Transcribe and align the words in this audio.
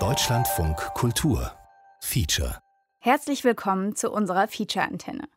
Deutschlandfunk 0.00 0.76
Kultur 0.94 1.52
Feature 2.00 2.58
Herzlich 2.98 3.44
willkommen 3.44 3.94
zu 3.94 4.10
unserer 4.10 4.48
Feature-Antenne. 4.48 5.28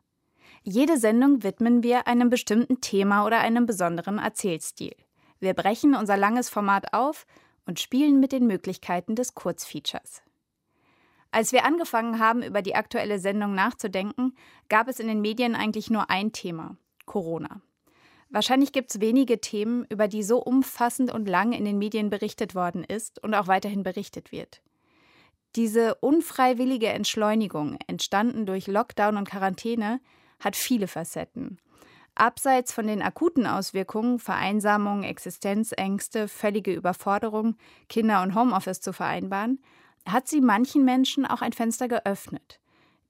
Jede 0.64 0.98
Sendung 0.98 1.44
widmen 1.44 1.84
wir 1.84 2.08
einem 2.08 2.30
bestimmten 2.30 2.80
Thema 2.80 3.24
oder 3.24 3.38
einem 3.38 3.66
besonderen 3.66 4.18
Erzählstil. 4.18 4.96
Wir 5.38 5.54
brechen 5.54 5.94
unser 5.94 6.16
langes 6.16 6.48
Format 6.48 6.94
auf 6.94 7.26
und 7.64 7.78
spielen 7.78 8.18
mit 8.18 8.32
den 8.32 8.48
Möglichkeiten 8.48 9.14
des 9.14 9.36
Kurzfeatures. 9.36 10.22
Als 11.30 11.52
wir 11.52 11.64
angefangen 11.64 12.18
haben, 12.18 12.42
über 12.42 12.60
die 12.60 12.74
aktuelle 12.74 13.20
Sendung 13.20 13.54
nachzudenken, 13.54 14.34
gab 14.68 14.88
es 14.88 14.98
in 14.98 15.06
den 15.06 15.20
Medien 15.20 15.54
eigentlich 15.54 15.90
nur 15.90 16.10
ein 16.10 16.32
Thema 16.32 16.76
Corona. 17.06 17.60
Wahrscheinlich 18.30 18.72
gibt 18.72 18.90
es 18.90 19.00
wenige 19.00 19.40
Themen, 19.40 19.86
über 19.88 20.06
die 20.06 20.22
so 20.22 20.38
umfassend 20.38 21.12
und 21.12 21.28
lang 21.28 21.52
in 21.52 21.64
den 21.64 21.78
Medien 21.78 22.10
berichtet 22.10 22.54
worden 22.54 22.84
ist 22.84 23.22
und 23.22 23.34
auch 23.34 23.46
weiterhin 23.46 23.82
berichtet 23.82 24.32
wird. 24.32 24.60
Diese 25.56 25.94
unfreiwillige 25.96 26.88
Entschleunigung, 26.88 27.78
entstanden 27.86 28.44
durch 28.44 28.66
Lockdown 28.66 29.16
und 29.16 29.28
Quarantäne, 29.28 30.00
hat 30.40 30.56
viele 30.56 30.88
Facetten. 30.88 31.58
Abseits 32.14 32.72
von 32.72 32.86
den 32.86 33.00
akuten 33.00 33.46
Auswirkungen, 33.46 34.18
Vereinsamung, 34.18 35.04
Existenzängste, 35.04 36.28
völlige 36.28 36.74
Überforderung, 36.74 37.56
Kinder 37.88 38.22
und 38.22 38.34
Homeoffice 38.34 38.80
zu 38.80 38.92
vereinbaren, 38.92 39.62
hat 40.04 40.28
sie 40.28 40.40
manchen 40.40 40.84
Menschen 40.84 41.24
auch 41.24 41.42
ein 41.42 41.52
Fenster 41.52 41.88
geöffnet. 41.88 42.60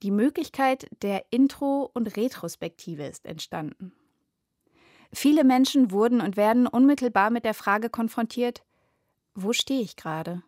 Die 0.03 0.11
Möglichkeit 0.11 0.89
der 1.03 1.25
Intro- 1.31 1.91
und 1.93 2.17
Retrospektive 2.17 3.05
ist 3.05 3.27
entstanden. 3.27 3.93
Viele 5.13 5.45
Menschen 5.45 5.91
wurden 5.91 6.21
und 6.21 6.37
werden 6.37 6.67
unmittelbar 6.67 7.31
mit 7.31 7.45
der 7.45 7.55
Frage 7.55 7.89
konfrontiert, 7.91 8.63
wo 9.35 9.53
stehe 9.53 9.81
ich 9.81 9.97
gerade? 9.97 10.43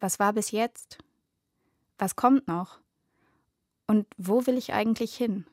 Was 0.00 0.18
war 0.18 0.32
bis 0.32 0.50
jetzt? 0.50 0.98
Was 1.98 2.16
kommt 2.16 2.48
noch? 2.48 2.80
Und 3.86 4.06
wo 4.16 4.46
will 4.46 4.56
ich 4.56 4.72
eigentlich 4.72 5.14
hin? 5.14 5.46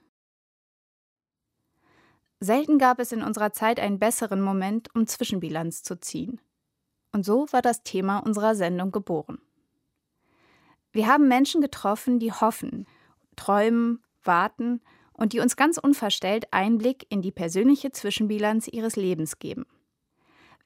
Selten 2.39 2.79
gab 2.79 2.99
es 2.99 3.11
in 3.11 3.21
unserer 3.21 3.51
Zeit 3.51 3.79
einen 3.79 3.99
besseren 3.99 4.41
Moment, 4.41 4.93
um 4.95 5.05
Zwischenbilanz 5.05 5.83
zu 5.83 5.99
ziehen. 5.99 6.39
Und 7.11 7.25
so 7.25 7.47
war 7.51 7.61
das 7.61 7.83
Thema 7.83 8.19
unserer 8.19 8.55
Sendung 8.55 8.91
geboren. 8.91 9.39
Wir 10.91 11.07
haben 11.07 11.27
Menschen 11.27 11.61
getroffen, 11.61 12.19
die 12.19 12.31
hoffen, 12.31 12.87
träumen, 13.35 14.03
warten 14.23 14.81
und 15.19 15.33
die 15.33 15.41
uns 15.41 15.57
ganz 15.57 15.77
unverstellt 15.77 16.47
Einblick 16.51 17.05
in 17.09 17.21
die 17.21 17.31
persönliche 17.31 17.91
Zwischenbilanz 17.91 18.67
ihres 18.67 18.95
Lebens 18.95 19.37
geben. 19.37 19.65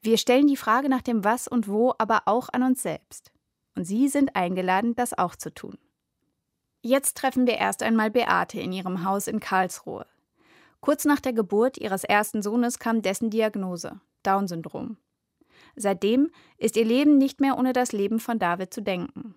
Wir 0.00 0.16
stellen 0.16 0.46
die 0.46 0.56
Frage 0.56 0.88
nach 0.88 1.02
dem 1.02 1.24
Was 1.24 1.48
und 1.48 1.66
Wo 1.66 1.92
aber 1.98 2.22
auch 2.26 2.48
an 2.52 2.62
uns 2.62 2.82
selbst. 2.82 3.32
Und 3.74 3.84
Sie 3.84 4.08
sind 4.08 4.36
eingeladen, 4.36 4.94
das 4.94 5.16
auch 5.16 5.34
zu 5.34 5.52
tun. 5.52 5.76
Jetzt 6.82 7.16
treffen 7.16 7.46
wir 7.46 7.54
erst 7.54 7.82
einmal 7.82 8.10
Beate 8.10 8.60
in 8.60 8.72
ihrem 8.72 9.04
Haus 9.04 9.26
in 9.26 9.40
Karlsruhe. 9.40 10.06
Kurz 10.80 11.04
nach 11.04 11.20
der 11.20 11.32
Geburt 11.32 11.78
ihres 11.78 12.04
ersten 12.04 12.42
Sohnes 12.42 12.78
kam 12.78 13.02
dessen 13.02 13.30
Diagnose 13.30 14.00
Down-Syndrom. 14.22 14.98
Seitdem 15.74 16.30
ist 16.58 16.76
ihr 16.76 16.84
Leben 16.84 17.18
nicht 17.18 17.40
mehr 17.40 17.58
ohne 17.58 17.72
das 17.72 17.92
Leben 17.92 18.20
von 18.20 18.38
David 18.38 18.72
zu 18.72 18.82
denken. 18.82 19.34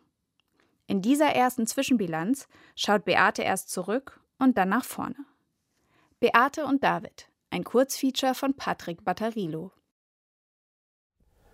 In 0.86 1.02
dieser 1.02 1.30
ersten 1.30 1.66
Zwischenbilanz 1.66 2.48
schaut 2.76 3.06
Beate 3.06 3.42
erst 3.42 3.72
zurück 3.72 4.20
und 4.40 4.58
dann 4.58 4.70
nach 4.70 4.86
vorne. 4.86 5.26
Beate 6.20 6.66
und 6.66 6.84
David, 6.84 7.30
ein 7.50 7.64
Kurzfeature 7.64 8.34
von 8.34 8.54
Patrick 8.54 9.04
Battarilo. 9.04 9.72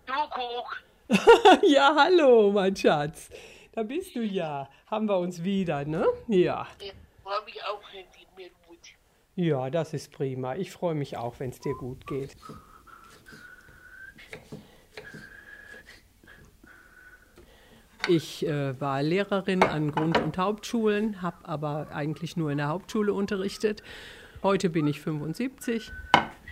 Kuck. 0.06 0.84
ja, 1.62 1.94
hallo, 1.96 2.50
mein 2.52 2.74
Schatz. 2.74 3.30
Da 3.72 3.82
bist 3.82 4.14
du 4.14 4.22
ja. 4.22 4.68
Haben 4.86 5.08
wir 5.08 5.18
uns 5.18 5.42
wieder, 5.42 5.84
ne? 5.84 6.06
Ja. 6.28 6.66
Ich 6.78 6.94
freue 7.22 7.44
mich 7.44 7.62
auch, 7.64 7.80
wenn 7.92 8.06
die 8.12 8.26
mir 8.36 8.50
gut. 8.66 8.78
Ja, 9.34 9.70
das 9.70 9.92
ist 9.94 10.12
prima. 10.12 10.54
Ich 10.56 10.70
freue 10.70 10.94
mich 10.94 11.16
auch, 11.16 11.38
wenn 11.40 11.50
es 11.50 11.60
dir 11.60 11.74
gut 11.74 12.06
geht. 12.06 12.36
Ich 18.06 18.46
äh, 18.46 18.78
war 18.78 19.02
Lehrerin 19.02 19.62
an 19.62 19.90
Grund- 19.90 20.18
und 20.18 20.36
Hauptschulen, 20.36 21.22
habe 21.22 21.48
aber 21.48 21.88
eigentlich 21.90 22.36
nur 22.36 22.50
in 22.50 22.58
der 22.58 22.68
Hauptschule 22.68 23.14
unterrichtet. 23.14 23.82
Heute 24.42 24.68
bin 24.68 24.86
ich 24.86 25.00
75. 25.00 25.90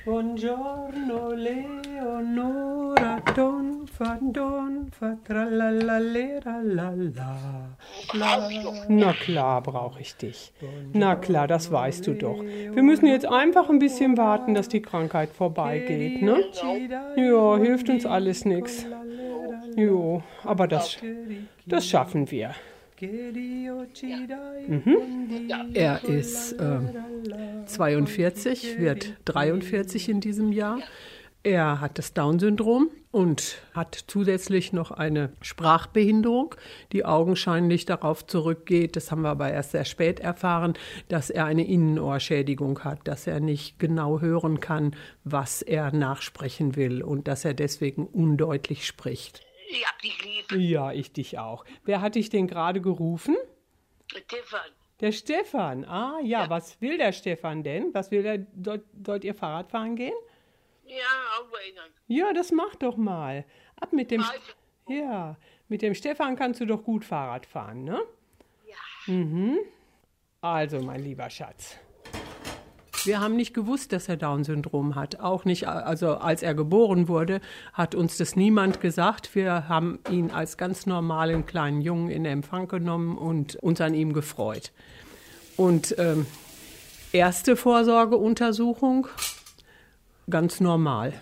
Buongiorno 0.04 1.30
Leonora, 1.30 3.22
don 3.36 3.86
fa 3.86 4.18
don 4.20 4.90
tralallalera 5.24 6.60
la 6.64 6.92
la. 6.96 7.76
Na 8.88 9.12
klar 9.12 9.62
brauche 9.62 10.00
ich 10.00 10.16
dich. 10.16 10.52
Na 10.92 11.14
klar, 11.14 11.46
das 11.46 11.70
weißt 11.70 12.04
du 12.08 12.14
doch. 12.14 12.42
Wir 12.42 12.82
müssen 12.82 13.06
jetzt 13.06 13.26
einfach 13.26 13.70
ein 13.70 13.78
bisschen 13.78 14.16
warten, 14.16 14.54
dass 14.54 14.68
die 14.68 14.82
Krankheit 14.82 15.30
vorbeigeht, 15.30 16.20
ne? 16.20 16.46
Ja, 17.16 17.56
hilft 17.58 17.88
uns 17.88 18.04
alles 18.04 18.44
nichts. 18.44 18.84
Jo, 19.76 20.24
aber 20.42 20.66
das, 20.66 20.98
das 21.64 21.86
schaffen 21.86 22.28
wir. 22.32 22.56
Mhm. 24.68 25.50
Er 25.74 26.04
ist 26.04 26.52
äh, 26.52 26.78
42, 27.66 28.78
wird 28.78 29.14
43 29.24 30.08
in 30.08 30.20
diesem 30.20 30.52
Jahr. 30.52 30.78
Er 31.42 31.80
hat 31.80 31.98
das 31.98 32.14
Down-Syndrom 32.14 32.90
und 33.10 33.60
hat 33.74 34.04
zusätzlich 34.06 34.72
noch 34.72 34.92
eine 34.92 35.32
Sprachbehinderung, 35.40 36.54
die 36.92 37.04
augenscheinlich 37.04 37.84
darauf 37.86 38.24
zurückgeht, 38.24 38.94
das 38.94 39.10
haben 39.10 39.22
wir 39.22 39.30
aber 39.30 39.50
erst 39.50 39.72
sehr 39.72 39.84
spät 39.84 40.20
erfahren, 40.20 40.74
dass 41.08 41.28
er 41.28 41.46
eine 41.46 41.66
Innenohrschädigung 41.66 42.84
hat, 42.84 43.00
dass 43.08 43.26
er 43.26 43.40
nicht 43.40 43.80
genau 43.80 44.20
hören 44.20 44.60
kann, 44.60 44.94
was 45.24 45.62
er 45.62 45.92
nachsprechen 45.92 46.76
will 46.76 47.02
und 47.02 47.26
dass 47.26 47.44
er 47.44 47.54
deswegen 47.54 48.06
undeutlich 48.06 48.86
spricht. 48.86 49.44
Ich 49.74 49.86
hab 49.86 49.98
dich 50.02 50.22
lieb. 50.24 50.52
Ja, 50.52 50.92
ich 50.92 51.12
dich 51.12 51.38
auch. 51.38 51.64
Wer 51.84 52.00
hat 52.02 52.14
dich 52.14 52.28
denn 52.28 52.46
gerade 52.46 52.80
gerufen? 52.82 53.36
Stefan. 54.06 54.60
Der 55.00 55.12
Stefan. 55.12 55.84
Ah, 55.86 56.18
ja, 56.22 56.48
was 56.50 56.80
will 56.80 56.98
der 56.98 57.12
Stefan 57.12 57.62
denn? 57.62 57.92
Was 57.94 58.10
will 58.10 58.24
er? 58.26 58.46
Sollt, 58.62 58.84
sollt 59.04 59.24
ihr 59.24 59.34
Fahrrad 59.34 59.70
fahren 59.70 59.96
gehen? 59.96 60.12
Ja, 60.84 60.96
auch 61.40 61.58
erinnern. 61.58 61.90
Ja, 62.06 62.32
das 62.34 62.52
mach 62.52 62.74
doch 62.76 62.96
mal. 62.98 63.44
Ab 63.80 63.92
mit 63.92 64.10
dem. 64.10 64.20
Also, 64.20 64.34
Ja, 64.88 65.36
mit 65.68 65.80
dem 65.80 65.94
Stefan 65.94 66.36
kannst 66.36 66.60
du 66.60 66.66
doch 66.66 66.84
gut 66.84 67.04
Fahrrad 67.04 67.46
fahren, 67.46 67.84
ne? 67.84 68.00
ja. 68.68 69.12
Mhm. 69.12 69.58
Also, 70.42 70.80
mein 70.82 71.02
lieber 71.02 71.30
Schatz. 71.30 71.78
Wir 73.04 73.20
haben 73.20 73.36
nicht 73.36 73.52
gewusst, 73.52 73.92
dass 73.92 74.08
er 74.08 74.16
Down-Syndrom 74.16 74.94
hat. 74.94 75.18
Auch 75.20 75.44
nicht, 75.44 75.66
also 75.66 76.16
als 76.16 76.42
er 76.42 76.54
geboren 76.54 77.08
wurde, 77.08 77.40
hat 77.72 77.94
uns 77.94 78.16
das 78.16 78.36
niemand 78.36 78.80
gesagt. 78.80 79.34
Wir 79.34 79.68
haben 79.68 79.98
ihn 80.08 80.30
als 80.30 80.56
ganz 80.56 80.86
normalen 80.86 81.44
kleinen 81.44 81.80
Jungen 81.80 82.10
in 82.10 82.24
Empfang 82.24 82.68
genommen 82.68 83.18
und 83.18 83.56
uns 83.56 83.80
an 83.80 83.94
ihm 83.94 84.12
gefreut. 84.12 84.70
Und 85.56 85.96
ähm, 85.98 86.26
erste 87.12 87.56
Vorsorgeuntersuchung, 87.56 89.08
ganz 90.30 90.60
normal. 90.60 91.12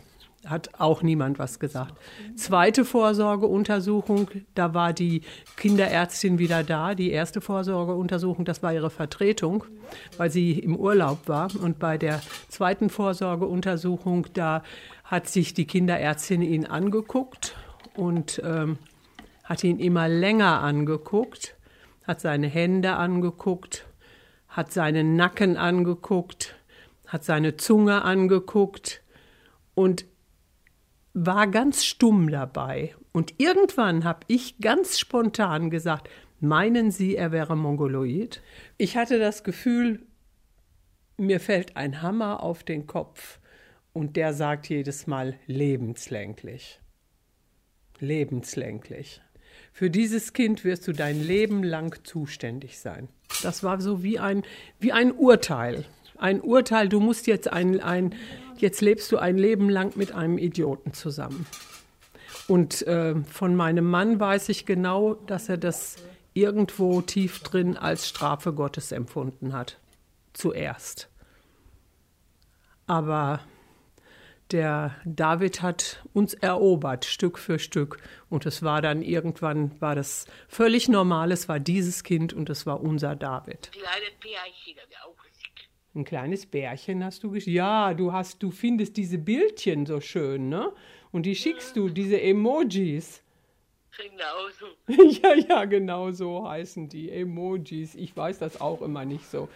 Hat 0.46 0.70
auch 0.80 1.02
niemand 1.02 1.38
was 1.38 1.58
gesagt. 1.58 1.94
Zweite 2.34 2.86
Vorsorgeuntersuchung, 2.86 4.30
da 4.54 4.72
war 4.72 4.94
die 4.94 5.20
Kinderärztin 5.56 6.38
wieder 6.38 6.64
da. 6.64 6.94
Die 6.94 7.10
erste 7.10 7.42
Vorsorgeuntersuchung, 7.42 8.46
das 8.46 8.62
war 8.62 8.72
ihre 8.72 8.88
Vertretung, 8.88 9.64
weil 10.16 10.30
sie 10.30 10.58
im 10.58 10.76
Urlaub 10.76 11.28
war. 11.28 11.50
Und 11.62 11.78
bei 11.78 11.98
der 11.98 12.22
zweiten 12.48 12.88
Vorsorgeuntersuchung, 12.88 14.28
da 14.32 14.62
hat 15.04 15.28
sich 15.28 15.52
die 15.52 15.66
Kinderärztin 15.66 16.40
ihn 16.40 16.64
angeguckt 16.64 17.54
und 17.94 18.40
ähm, 18.42 18.78
hat 19.44 19.62
ihn 19.62 19.78
immer 19.78 20.08
länger 20.08 20.62
angeguckt, 20.62 21.56
hat 22.06 22.20
seine 22.20 22.46
Hände 22.46 22.94
angeguckt, 22.94 23.86
hat 24.48 24.72
seinen 24.72 25.16
Nacken 25.16 25.58
angeguckt, 25.58 26.54
hat 27.06 27.24
seine 27.24 27.56
Zunge 27.56 28.02
angeguckt 28.02 29.02
und 29.74 30.06
war 31.14 31.46
ganz 31.46 31.84
stumm 31.84 32.30
dabei. 32.30 32.94
Und 33.12 33.34
irgendwann 33.38 34.04
habe 34.04 34.20
ich 34.28 34.58
ganz 34.58 34.98
spontan 34.98 35.70
gesagt, 35.70 36.08
meinen 36.40 36.90
Sie, 36.90 37.16
er 37.16 37.32
wäre 37.32 37.56
Mongoloid? 37.56 38.42
Ich 38.78 38.96
hatte 38.96 39.18
das 39.18 39.44
Gefühl, 39.44 40.00
mir 41.16 41.40
fällt 41.40 41.76
ein 41.76 42.02
Hammer 42.02 42.42
auf 42.42 42.64
den 42.64 42.86
Kopf 42.86 43.40
und 43.92 44.16
der 44.16 44.32
sagt 44.32 44.68
jedes 44.68 45.06
Mal 45.06 45.34
lebenslänglich. 45.46 46.80
Lebenslänglich. 47.98 49.20
Für 49.72 49.90
dieses 49.90 50.32
Kind 50.32 50.64
wirst 50.64 50.88
du 50.88 50.92
dein 50.92 51.22
Leben 51.22 51.62
lang 51.62 52.02
zuständig 52.04 52.78
sein. 52.78 53.08
Das 53.42 53.62
war 53.62 53.80
so 53.80 54.02
wie 54.02 54.18
ein, 54.18 54.42
wie 54.78 54.92
ein 54.92 55.12
Urteil. 55.12 55.84
Ein 56.20 56.42
Urteil, 56.42 56.88
du 56.88 57.00
musst 57.00 57.26
jetzt 57.26 57.50
ein, 57.50 57.80
ein, 57.80 58.14
jetzt 58.58 58.82
lebst 58.82 59.10
du 59.10 59.18
ein 59.18 59.38
Leben 59.38 59.70
lang 59.70 59.96
mit 59.96 60.12
einem 60.12 60.36
Idioten 60.36 60.92
zusammen. 60.92 61.46
Und 62.46 62.86
äh, 62.86 63.14
von 63.24 63.56
meinem 63.56 63.88
Mann 63.88 64.20
weiß 64.20 64.48
ich 64.50 64.66
genau, 64.66 65.14
dass 65.14 65.48
er 65.48 65.56
das 65.56 65.96
irgendwo 66.34 67.00
tief 67.00 67.40
drin 67.40 67.76
als 67.76 68.08
Strafe 68.08 68.52
Gottes 68.52 68.92
empfunden 68.92 69.52
hat. 69.52 69.78
Zuerst. 70.32 71.08
Aber 72.86 73.40
der 74.50 74.96
David 75.04 75.62
hat 75.62 76.02
uns 76.12 76.34
erobert, 76.34 77.04
Stück 77.04 77.38
für 77.38 77.58
Stück. 77.58 77.98
Und 78.28 78.46
es 78.46 78.62
war 78.62 78.82
dann 78.82 79.02
irgendwann, 79.02 79.80
war 79.80 79.94
das 79.94 80.26
völlig 80.48 80.88
normal, 80.88 81.30
es 81.32 81.48
war 81.48 81.60
dieses 81.60 82.02
Kind 82.02 82.32
und 82.32 82.50
es 82.50 82.66
war 82.66 82.80
unser 82.80 83.14
David. 83.14 83.70
Ein 85.94 86.04
kleines 86.04 86.46
Bärchen 86.46 87.04
hast 87.04 87.24
du 87.24 87.32
gesch 87.32 87.48
Ja, 87.48 87.94
du 87.94 88.12
hast, 88.12 88.42
du 88.42 88.52
findest 88.52 88.96
diese 88.96 89.18
Bildchen 89.18 89.86
so 89.86 90.00
schön, 90.00 90.48
ne? 90.48 90.72
Und 91.10 91.26
die 91.26 91.34
schickst 91.34 91.76
du, 91.76 91.88
diese 91.88 92.20
Emojis. 92.20 93.22
Genau 93.98 94.48
so. 94.58 94.66
ja, 95.22 95.34
ja, 95.34 95.64
genau 95.64 96.12
so 96.12 96.48
heißen 96.48 96.88
die 96.88 97.10
Emojis. 97.10 97.96
Ich 97.96 98.16
weiß 98.16 98.38
das 98.38 98.60
auch 98.60 98.82
immer 98.82 99.04
nicht 99.04 99.28
so. 99.28 99.48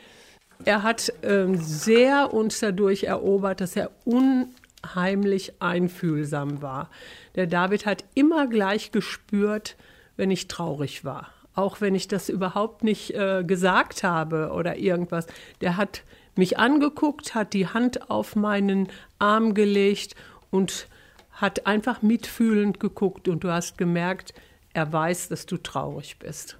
Er 0.65 0.83
hat 0.83 1.13
ähm, 1.23 1.57
sehr 1.57 2.35
uns 2.35 2.59
dadurch 2.59 3.05
erobert, 3.05 3.61
dass 3.61 3.77
er 3.77 3.93
unheimlich 4.05 5.63
einfühlsam 5.63 6.63
war. 6.63 6.91
Der 7.37 7.47
David 7.47 7.87
hat 7.87 8.05
immer 8.15 8.49
gleich 8.49 8.91
gespürt, 8.91 9.77
wenn 10.17 10.33
ich 10.33 10.49
traurig 10.49 11.05
war. 11.05 11.29
Auch 11.55 11.81
wenn 11.81 11.95
ich 11.95 12.09
das 12.09 12.29
überhaupt 12.29 12.83
nicht 12.83 13.15
äh, 13.15 13.45
gesagt 13.45 14.03
habe 14.03 14.51
oder 14.53 14.77
irgendwas. 14.77 15.29
Der 15.61 15.77
hat 15.77 16.03
mich 16.37 16.59
angeguckt, 16.59 17.35
hat 17.35 17.53
die 17.53 17.69
Hand 17.69 18.11
auf 18.11 18.37
meinen 18.37 18.89
Arm 19.19 19.55
gelegt 19.55 20.15
und 20.51 20.89
hat 21.33 21.67
einfach 21.67 22.03
mitfühlend 22.03 22.81
geguckt 22.81 23.29
und 23.29 23.45
du 23.45 23.51
hast 23.51 23.79
gemerkt, 23.79 24.35
er 24.73 24.93
weiß, 24.93 25.29
dass 25.29 25.47
du 25.47 25.57
traurig 25.57 26.19
bist. 26.19 26.59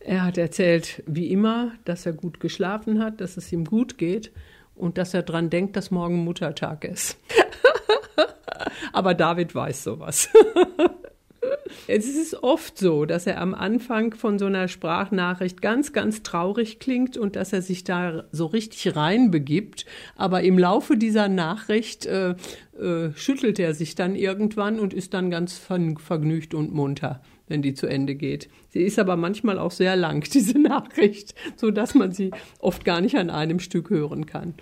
Er 0.00 0.22
hat 0.24 0.36
erzählt, 0.36 1.02
wie 1.06 1.30
immer, 1.30 1.72
dass 1.84 2.04
er 2.04 2.12
gut 2.12 2.40
geschlafen 2.40 3.02
hat, 3.02 3.20
dass 3.20 3.36
es 3.36 3.50
ihm 3.52 3.64
gut 3.64 3.96
geht 3.96 4.32
und 4.74 4.98
dass 4.98 5.14
er 5.14 5.22
dran 5.22 5.50
denkt, 5.50 5.76
dass 5.76 5.90
morgen 5.90 6.24
Muttertag 6.24 6.84
ist. 6.84 7.18
Aber 8.92 9.14
David 9.14 9.54
weiß 9.54 9.84
sowas. 9.84 10.28
Es 11.86 12.06
ist 12.06 12.42
oft 12.42 12.78
so, 12.78 13.04
dass 13.04 13.26
er 13.26 13.40
am 13.40 13.54
Anfang 13.54 14.14
von 14.14 14.38
so 14.38 14.46
einer 14.46 14.68
Sprachnachricht 14.68 15.62
ganz, 15.62 15.92
ganz 15.92 16.22
traurig 16.22 16.78
klingt 16.78 17.16
und 17.16 17.36
dass 17.36 17.52
er 17.52 17.62
sich 17.62 17.84
da 17.84 18.24
so 18.32 18.46
richtig 18.46 18.96
reinbegibt. 18.96 19.86
Aber 20.16 20.42
im 20.42 20.58
Laufe 20.58 20.96
dieser 20.96 21.28
Nachricht 21.28 22.06
äh, 22.06 22.30
äh, 22.78 23.12
schüttelt 23.14 23.58
er 23.58 23.74
sich 23.74 23.94
dann 23.94 24.16
irgendwann 24.16 24.80
und 24.80 24.94
ist 24.94 25.14
dann 25.14 25.30
ganz 25.30 25.58
vergnügt 25.58 26.54
und 26.54 26.74
munter, 26.74 27.22
wenn 27.48 27.62
die 27.62 27.74
zu 27.74 27.86
Ende 27.86 28.14
geht. 28.14 28.48
Sie 28.70 28.82
ist 28.82 28.98
aber 28.98 29.16
manchmal 29.16 29.58
auch 29.58 29.70
sehr 29.70 29.96
lang, 29.96 30.28
diese 30.32 30.58
Nachricht, 30.58 31.34
so 31.56 31.70
dass 31.70 31.94
man 31.94 32.12
sie 32.12 32.30
oft 32.58 32.84
gar 32.84 33.00
nicht 33.00 33.16
an 33.16 33.30
einem 33.30 33.60
Stück 33.60 33.90
hören 33.90 34.26
kann. 34.26 34.54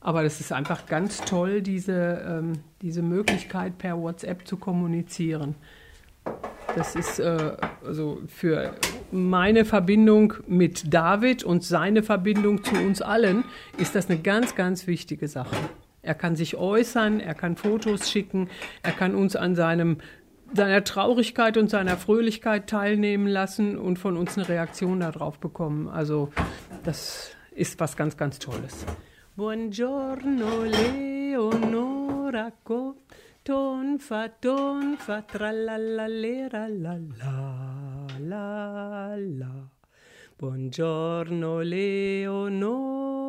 Aber 0.00 0.22
das 0.22 0.40
ist 0.40 0.52
einfach 0.52 0.86
ganz 0.86 1.20
toll, 1.22 1.62
diese, 1.62 2.24
ähm, 2.26 2.52
diese 2.80 3.02
Möglichkeit 3.02 3.76
per 3.76 4.00
WhatsApp 4.00 4.46
zu 4.46 4.56
kommunizieren. 4.56 5.56
Das 6.74 6.94
ist 6.94 7.18
äh, 7.18 7.56
also 7.86 8.20
für 8.26 8.74
meine 9.10 9.64
Verbindung 9.64 10.34
mit 10.46 10.92
David 10.92 11.42
und 11.42 11.64
seine 11.64 12.02
Verbindung 12.02 12.62
zu 12.64 12.74
uns 12.74 13.00
allen 13.00 13.44
ist 13.78 13.94
das 13.94 14.10
eine 14.10 14.18
ganz, 14.18 14.54
ganz 14.54 14.86
wichtige 14.86 15.26
Sache. 15.28 15.56
Er 16.02 16.14
kann 16.14 16.36
sich 16.36 16.56
äußern, 16.56 17.20
er 17.20 17.34
kann 17.34 17.56
Fotos 17.56 18.10
schicken, 18.10 18.48
er 18.82 18.92
kann 18.92 19.14
uns 19.14 19.36
an 19.36 19.56
seinem, 19.56 19.98
seiner 20.54 20.84
Traurigkeit 20.84 21.56
und 21.56 21.70
seiner 21.70 21.96
Fröhlichkeit 21.96 22.68
teilnehmen 22.68 23.26
lassen 23.26 23.78
und 23.78 23.98
von 23.98 24.16
uns 24.16 24.36
eine 24.36 24.48
Reaktion 24.48 25.00
darauf 25.00 25.38
bekommen. 25.38 25.88
Also 25.88 26.30
das 26.84 27.34
ist 27.52 27.80
was 27.80 27.96
ganz, 27.96 28.16
ganz 28.16 28.38
Tolles. 28.38 28.84
Buongiorno 29.34 30.64
Leonora, 30.64 32.52
ton 33.46 33.96
fa 33.96 34.28
ton 34.42 34.96
fa 34.98 35.22
tra 35.22 35.52
la 35.52 35.76
la 35.78 36.06
lera 36.08 36.66
la 36.66 36.94
la 37.20 37.38
la 38.30 39.14
la. 39.40 39.52
Buongiorno 40.36 41.60
Leonora, 41.60 43.25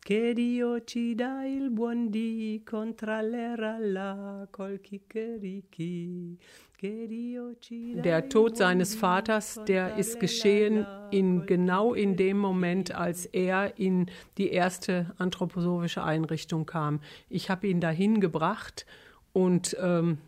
che 0.00 0.32
Dio 0.34 0.84
ci 0.84 1.14
dà 1.14 1.44
il 1.44 1.70
buon 1.70 2.10
dì 2.10 2.62
contra 2.64 3.20
l'era 3.20 3.78
la 3.78 4.46
col 4.50 4.80
chiccherichi. 4.80 6.38
Der 6.78 8.28
Tod 8.28 8.58
seines 8.58 8.94
Vaters, 8.94 9.58
der 9.66 9.96
ist 9.96 10.20
geschehen 10.20 10.86
in, 11.10 11.46
genau 11.46 11.94
in 11.94 12.16
dem 12.16 12.36
Moment, 12.36 12.94
als 12.94 13.24
er 13.24 13.78
in 13.78 14.10
die 14.36 14.50
erste 14.50 15.14
anthroposophische 15.16 16.02
Einrichtung 16.02 16.66
kam. 16.66 17.00
Ich 17.30 17.48
habe 17.48 17.66
ihn 17.66 17.80
dahin 17.80 18.20
gebracht 18.20 18.84
und 19.32 19.74
ähm, 19.80 20.18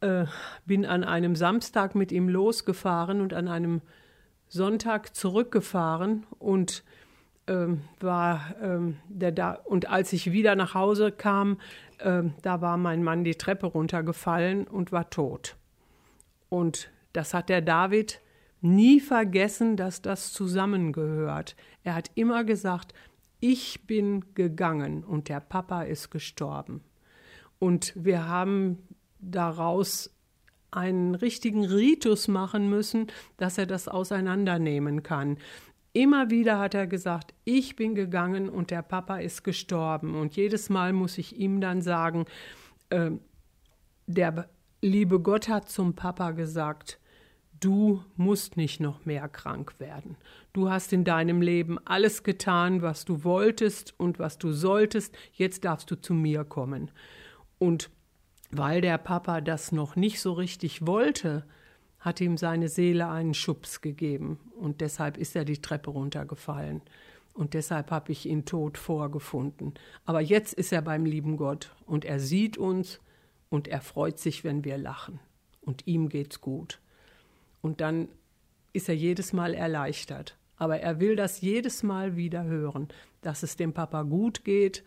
äh, 0.00 0.26
bin 0.66 0.86
an 0.86 1.02
einem 1.02 1.34
Samstag 1.34 1.96
mit 1.96 2.12
ihm 2.12 2.28
losgefahren 2.28 3.20
und 3.20 3.34
an 3.34 3.48
einem 3.48 3.80
Sonntag 4.48 5.14
zurückgefahren 5.14 6.26
und 6.38 6.84
ähm, 7.46 7.82
war 8.00 8.54
ähm, 8.60 8.96
der 9.08 9.32
da 9.32 9.52
und 9.52 9.88
als 9.88 10.12
ich 10.12 10.32
wieder 10.32 10.56
nach 10.56 10.74
Hause 10.74 11.12
kam, 11.12 11.58
ähm, 12.00 12.34
da 12.42 12.60
war 12.60 12.76
mein 12.76 13.02
Mann 13.02 13.24
die 13.24 13.36
Treppe 13.36 13.66
runtergefallen 13.66 14.66
und 14.66 14.92
war 14.92 15.10
tot. 15.10 15.56
Und 16.48 16.90
das 17.12 17.34
hat 17.34 17.48
der 17.48 17.62
David 17.62 18.20
nie 18.60 19.00
vergessen, 19.00 19.76
dass 19.76 20.02
das 20.02 20.32
zusammengehört. 20.32 21.56
Er 21.84 21.94
hat 21.94 22.10
immer 22.14 22.44
gesagt, 22.44 22.94
ich 23.40 23.86
bin 23.86 24.34
gegangen 24.34 25.04
und 25.04 25.28
der 25.28 25.40
Papa 25.40 25.82
ist 25.82 26.10
gestorben. 26.10 26.82
Und 27.58 27.92
wir 27.96 28.28
haben 28.28 28.78
daraus 29.18 30.15
einen 30.70 31.14
richtigen 31.14 31.64
Ritus 31.64 32.28
machen 32.28 32.68
müssen, 32.68 33.06
dass 33.36 33.58
er 33.58 33.66
das 33.66 33.88
auseinandernehmen 33.88 35.02
kann. 35.02 35.38
Immer 35.92 36.28
wieder 36.30 36.58
hat 36.58 36.74
er 36.74 36.86
gesagt, 36.86 37.32
ich 37.44 37.74
bin 37.74 37.94
gegangen 37.94 38.50
und 38.50 38.70
der 38.70 38.82
Papa 38.82 39.18
ist 39.18 39.44
gestorben. 39.44 40.14
Und 40.14 40.36
jedes 40.36 40.68
Mal 40.68 40.92
muss 40.92 41.16
ich 41.16 41.36
ihm 41.38 41.60
dann 41.60 41.80
sagen, 41.80 42.26
äh, 42.90 43.12
der 44.06 44.48
liebe 44.82 45.20
Gott 45.20 45.48
hat 45.48 45.70
zum 45.70 45.94
Papa 45.94 46.32
gesagt, 46.32 47.00
du 47.60 48.04
musst 48.16 48.56
nicht 48.56 48.80
noch 48.80 49.04
mehr 49.04 49.28
krank 49.28 49.74
werden. 49.78 50.16
Du 50.52 50.70
hast 50.70 50.92
in 50.92 51.04
deinem 51.04 51.40
Leben 51.40 51.78
alles 51.86 52.22
getan, 52.22 52.82
was 52.82 53.04
du 53.04 53.24
wolltest 53.24 53.98
und 53.98 54.18
was 54.18 54.38
du 54.38 54.52
solltest. 54.52 55.16
Jetzt 55.32 55.64
darfst 55.64 55.90
du 55.90 55.96
zu 55.96 56.14
mir 56.14 56.44
kommen. 56.44 56.90
Und 57.58 57.90
weil 58.58 58.80
der 58.80 58.98
Papa 58.98 59.40
das 59.40 59.72
noch 59.72 59.96
nicht 59.96 60.20
so 60.20 60.32
richtig 60.32 60.86
wollte, 60.86 61.44
hat 61.98 62.20
ihm 62.20 62.36
seine 62.36 62.68
Seele 62.68 63.08
einen 63.08 63.34
Schubs 63.34 63.80
gegeben 63.80 64.38
und 64.60 64.80
deshalb 64.80 65.16
ist 65.16 65.34
er 65.34 65.44
die 65.44 65.60
Treppe 65.60 65.90
runtergefallen. 65.90 66.82
Und 67.34 67.52
deshalb 67.52 67.90
habe 67.90 68.12
ich 68.12 68.26
ihn 68.26 68.46
tot 68.46 68.78
vorgefunden. 68.78 69.74
Aber 70.06 70.20
jetzt 70.20 70.54
ist 70.54 70.72
er 70.72 70.80
beim 70.80 71.04
lieben 71.04 71.36
Gott 71.36 71.74
und 71.84 72.04
er 72.04 72.18
sieht 72.18 72.56
uns 72.56 73.00
und 73.50 73.68
er 73.68 73.82
freut 73.82 74.18
sich, 74.18 74.42
wenn 74.42 74.64
wir 74.64 74.78
lachen. 74.78 75.20
Und 75.60 75.86
ihm 75.86 76.08
geht's 76.08 76.40
gut. 76.40 76.80
Und 77.60 77.80
dann 77.80 78.08
ist 78.72 78.88
er 78.88 78.96
jedes 78.96 79.32
Mal 79.32 79.52
erleichtert. 79.52 80.36
Aber 80.56 80.80
er 80.80 81.00
will 81.00 81.16
das 81.16 81.40
jedes 81.40 81.82
Mal 81.82 82.16
wieder 82.16 82.44
hören, 82.44 82.88
dass 83.20 83.42
es 83.42 83.56
dem 83.56 83.72
Papa 83.72 84.02
gut 84.02 84.44
geht 84.44 84.82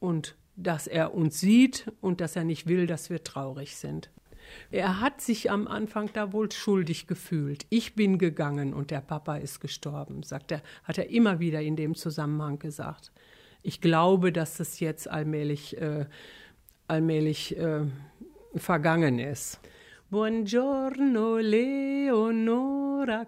und 0.00 0.36
dass 0.56 0.86
er 0.86 1.14
uns 1.14 1.40
sieht 1.40 1.90
und 2.00 2.20
dass 2.20 2.36
er 2.36 2.44
nicht 2.44 2.66
will, 2.66 2.86
dass 2.86 3.10
wir 3.10 3.24
traurig 3.24 3.76
sind. 3.76 4.10
Er 4.70 5.00
hat 5.00 5.20
sich 5.20 5.50
am 5.50 5.66
Anfang 5.66 6.10
da 6.12 6.32
wohl 6.32 6.50
schuldig 6.52 7.06
gefühlt. 7.06 7.66
Ich 7.70 7.94
bin 7.94 8.18
gegangen 8.18 8.74
und 8.74 8.90
der 8.90 9.00
Papa 9.00 9.36
ist 9.36 9.60
gestorben, 9.60 10.22
sagt 10.22 10.52
er, 10.52 10.62
hat 10.84 10.98
er 10.98 11.10
immer 11.10 11.40
wieder 11.40 11.60
in 11.60 11.76
dem 11.76 11.94
Zusammenhang 11.94 12.58
gesagt. 12.58 13.10
Ich 13.62 13.80
glaube, 13.80 14.32
dass 14.32 14.58
das 14.58 14.80
jetzt 14.80 15.08
allmählich, 15.08 15.80
äh, 15.80 16.06
allmählich 16.86 17.56
äh, 17.56 17.86
vergangen 18.54 19.18
ist. 19.18 19.58
Buongiorno 20.10 21.38
Leonora, 21.38 23.26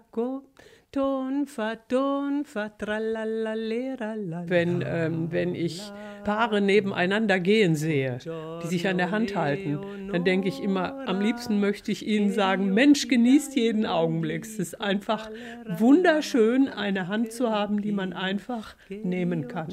Wenn, 4.47 4.83
ähm, 4.85 5.31
wenn 5.31 5.55
ich 5.55 5.91
Paare 6.23 6.61
nebeneinander 6.61 7.39
gehen 7.39 7.75
sehe, 7.75 8.19
die 8.63 8.67
sich 8.67 8.87
an 8.87 8.97
der 8.97 9.11
Hand 9.11 9.35
halten, 9.35 9.79
dann 10.11 10.23
denke 10.23 10.47
ich 10.47 10.61
immer, 10.61 11.07
am 11.07 11.21
liebsten 11.21 11.59
möchte 11.59 11.91
ich 11.91 12.05
ihnen 12.05 12.31
sagen, 12.31 12.73
Mensch, 12.73 13.07
genießt 13.07 13.55
jeden 13.55 13.85
Augenblick. 13.85 14.43
Es 14.45 14.59
ist 14.59 14.81
einfach 14.81 15.29
wunderschön, 15.77 16.67
eine 16.67 17.07
Hand 17.07 17.31
zu 17.31 17.49
haben, 17.49 17.81
die 17.81 17.91
man 17.91 18.13
einfach 18.13 18.75
nehmen 18.89 19.47
kann. 19.47 19.67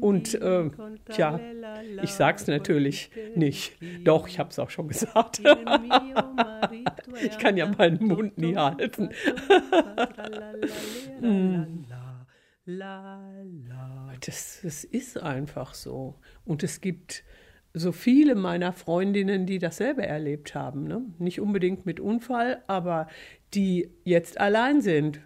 Und 0.00 0.34
äh, 0.34 0.70
tja, 1.10 1.40
ich 2.02 2.12
sag's 2.14 2.46
natürlich 2.46 3.10
nicht. 3.34 3.76
Doch, 4.04 4.28
ich 4.28 4.38
habe 4.38 4.50
es 4.50 4.58
auch 4.58 4.70
schon 4.70 4.88
gesagt. 4.88 5.40
ich 7.22 7.38
kann 7.38 7.56
ja 7.56 7.66
meinen 7.66 8.06
Mund 8.06 8.38
nie 8.38 8.56
halten. 8.56 9.10
das, 14.20 14.60
das 14.62 14.84
ist 14.84 15.20
einfach 15.20 15.74
so. 15.74 16.14
Und 16.44 16.62
es 16.62 16.80
gibt 16.80 17.24
so 17.74 17.92
viele 17.92 18.34
meiner 18.34 18.72
Freundinnen, 18.72 19.46
die 19.46 19.58
dasselbe 19.58 20.06
erlebt 20.06 20.54
haben. 20.54 20.84
Ne? 20.84 21.02
Nicht 21.18 21.40
unbedingt 21.40 21.86
mit 21.86 22.00
Unfall, 22.00 22.62
aber 22.66 23.08
die 23.54 23.90
jetzt 24.04 24.38
allein 24.38 24.80
sind, 24.80 25.20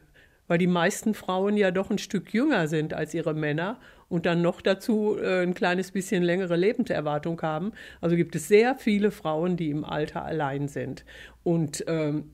weil 0.47 0.59
die 0.59 0.67
meisten 0.69 1.15
Frauen 1.15 1.57
ja 1.57 1.71
doch 1.71 1.91
ein 1.91 1.99
Stück 1.99 2.33
jünger 2.33 2.69
sind 2.69 2.95
als 2.95 3.15
ihre 3.15 3.35
Männer 3.35 3.81
und 4.09 4.27
dann 4.27 4.43
noch 4.43 4.61
dazu 4.61 5.17
äh, 5.19 5.43
ein 5.43 5.55
kleines 5.55 5.91
bisschen 5.91 6.23
längere 6.23 6.57
Lebenserwartung 6.57 7.41
haben. 7.43 7.73
Also 8.01 8.17
gibt 8.17 8.37
es 8.37 8.49
sehr 8.49 8.77
viele 8.77 9.11
Frauen, 9.11 9.57
die 9.57 9.71
im 9.71 9.85
Alter 9.85 10.25
allein 10.25 10.69
sind. 10.69 11.05
Und 11.43 11.85
ähm, 11.89 12.31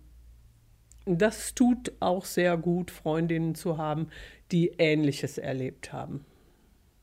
das 1.05 1.55
tut 1.55 1.93
auch 2.01 2.25
sehr 2.25 2.57
gut, 2.57 2.91
Freundinnen 2.91 3.55
zu 3.55 3.79
haben, 3.79 4.09
die 4.53 4.73
Ähnliches 4.79 5.39
erlebt 5.39 5.93
haben. 5.93 6.25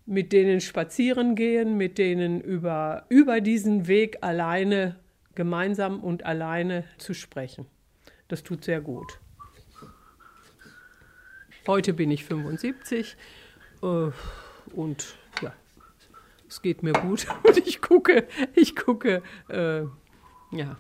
Mit 0.06 0.32
denen 0.34 0.62
spazieren 0.62 1.36
gehen, 1.36 1.78
mit 1.78 1.98
denen 1.98 2.42
über, 2.42 3.06
über 3.10 3.42
diesen 3.42 3.88
Weg 3.88 4.20
alleine, 4.22 4.96
gemeinsam 5.36 6.00
und 6.00 6.26
alleine 6.26 6.84
zu 6.98 7.14
sprechen. 7.14 7.66
Das 8.28 8.44
tut 8.44 8.64
sehr 8.64 8.82
gut. 8.82 9.20
Heute 11.68 11.94
bin 11.94 12.10
ich 12.10 12.26
75 12.26 13.16
äh, 13.84 14.10
und 14.74 15.16
ja, 15.42 15.54
es 16.48 16.62
geht 16.62 16.84
mir 16.84 16.94
gut 16.94 17.28
und 17.44 17.58
ich 17.58 17.82
gucke, 17.82 18.28
ich 18.56 18.76
gucke, 18.76 19.22
äh, 19.50 19.84
ja, 20.52 20.78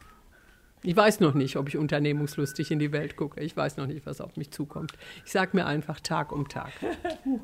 ich 0.81 0.95
weiß 0.95 1.19
noch 1.19 1.33
nicht, 1.33 1.57
ob 1.57 1.67
ich 1.67 1.77
unternehmungslustig 1.77 2.71
in 2.71 2.79
die 2.79 2.93
Welt 2.93 3.17
gucke. 3.17 3.41
Ich 3.41 3.55
weiß 3.55 3.75
noch 3.77 3.87
nicht, 3.87 4.05
was 4.05 4.21
auf 4.21 4.37
mich 4.37 4.51
zukommt. 4.51 4.93
Ich 5.25 5.31
sage 5.31 5.51
mir 5.53 5.65
einfach 5.65 5.99
Tag 5.99 6.31
um 6.31 6.47
Tag. 6.47 6.71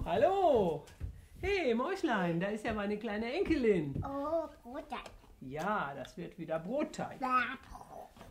Hallo! 0.05 0.85
Hey, 1.41 1.75
Mäuslein, 1.75 2.39
da 2.39 2.47
ist 2.47 2.63
ja 2.65 2.73
meine 2.73 2.97
kleine 2.97 3.31
Enkelin. 3.33 4.03
Oh, 4.07 4.47
Brotteig. 4.63 5.11
Ja, 5.41 5.93
das 5.95 6.17
wird 6.17 6.39
wieder 6.39 6.59
Brotteig. 6.59 7.19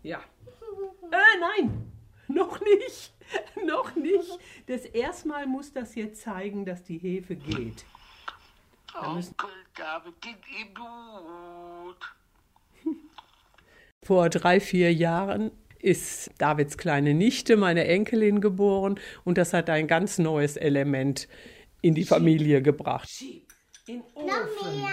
Ja. 0.02 0.18
Äh, 0.18 1.38
nein! 1.38 1.92
Noch 2.28 2.59
nicht! 2.61 3.12
noch 3.66 3.94
nicht. 3.94 4.38
Das 4.66 4.85
erstmal 4.87 5.47
muss 5.47 5.73
das 5.73 5.94
jetzt 5.94 6.23
zeigen, 6.23 6.64
dass 6.64 6.83
die 6.83 6.99
Hefe 6.99 7.37
geht. 7.37 7.85
Onkel 9.00 9.50
David 9.76 10.20
geht 10.20 10.36
ihm 10.60 10.74
gut. 10.74 11.96
Vor 14.04 14.28
drei, 14.28 14.60
vier 14.60 14.92
Jahren 14.92 15.50
ist 15.80 16.30
Davids 16.38 16.78
kleine 16.78 17.14
Nichte, 17.14 17.56
meine 17.56 17.86
Enkelin, 17.86 18.40
geboren 18.40 19.00
und 19.24 19.38
das 19.38 19.52
hat 19.52 19.68
ein 19.68 19.86
ganz 19.86 20.18
neues 20.18 20.56
Element 20.56 21.28
in 21.82 21.94
die 21.94 22.04
Familie 22.04 22.62
gebracht. 22.62 23.10
In 23.86 24.02
Ofen. 24.14 24.84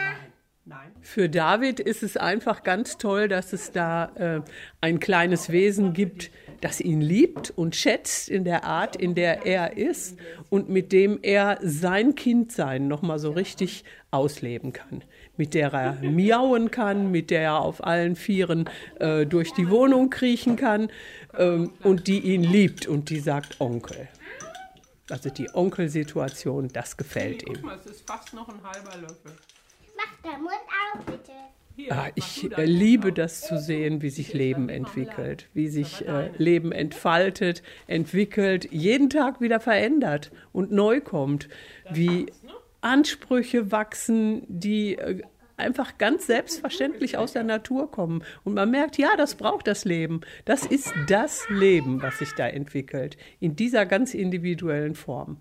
Nein. 0.66 0.92
Für 1.02 1.28
David 1.28 1.80
ist 1.80 2.04
es 2.04 2.18
einfach 2.18 2.64
ganz 2.64 2.98
toll, 2.98 3.28
dass 3.28 3.52
es 3.52 3.72
da 3.72 4.06
äh, 4.16 4.42
ein 4.80 5.00
kleines 5.00 5.50
Wesen 5.50 5.94
gibt, 5.94 6.30
das 6.62 6.80
ihn 6.80 7.02
liebt 7.02 7.52
und 7.56 7.76
schätzt 7.76 8.30
in 8.30 8.46
der 8.46 8.64
Art, 8.64 8.96
in 8.96 9.16
der 9.16 9.46
er 9.46 9.78
ist 9.78 10.18
und 10.50 10.70
mit 10.70 10.92
dem 10.92 11.20
er 11.22 11.60
sein 11.62 12.16
Kindsein 12.16 12.88
nochmal 12.88 13.20
so 13.20 13.32
richtig 13.32 13.84
ausleben 14.12 14.72
kann. 14.72 15.04
Mit 15.38 15.54
der 15.54 15.74
er 15.74 15.94
miauen 16.02 16.70
kann, 16.70 17.12
mit 17.12 17.32
der 17.32 17.42
er 17.42 17.60
auf 17.60 17.84
allen 17.84 18.16
Vieren 18.16 18.70
äh, 19.00 19.26
durch 19.26 19.54
die 19.54 19.70
Wohnung 19.70 20.10
kriechen 20.10 20.56
kann 20.56 20.92
ähm, 21.38 21.72
und 21.84 22.08
die 22.08 22.20
ihn 22.20 22.44
liebt 22.44 22.88
und 22.88 23.10
die 23.10 23.20
sagt 23.20 23.60
Onkel. 23.60 24.08
Also 25.10 25.30
die 25.30 25.50
Onkelsituation, 25.54 26.70
das 26.70 26.96
gefällt 26.96 27.48
ihm. 27.48 27.56
Guck 27.56 27.64
mal, 27.64 27.78
es 27.78 27.86
ist 27.86 28.08
fast 28.08 28.34
noch 28.34 28.48
ein 28.48 28.64
halber 28.64 28.98
Löffel. 28.98 29.34
Mach 29.98 30.32
den 30.32 30.42
Mund 30.42 30.54
auf, 30.94 31.06
bitte. 31.06 31.34
Ah, 31.90 32.10
ich 32.16 32.52
äh, 32.58 32.66
liebe 32.66 33.14
das 33.14 33.42
zu 33.42 33.58
sehen, 33.58 34.02
wie 34.02 34.10
sich 34.10 34.34
Leben 34.34 34.70
entwickelt, 34.70 35.50
wie 35.54 35.68
sich 35.68 36.08
äh, 36.08 36.30
Leben 36.38 36.72
entfaltet, 36.72 37.64
entwickelt, 37.88 38.72
jeden 38.72 39.10
Tag 39.10 39.42
wieder 39.42 39.60
verändert 39.60 40.32
und 40.52 40.72
neu 40.72 41.02
kommt, 41.02 41.50
wie 41.92 42.28
Ansprüche 42.82 43.72
wachsen, 43.72 44.44
die 44.48 44.98
äh, 44.98 45.22
einfach 45.58 45.98
ganz 45.98 46.28
selbstverständlich 46.28 47.18
aus 47.18 47.34
der 47.34 47.44
Natur 47.44 47.90
kommen. 47.92 48.24
Und 48.44 48.56
man 48.56 48.72
merkt, 48.72 48.98
ja, 48.98 49.16
das 49.16 49.36
braucht 49.36 49.68
das 49.68 49.86
Leben. 49.86 50.22
Das 50.46 50.66
ist 50.66 50.94
das 51.08 51.48
Leben, 51.50 52.02
was 52.02 52.20
sich 52.20 52.34
da 52.34 52.48
entwickelt, 52.48 53.18
in 53.40 53.56
dieser 53.56 53.86
ganz 53.86 54.14
individuellen 54.14 54.96
Form 54.96 55.38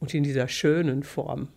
und 0.00 0.12
in 0.12 0.24
dieser 0.24 0.48
schönen 0.48 1.02
Form. 1.02 1.48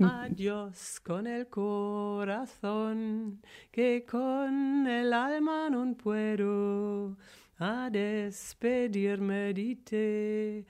Adiós 0.00 1.00
con 1.00 1.26
el 1.26 1.48
corazón, 1.48 3.40
que 3.72 4.04
con 4.08 4.86
el 4.86 5.12
alma 5.12 5.68
no 5.70 5.96
puedo 5.96 7.16
a 7.58 7.90
despedirme 7.90 9.52
de 9.52 9.76
ti. 9.84 10.66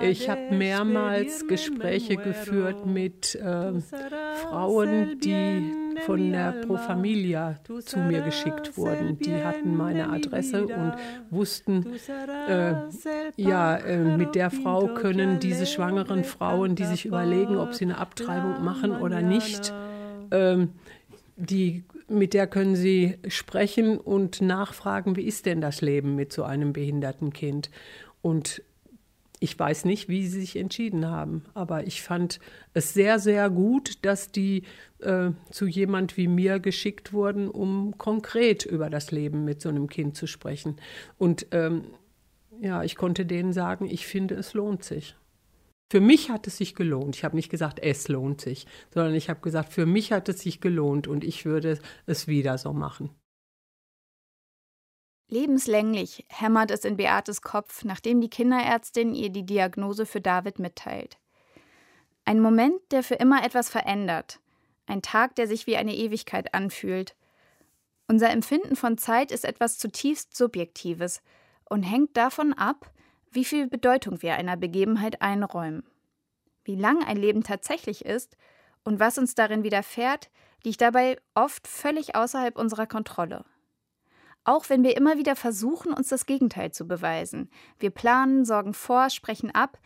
Ich 0.00 0.28
habe 0.28 0.54
mehrmals 0.54 1.46
Gespräche 1.46 2.16
geführt 2.16 2.86
mit 2.86 3.34
äh, 3.34 3.72
Frauen, 4.42 5.18
die 5.20 5.72
von 6.04 6.32
der 6.32 6.52
Pro 6.52 6.76
Familia 6.76 7.56
zu 7.84 7.98
mir 7.98 8.22
geschickt 8.22 8.76
wurden. 8.76 9.18
Die 9.18 9.42
hatten 9.42 9.76
meine 9.76 10.10
Adresse 10.10 10.66
und 10.66 10.94
wussten, 11.30 11.86
äh, 12.48 12.74
ja, 13.36 13.76
äh, 13.76 13.98
mit 13.98 14.34
der 14.34 14.50
Frau 14.50 14.88
können 14.88 15.40
diese 15.40 15.66
schwangeren 15.66 16.24
Frauen, 16.24 16.74
die 16.74 16.84
sich 16.84 17.06
überlegen, 17.06 17.56
ob 17.56 17.74
sie 17.74 17.84
eine 17.84 17.98
Abtreibung 17.98 18.64
machen 18.64 18.92
oder 18.92 19.22
nicht, 19.22 19.72
ähm, 20.30 20.70
die 21.36 21.84
mit 22.08 22.34
der 22.34 22.46
können 22.46 22.76
Sie 22.76 23.18
sprechen 23.26 23.98
und 23.98 24.40
nachfragen, 24.40 25.16
wie 25.16 25.24
ist 25.24 25.44
denn 25.44 25.60
das 25.60 25.80
Leben 25.80 26.14
mit 26.14 26.32
so 26.32 26.44
einem 26.44 26.72
behinderten 26.72 27.32
Kind? 27.32 27.68
Und 28.22 28.62
ich 29.38 29.58
weiß 29.58 29.84
nicht, 29.84 30.08
wie 30.08 30.26
sie 30.26 30.40
sich 30.40 30.56
entschieden 30.56 31.06
haben, 31.06 31.44
aber 31.54 31.86
ich 31.86 32.02
fand 32.02 32.40
es 32.72 32.94
sehr, 32.94 33.18
sehr 33.18 33.50
gut, 33.50 34.04
dass 34.04 34.32
die 34.32 34.62
äh, 35.00 35.30
zu 35.50 35.66
jemand 35.66 36.16
wie 36.16 36.28
mir 36.28 36.58
geschickt 36.58 37.12
wurden, 37.12 37.48
um 37.48 37.98
konkret 37.98 38.64
über 38.64 38.88
das 38.88 39.10
Leben 39.10 39.44
mit 39.44 39.60
so 39.60 39.68
einem 39.68 39.88
Kind 39.88 40.16
zu 40.16 40.26
sprechen. 40.26 40.76
Und 41.18 41.46
ähm, 41.50 41.84
ja, 42.60 42.82
ich 42.82 42.96
konnte 42.96 43.26
denen 43.26 43.52
sagen, 43.52 43.86
ich 43.86 44.06
finde, 44.06 44.34
es 44.36 44.54
lohnt 44.54 44.84
sich. 44.84 45.14
Für 45.90 46.00
mich 46.00 46.30
hat 46.30 46.46
es 46.46 46.56
sich 46.56 46.74
gelohnt. 46.74 47.14
Ich 47.14 47.24
habe 47.24 47.36
nicht 47.36 47.50
gesagt, 47.50 47.78
es 47.80 48.08
lohnt 48.08 48.40
sich, 48.40 48.66
sondern 48.92 49.14
ich 49.14 49.28
habe 49.28 49.40
gesagt, 49.40 49.72
für 49.72 49.86
mich 49.86 50.12
hat 50.12 50.28
es 50.28 50.40
sich 50.40 50.60
gelohnt 50.60 51.06
und 51.06 51.22
ich 51.22 51.44
würde 51.44 51.78
es 52.06 52.26
wieder 52.26 52.58
so 52.58 52.72
machen. 52.72 53.10
Lebenslänglich 55.28 56.24
hämmert 56.28 56.70
es 56.70 56.84
in 56.84 56.96
Beates 56.96 57.42
Kopf, 57.42 57.84
nachdem 57.84 58.20
die 58.20 58.30
Kinderärztin 58.30 59.14
ihr 59.14 59.30
die 59.30 59.44
Diagnose 59.44 60.06
für 60.06 60.20
David 60.20 60.58
mitteilt. 60.60 61.18
Ein 62.24 62.40
Moment, 62.40 62.80
der 62.92 63.02
für 63.02 63.16
immer 63.16 63.44
etwas 63.44 63.68
verändert. 63.68 64.40
Ein 64.86 65.02
Tag, 65.02 65.34
der 65.34 65.48
sich 65.48 65.66
wie 65.66 65.76
eine 65.76 65.94
Ewigkeit 65.94 66.54
anfühlt. 66.54 67.16
Unser 68.06 68.30
Empfinden 68.30 68.76
von 68.76 68.98
Zeit 68.98 69.32
ist 69.32 69.44
etwas 69.44 69.78
zutiefst 69.78 70.36
Subjektives 70.36 71.22
und 71.64 71.82
hängt 71.82 72.16
davon 72.16 72.52
ab, 72.52 72.92
wie 73.32 73.44
viel 73.44 73.66
Bedeutung 73.66 74.22
wir 74.22 74.34
einer 74.34 74.56
Begebenheit 74.56 75.22
einräumen. 75.22 75.84
Wie 76.64 76.76
lang 76.76 77.04
ein 77.04 77.16
Leben 77.16 77.42
tatsächlich 77.42 78.04
ist 78.04 78.36
und 78.84 79.00
was 79.00 79.18
uns 79.18 79.34
darin 79.34 79.64
widerfährt, 79.64 80.30
liegt 80.62 80.80
dabei 80.80 81.18
oft 81.34 81.66
völlig 81.66 82.14
außerhalb 82.14 82.56
unserer 82.56 82.86
Kontrolle. 82.86 83.44
Auch 84.46 84.68
wenn 84.68 84.84
wir 84.84 84.96
immer 84.96 85.18
wieder 85.18 85.34
versuchen, 85.34 85.92
uns 85.92 86.08
das 86.08 86.24
Gegenteil 86.24 86.70
zu 86.70 86.86
beweisen. 86.86 87.50
Wir 87.80 87.90
planen, 87.90 88.44
sorgen 88.44 88.74
vor, 88.74 89.10
sprechen 89.10 89.52
ab. 89.52 89.76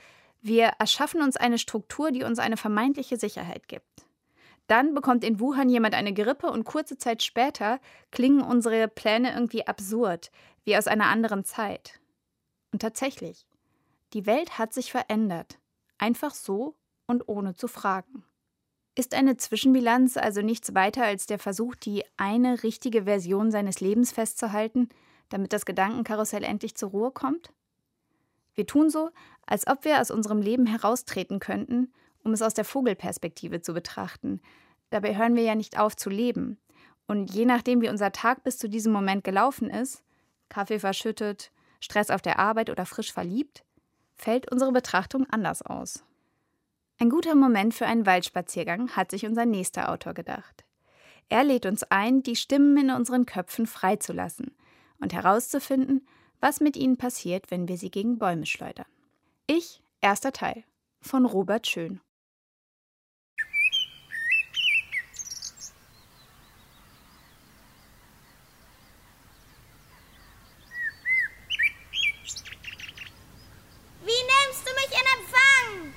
Wir 0.42 0.72
erschaffen 0.78 1.22
uns 1.22 1.38
eine 1.38 1.56
Struktur, 1.56 2.10
die 2.10 2.24
uns 2.24 2.38
eine 2.38 2.58
vermeintliche 2.58 3.16
Sicherheit 3.16 3.68
gibt. 3.68 4.06
Dann 4.66 4.92
bekommt 4.92 5.24
in 5.24 5.40
Wuhan 5.40 5.70
jemand 5.70 5.94
eine 5.94 6.12
Grippe 6.12 6.50
und 6.50 6.64
kurze 6.64 6.98
Zeit 6.98 7.22
später 7.22 7.80
klingen 8.10 8.42
unsere 8.42 8.86
Pläne 8.86 9.32
irgendwie 9.32 9.66
absurd, 9.66 10.30
wie 10.64 10.76
aus 10.76 10.88
einer 10.88 11.06
anderen 11.06 11.44
Zeit. 11.44 11.98
Und 12.70 12.82
tatsächlich, 12.82 13.46
Die 14.12 14.26
Welt 14.26 14.58
hat 14.58 14.74
sich 14.74 14.90
verändert. 14.90 15.58
Einfach 15.96 16.34
so 16.34 16.74
und 17.06 17.28
ohne 17.28 17.54
zu 17.54 17.66
fragen. 17.66 18.24
Ist 18.94 19.14
eine 19.14 19.36
Zwischenbilanz 19.36 20.16
also 20.16 20.42
nichts 20.42 20.74
weiter 20.74 21.04
als 21.04 21.26
der 21.26 21.38
Versuch, 21.38 21.74
die 21.76 22.04
eine 22.16 22.62
richtige 22.62 23.04
Version 23.04 23.50
seines 23.50 23.80
Lebens 23.80 24.12
festzuhalten, 24.12 24.88
damit 25.28 25.52
das 25.52 25.64
Gedankenkarussell 25.64 26.42
endlich 26.42 26.74
zur 26.74 26.90
Ruhe 26.90 27.10
kommt? 27.12 27.52
Wir 28.54 28.66
tun 28.66 28.90
so, 28.90 29.10
als 29.46 29.66
ob 29.66 29.84
wir 29.84 30.00
aus 30.00 30.10
unserem 30.10 30.42
Leben 30.42 30.66
heraustreten 30.66 31.38
könnten, 31.38 31.92
um 32.24 32.32
es 32.32 32.42
aus 32.42 32.54
der 32.54 32.64
Vogelperspektive 32.64 33.62
zu 33.62 33.72
betrachten. 33.72 34.40
Dabei 34.90 35.16
hören 35.16 35.36
wir 35.36 35.44
ja 35.44 35.54
nicht 35.54 35.78
auf 35.78 35.96
zu 35.96 36.10
leben. 36.10 36.58
Und 37.06 37.32
je 37.32 37.44
nachdem, 37.44 37.80
wie 37.80 37.88
unser 37.88 38.12
Tag 38.12 38.44
bis 38.44 38.58
zu 38.58 38.68
diesem 38.68 38.92
Moment 38.92 39.24
gelaufen 39.24 39.70
ist, 39.70 40.02
Kaffee 40.48 40.78
verschüttet, 40.78 41.52
Stress 41.80 42.10
auf 42.10 42.22
der 42.22 42.38
Arbeit 42.38 42.70
oder 42.70 42.86
frisch 42.86 43.12
verliebt, 43.12 43.64
fällt 44.16 44.50
unsere 44.52 44.72
Betrachtung 44.72 45.26
anders 45.30 45.62
aus. 45.62 46.04
Ein 47.02 47.08
guter 47.08 47.34
Moment 47.34 47.72
für 47.72 47.86
einen 47.86 48.04
Waldspaziergang 48.04 48.90
hat 48.90 49.10
sich 49.10 49.24
unser 49.24 49.46
nächster 49.46 49.90
Autor 49.90 50.12
gedacht. 50.12 50.66
Er 51.30 51.44
lädt 51.44 51.64
uns 51.64 51.82
ein, 51.84 52.22
die 52.22 52.36
Stimmen 52.36 52.76
in 52.76 52.90
unseren 52.90 53.24
Köpfen 53.24 53.66
freizulassen 53.66 54.54
und 55.00 55.14
herauszufinden, 55.14 56.06
was 56.40 56.60
mit 56.60 56.76
ihnen 56.76 56.98
passiert, 56.98 57.50
wenn 57.50 57.68
wir 57.68 57.78
sie 57.78 57.90
gegen 57.90 58.18
Bäume 58.18 58.44
schleudern. 58.44 58.84
Ich, 59.46 59.82
erster 60.02 60.32
Teil, 60.32 60.62
von 61.00 61.24
Robert 61.24 61.66
Schön. 61.66 62.02
Wie 74.02 74.06
nimmst 74.06 74.66
du 74.66 74.72
mich 74.74 74.90
in 74.90 75.06
Empfang? 75.18 75.94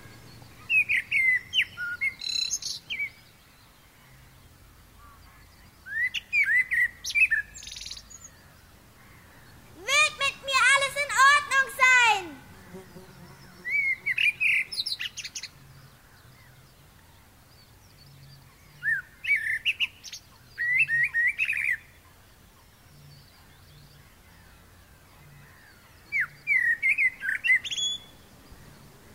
Wird 9.75 10.13
mit 10.17 10.35
mir 10.45 10.61
alles 10.73 10.95
in 10.95 11.09
Ordnung 11.31 11.67
sein? 11.77 12.25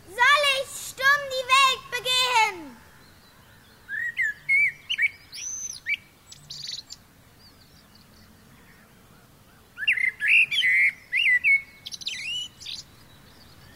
Soll 0.07 0.43
ich 0.61 0.69
stumm 0.89 1.23
die 1.29 1.45
Welt 1.47 1.83
begehen? 1.91 2.77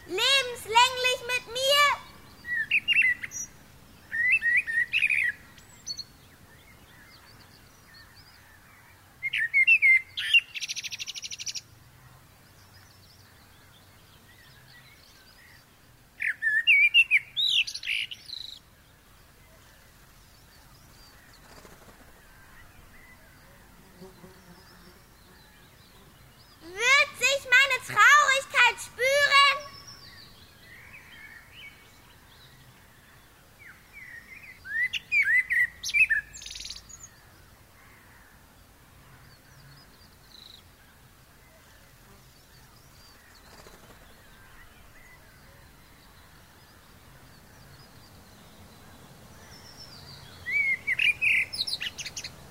Lebenslänglich 0.06 1.20
mit 1.26 1.44
mir? 1.54 1.84
Wird 26.62 27.10
sich 27.18 27.40
meine 27.44 27.73
Traurigkeit 27.86 28.80
spüren? 28.80 29.58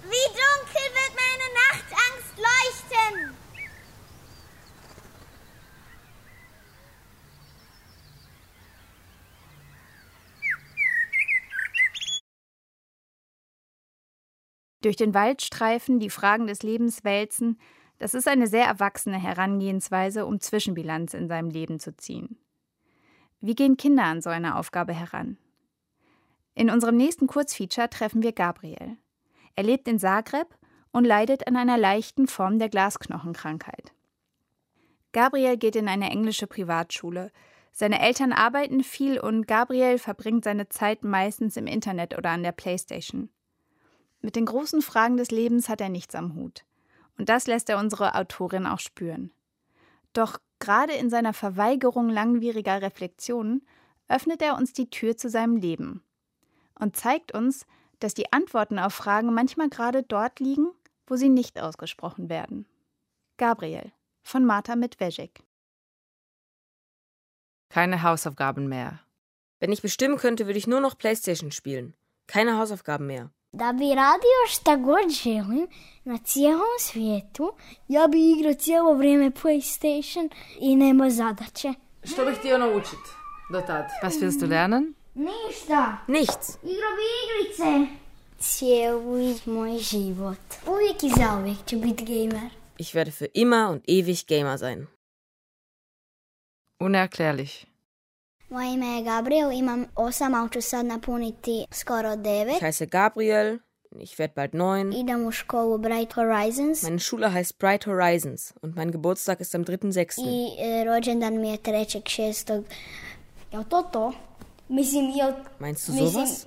Wie 0.03 0.27
dunkel 0.27 0.87
wird 0.93 1.13
meine 1.15 1.49
Nachtangst 1.55 2.37
leuchten? 2.37 3.43
Durch 14.83 14.97
den 14.97 15.13
Wald 15.13 15.41
streifen, 15.41 15.99
die 15.99 16.09
Fragen 16.09 16.45
des 16.45 16.61
Lebens 16.61 17.05
wälzen, 17.05 17.57
das 17.99 18.13
ist 18.13 18.27
eine 18.27 18.47
sehr 18.47 18.65
erwachsene 18.65 19.17
Herangehensweise, 19.17 20.25
um 20.25 20.41
Zwischenbilanz 20.41 21.13
in 21.13 21.29
seinem 21.29 21.49
Leben 21.49 21.79
zu 21.79 21.95
ziehen. 21.95 22.37
Wie 23.39 23.55
gehen 23.55 23.77
Kinder 23.77 24.03
an 24.03 24.21
so 24.21 24.29
eine 24.29 24.57
Aufgabe 24.57 24.93
heran? 24.93 25.37
In 26.53 26.69
unserem 26.69 26.97
nächsten 26.97 27.27
Kurzfeature 27.27 27.89
treffen 27.89 28.23
wir 28.23 28.33
Gabriel. 28.33 28.97
Er 29.55 29.63
lebt 29.63 29.87
in 29.87 29.99
Zagreb 29.99 30.47
und 30.91 31.05
leidet 31.05 31.47
an 31.47 31.55
einer 31.55 31.77
leichten 31.77 32.27
Form 32.27 32.59
der 32.59 32.67
Glasknochenkrankheit. 32.67 33.93
Gabriel 35.13 35.55
geht 35.55 35.77
in 35.77 35.87
eine 35.87 36.09
englische 36.09 36.45
Privatschule. 36.45 37.31
Seine 37.71 38.01
Eltern 38.01 38.33
arbeiten 38.33 38.83
viel 38.83 39.17
und 39.17 39.47
Gabriel 39.47 39.97
verbringt 39.97 40.43
seine 40.43 40.67
Zeit 40.67 41.05
meistens 41.05 41.55
im 41.55 41.67
Internet 41.67 42.17
oder 42.17 42.31
an 42.31 42.43
der 42.43 42.51
Playstation. 42.51 43.29
Mit 44.23 44.37
den 44.37 44.45
großen 44.45 44.81
Fragen 44.81 45.17
des 45.17 45.31
Lebens 45.31 45.67
hat 45.69 45.81
er 45.81 45.89
nichts 45.89 46.15
am 46.15 46.33
Hut. 46.33 46.63
Und 47.17 47.29
das 47.29 47.45
lässt 47.45 47.69
er 47.69 47.77
unsere 47.77 48.15
Autorin 48.15 48.65
auch 48.65 48.79
spüren. 48.79 49.31
Doch 50.13 50.39
gerade 50.59 50.93
in 50.93 51.09
seiner 51.09 51.33
Verweigerung 51.33 52.09
langwieriger 52.09 52.81
Reflexionen 52.81 53.67
öffnet 54.07 54.41
er 54.41 54.57
uns 54.57 54.71
die 54.73 54.89
Tür 54.89 55.17
zu 55.17 55.29
seinem 55.29 55.57
Leben 55.57 56.03
und 56.79 56.95
zeigt 56.95 57.33
uns, 57.33 57.65
dass 57.99 58.13
die 58.13 58.31
Antworten 58.31 58.79
auf 58.79 58.93
Fragen 58.93 59.33
manchmal 59.33 59.69
gerade 59.69 60.03
dort 60.03 60.39
liegen, 60.39 60.67
wo 61.05 61.17
sie 61.17 61.29
nicht 61.29 61.59
ausgesprochen 61.59 62.29
werden. 62.29 62.65
Gabriel 63.37 63.91
von 64.21 64.45
Martha 64.45 64.75
Medvejek. 64.75 65.43
Keine 67.69 68.03
Hausaufgaben 68.03 68.67
mehr. 68.69 68.99
Wenn 69.59 69.71
ich 69.71 69.81
bestimmen 69.81 70.17
könnte, 70.17 70.45
würde 70.45 70.59
ich 70.59 70.67
nur 70.67 70.79
noch 70.79 70.97
Playstation 70.97 71.51
spielen. 71.51 71.93
Keine 72.27 72.57
Hausaufgaben 72.57 73.07
mehr. 73.07 73.31
Da 73.53 73.73
bi 73.73 73.95
radio 73.95 74.39
šta 74.49 74.75
god 74.75 75.09
želim 75.23 75.67
na 76.03 76.17
cijelom 76.17 76.75
svijetu, 76.79 77.53
ja 77.87 78.07
bi 78.07 78.31
igrao 78.31 78.53
cijelo 78.53 78.93
vrijeme 78.93 79.31
PlayStation 79.31 80.29
i 80.59 80.75
nema 80.75 81.09
zadaće. 81.09 81.73
Što 82.03 82.25
bih 82.25 82.37
htio 82.39 82.57
naučit 82.57 82.99
do 83.51 83.61
tad? 83.61 83.85
Was 84.03 84.21
willst 84.21 84.39
du 84.39 84.47
lernen? 84.47 84.93
Ništa. 85.15 85.97
Nichts. 86.07 86.49
Igrao 86.63 86.91
bi 86.97 87.05
igrice. 87.23 87.95
Cijeli 88.39 89.39
moj 89.45 89.77
život. 89.77 90.67
Uvijek 90.67 91.03
i 91.03 91.09
zauvijek 91.09 91.57
ću 91.67 91.77
biti 91.77 92.05
gamer. 92.05 92.49
Ich 92.77 92.95
werde 92.95 93.11
für 93.11 93.29
immer 93.33 93.69
und 93.69 93.81
ewig 93.87 94.25
Gamer 94.27 94.57
sein. 94.57 94.87
Unerklärlich. 96.79 97.65
Moje 98.49 98.73
ime 98.73 98.87
je 98.87 99.03
Gabriel, 99.03 99.51
imam 99.51 99.85
osam, 99.95 100.33
ali 100.33 100.49
ću 100.51 100.61
sad 100.61 100.85
napuniti 100.85 101.65
skoro 101.71 102.15
devet. 102.15 102.55
Ich 102.55 102.63
heiße 102.63 102.89
Gabriel. 102.89 103.59
Ich 103.99 104.19
werde 104.19 104.33
bald 104.35 104.53
neun. 104.53 104.93
Idem 104.93 105.25
u 105.25 105.31
školu 105.31 105.77
Bright 105.77 106.13
Horizons. 106.13 106.83
Meine 106.83 106.99
Schule 106.99 107.27
heißt 107.33 107.57
Bright 107.59 107.85
Horizons 107.87 108.53
und 108.61 108.75
mein 108.75 108.91
Geburtstag 108.91 109.41
ist 109.41 109.55
am 109.55 109.63
3.6. 109.63 110.21
I 110.25 110.55
e, 110.59 110.83
rođendan 110.83 111.41
mi 111.41 111.49
je 111.49 111.57
trećeg 111.57 112.01
šestog. 112.07 112.65
Jel 113.51 113.63
to 113.63 113.81
to? 113.81 114.13
Mislim, 114.69 115.11
jel... 115.15 115.31
Meinst 115.59 115.87
du 115.87 115.93
mislim, 115.93 116.25
sowas? 116.25 116.45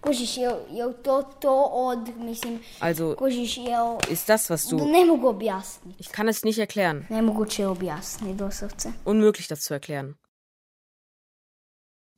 Kužiš, 0.00 0.36
jel, 0.36 0.56
jel 0.70 0.92
to 1.02 1.22
to 1.22 1.62
od, 1.72 2.16
mislim, 2.18 2.60
Also 2.80 3.14
kužiš, 3.18 3.56
jel... 3.56 3.98
ist 4.10 4.28
das, 4.28 4.50
was 4.50 4.70
du. 4.70 4.76
Ne 4.76 5.04
mogu 5.04 5.28
objasniti. 5.28 5.96
Ich 6.00 6.10
kann 6.12 6.28
es 6.28 6.44
nicht 6.44 6.58
erklären. 6.58 7.04
Nemoguće 7.10 7.62
je 7.62 7.68
objasniti, 7.68 8.34
doslovce. 8.34 8.88
Unmöglich, 9.04 9.48
das 9.48 9.58
zu 9.68 9.74
erklären. 9.74 10.14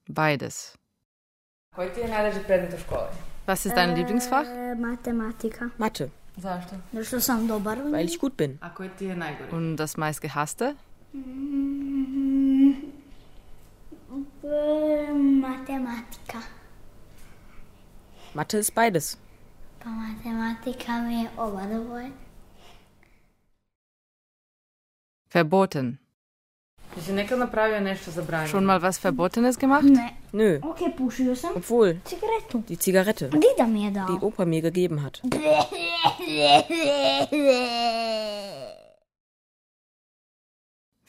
Beides. 0.08 0.78
Was 3.46 3.66
ist 3.66 3.76
dein 3.76 3.90
äh, 3.90 3.94
Lieblingsfach? 3.94 4.46
Mathematika. 4.78 5.70
Mathe. 5.76 6.10
Weil 7.92 8.06
ich 8.06 8.18
gut 8.18 8.36
bin. 8.36 8.58
Und 9.50 9.76
das 9.76 9.96
meistgehasste? 9.96 10.76
Mathematika. 15.40 16.38
Mathe 18.34 18.58
ist 18.58 18.74
beides. 18.74 19.18
Verboten. 25.28 25.98
Schon 28.46 28.64
mal 28.64 28.80
was 28.82 28.98
Verbotenes 28.98 29.58
gemacht? 29.58 29.84
Ne. 29.84 30.10
Nö, 30.32 30.58
Ok, 30.62 30.78
pušio 30.96 31.34
sam 31.36 31.52
obwohl 31.56 31.96
cigaretu. 32.04 32.62
die 32.68 32.78
Zigarette, 32.78 33.28
Dida 33.28 33.66
mi 33.66 33.84
je 33.84 33.90
dao. 33.90 34.06
die 34.06 34.24
Opa 34.24 34.44
mir 34.44 34.62
gegeben 34.62 35.02
hat. 35.02 35.20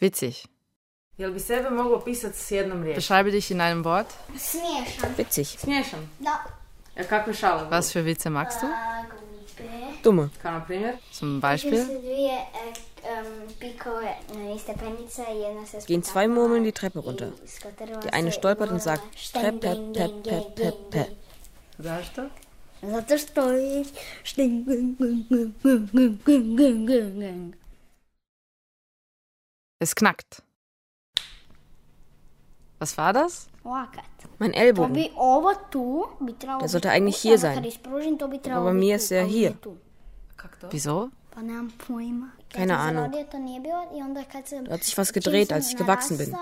Witzig. 0.01 0.45
Jel 1.17 1.31
bi 1.33 1.39
sebe 1.39 1.69
mogao 1.69 1.99
pisati 2.05 2.37
s 2.39 2.51
jednom 2.51 2.83
riječju? 2.83 2.95
Beschreibe 2.95 3.31
dich 3.31 3.51
in 3.51 3.61
einem 3.61 3.83
Wort. 3.85 4.13
Smiješan. 4.37 5.15
Witzig, 5.17 5.47
Smiješan. 5.59 5.99
Da. 6.19 6.43
A 6.99 7.03
kakve 7.03 7.33
šale? 7.33 7.59
voliš? 7.63 7.71
Was 7.71 7.91
für 7.91 8.05
Witze 8.05 8.29
magst 8.29 8.61
du? 8.61 8.67
Dumme. 10.03 10.29
Zum 11.11 11.39
Beispiel? 11.41 11.85
Gehen 15.85 16.03
zwei 16.03 16.27
Murmeln 16.27 16.63
die 16.63 16.71
Treppe 16.71 16.99
runter. 16.99 17.31
Die 18.03 18.09
eine 18.11 18.31
stolpert 18.31 18.71
und 18.71 18.81
sagt 18.81 19.03
Treppe, 19.33 19.91
pep, 19.93 20.23
pep, 20.23 20.55
pep, 20.55 20.89
pep. 20.89 21.15
Sagst 21.79 22.17
du? 22.17 22.29
Es 29.79 29.95
knackt. 29.95 30.43
Was 32.79 32.97
war 32.97 33.13
das? 33.13 33.47
Mein 34.37 34.53
Ellbogen. 34.53 34.93
Der 36.59 36.69
sollte 36.69 36.91
eigentlich 36.91 37.17
hier 37.17 37.39
sein. 37.39 37.65
Aber 38.51 38.65
bei 38.65 38.73
mir 38.73 38.95
ist 38.97 39.11
er 39.11 39.25
hier. 39.25 39.57
Wieso? 40.69 41.09
Keine 42.57 42.77
Ahnung. 42.77 43.11
Da 44.65 44.73
hat 44.73 44.83
sich 44.83 44.97
was 44.97 45.13
gedreht, 45.13 45.53
als 45.53 45.69
ich 45.69 45.77
gewachsen 45.77 46.17
bin. 46.17 46.35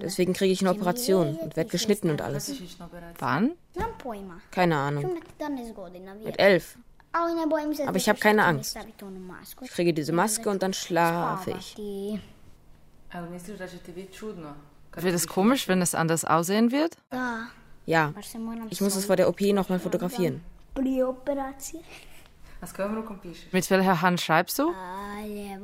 Deswegen 0.00 0.32
kriege 0.32 0.52
ich 0.52 0.60
eine 0.60 0.70
Operation 0.70 1.36
und 1.36 1.56
werde 1.56 1.70
geschnitten 1.70 2.10
und 2.10 2.20
alles. 2.20 2.52
Wann? 3.18 3.52
Keine 4.50 4.76
Ahnung. 4.76 5.20
Mit 6.24 6.38
elf. 6.38 6.76
Aber 7.12 7.96
ich 7.96 8.08
habe 8.08 8.18
keine 8.20 8.44
Angst. 8.44 8.78
Ich 9.62 9.70
kriege 9.70 9.92
diese 9.94 10.12
Maske 10.12 10.48
und 10.50 10.62
dann 10.62 10.72
schlafe 10.72 11.52
ich. 11.58 11.76
Wird 14.96 15.14
es 15.14 15.26
komisch, 15.26 15.68
wenn 15.68 15.82
es 15.82 15.94
anders 15.94 16.24
aussehen 16.24 16.70
wird? 16.70 16.96
Ja. 17.86 18.12
Ich 18.68 18.80
muss 18.80 18.94
es 18.94 19.06
vor 19.06 19.16
der 19.16 19.28
OP 19.28 19.40
nochmal 19.40 19.80
fotografieren. 19.80 20.42
Blioperation. 20.74 21.82
S 22.62 22.72
kojom 22.76 22.94
rukom 23.00 23.18
pišeš? 23.18 23.52
Mit 23.52 23.70
welcher 23.70 24.02
Hand 24.02 24.20
schreibst 24.20 24.58
du? 24.58 24.74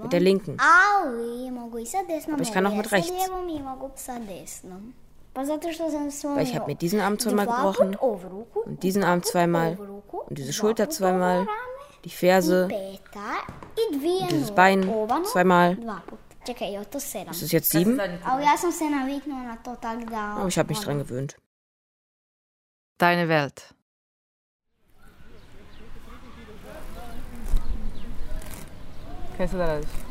Mit 0.02 0.12
der 0.12 0.20
linken. 0.20 0.56
Aber 0.58 2.40
ich 2.40 2.52
kann 2.52 2.66
auch 2.66 2.74
mit 2.74 2.90
rechts. 2.90 3.12
Weil 5.34 6.42
ich 6.42 6.54
habe 6.56 6.66
mir 6.66 6.76
diesen 6.76 7.00
Arm 7.00 7.18
zweimal 7.18 7.46
gebrochen 7.46 7.96
und 7.96 8.82
diesen 8.82 9.04
Arm 9.04 9.22
zweimal 9.22 9.76
und 9.76 10.38
diese 10.38 10.54
Schulter 10.54 10.88
zweimal, 10.88 11.46
die 12.04 12.10
Ferse 12.10 12.64
und 12.64 14.30
dieses 14.30 14.52
Bein 14.52 14.90
zweimal. 15.24 15.76
Ist 17.30 17.42
es 17.42 17.52
jetzt 17.52 17.70
sieben? 17.70 18.00
Aber 18.24 18.40
ich 20.48 20.58
habe 20.58 20.68
mich 20.68 20.80
dran 20.80 20.98
gewöhnt. 20.98 21.36
Deine 22.96 23.28
Welt. 23.28 23.74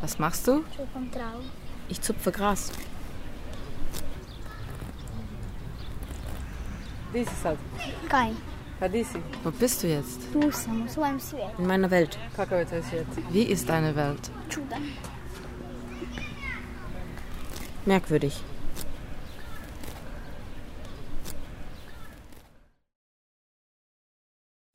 Was 0.01 0.19
machst 0.19 0.47
du? 0.47 0.63
Ich 1.89 2.01
zupfe 2.01 2.31
Gras. 2.31 2.71
Wo 9.43 9.51
bist 9.51 9.83
du 9.83 9.87
jetzt? 9.87 10.21
In 11.57 11.67
meiner 11.67 11.89
Welt. 11.89 12.19
Wie 13.31 13.43
ist 13.43 13.69
deine 13.69 13.95
Welt? 13.95 14.31
Merkwürdig. 17.85 18.43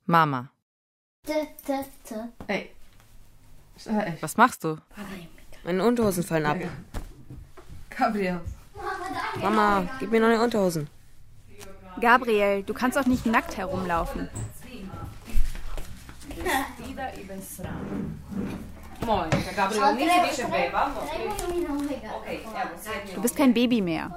Mama. 0.07 0.51
Hey. 2.49 2.71
Was 4.21 4.37
machst 4.37 4.65
du? 4.65 4.77
Meine 5.65 5.85
Unterhosen 5.85 6.23
fallen 6.23 6.47
ab. 6.47 6.59
Gabriel. 7.91 8.41
Mama, 9.41 9.89
gib 9.99 10.11
mir 10.11 10.21
neue 10.21 10.41
Unterhosen. 10.41 10.89
Gabriel, 12.01 12.63
du 12.63 12.73
kannst 12.73 12.97
auch 12.99 13.07
nicht 13.07 13.27
nackt 13.27 13.57
herumlaufen. 13.57 14.29
Du 23.15 23.23
bist 23.23 23.37
kein 23.37 23.53
Baby 23.53 23.81
mehr. 23.81 24.11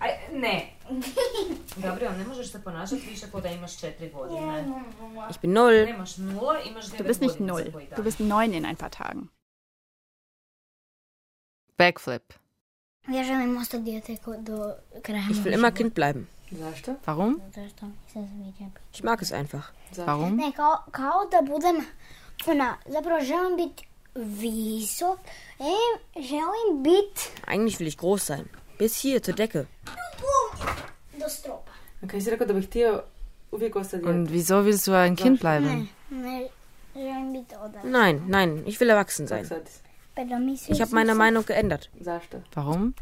Aj, 0.00 0.10
Ich 5.30 5.38
bin 5.40 5.52
null. 5.52 5.86
Du 6.96 7.04
bist 7.04 7.20
nicht 7.20 7.40
null. 7.40 7.72
Du 7.96 8.02
bist 8.02 8.20
neun 8.20 8.52
in 8.52 8.64
ein 8.64 8.76
paar 8.76 8.90
Tagen. 8.90 9.30
Backflip. 11.76 12.22
Ich 15.30 15.44
will 15.44 15.52
immer 15.52 15.72
Kind 15.72 15.94
bleiben. 15.94 16.28
Warum? 17.04 17.40
Ich 18.92 19.02
mag 19.02 19.20
es 19.22 19.32
einfach. 19.32 19.72
Warum? 19.96 20.36
Eigentlich 27.46 27.78
will 27.80 27.86
ich 27.86 27.98
groß 27.98 28.26
sein. 28.26 28.48
Bis 28.78 28.96
hier, 28.96 29.22
zur 29.22 29.34
Decke. 29.34 29.66
Und 34.02 34.32
wieso 34.32 34.64
willst 34.64 34.86
du 34.86 34.92
ein 34.92 35.16
Kind 35.16 35.40
bleiben? 35.40 35.88
Nein, 37.82 38.22
nein, 38.28 38.62
ich 38.66 38.78
will 38.80 38.90
erwachsen 38.90 39.26
sein. 39.26 39.48
Ich 40.68 40.80
habe 40.80 40.94
meine 40.94 41.14
Meinung 41.14 41.44
geändert. 41.44 41.90
Warum? 42.54 42.94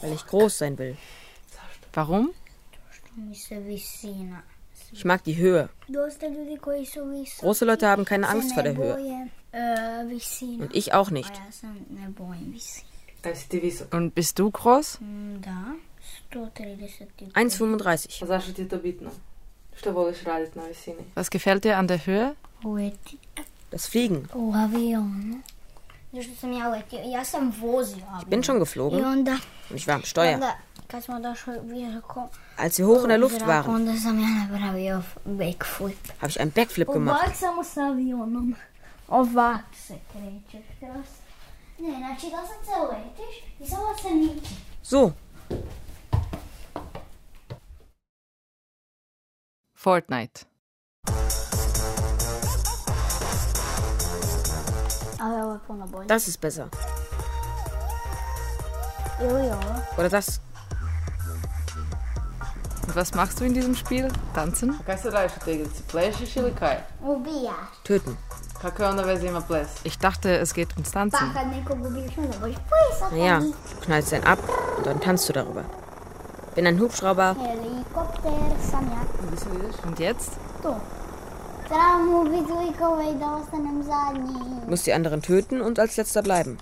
Weil 0.00 0.12
ich 0.12 0.26
groß 0.26 0.58
sein 0.58 0.78
will. 0.78 0.96
Warum? 1.92 2.30
Ich 4.92 5.04
mag 5.04 5.24
die 5.24 5.36
Höhe. 5.36 5.68
Große 7.38 7.64
Leute 7.64 7.88
haben 7.88 8.04
keine 8.04 8.28
Angst 8.28 8.52
vor 8.54 8.62
der 8.62 8.76
Höhe. 8.76 9.28
Und 10.60 10.74
ich 10.74 10.92
auch 10.92 11.10
nicht. 11.10 11.32
Und 13.90 14.14
bist 14.14 14.38
du 14.38 14.50
groß? 14.50 14.98
Да. 15.40 15.74
1,35. 16.32 18.28
Was 21.14 21.30
gefällt 21.30 21.64
dir 21.64 21.78
an 21.78 21.88
der 21.88 22.04
Höhe? 22.06 22.36
Das 23.70 23.86
Fliegen. 23.86 24.28
Ich 28.20 28.26
bin 28.26 28.44
schon 28.44 28.58
geflogen. 28.60 29.04
Und 29.70 29.76
ich 29.76 29.86
war 29.88 29.96
am 29.96 30.04
Steuer. 30.04 30.40
Als 32.56 32.78
wir 32.78 32.86
hoch 32.86 33.02
in 33.02 33.08
der 33.08 33.18
Luft 33.18 33.44
waren, 33.46 33.88
habe 36.20 36.28
ich 36.28 36.40
einen 36.40 36.52
Backflip 36.52 36.88
gemacht. 36.92 37.32
Ne, 41.84 41.98
znači 41.98 42.30
da 42.30 42.46
se 42.46 42.54
i 43.60 43.66
samo 43.66 43.82
se 44.02 44.14
miče. 44.14 44.54
So, 44.82 45.10
Fortnite. 49.76 50.40
Ali 55.20 55.42
ovo 55.42 55.52
je 55.52 55.58
puno 55.66 55.86
bolje. 55.86 56.06
das 56.06 56.28
ist 56.28 56.40
besser. 56.40 56.64
Ili 59.20 59.50
ovo. 59.50 59.74
Oder 59.98 60.10
das. 60.10 60.40
Und 62.86 62.96
was 62.96 63.14
machst 63.14 63.38
du 63.38 63.44
in 63.44 63.54
diesem 63.54 63.74
Spiel? 63.74 64.10
Tanzen? 64.34 64.78
Kaj 64.86 64.98
sad 64.98 65.12
radiš 65.12 65.32
toj 65.44 65.54
igrici? 65.54 65.82
Plešiš 65.90 66.36
ili 66.36 66.54
kaj? 66.58 66.76
Ubijaš. 67.00 67.82
Töten. 67.82 68.16
Kakao 68.64 68.94
na 68.94 69.02
vezima 69.02 69.42
ples. 69.42 69.68
Ich 69.84 69.98
dachte, 69.98 70.38
es 70.38 70.54
geht 70.54 70.72
ums 70.72 70.90
Tanzen. 70.90 71.30
Ja, 73.14 73.40
du 73.40 73.52
knallst 73.82 74.12
den 74.12 74.24
ab 74.24 74.38
und 74.78 74.86
dann 74.86 75.00
tanzt 75.00 75.28
du 75.28 75.34
darüber. 75.34 75.64
Bin 76.54 76.66
ein 76.66 76.80
Hubschrauber. 76.80 77.36
Und 79.86 79.98
jetzt? 79.98 80.32
Du. 80.62 80.74
Muss 84.66 84.82
die 84.84 84.94
anderen 84.94 85.20
töten 85.20 85.60
und 85.60 85.78
als 85.78 85.98
letzter 85.98 86.22
bleiben. 86.22 86.56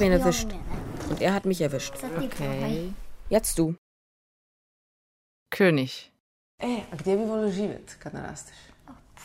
Ubio 0.00 0.18
sam 0.18 0.22
ga. 0.22 0.30
Ich 0.30 0.40
hab 0.40 0.44
ihn 0.46 0.52
erwischt. 0.52 0.54
Und 1.10 1.20
er 1.20 1.34
hat 1.34 1.44
mich 1.44 1.60
erwischt. 1.60 1.94
Probaj. 1.94 2.92
Jetzt 3.28 3.58
du. 3.58 3.74
König. 5.50 6.12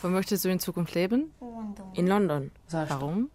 Wo 0.02 0.08
möchtest 0.08 0.44
du 0.44 0.48
in 0.50 0.60
Zukunft 0.60 0.94
leben? 0.94 1.32
In 1.94 2.06
London. 2.06 2.50
Warum? 2.70 3.30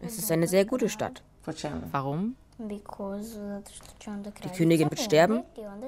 Es 0.00 0.18
ist 0.18 0.30
eine 0.30 0.46
sehr 0.46 0.64
gute 0.64 0.88
Stadt. 0.88 1.22
Warum? 1.90 2.36
Kraljica 2.84 3.62
Königin 4.56 4.90
wird 4.90 5.00
sterben 5.00 5.42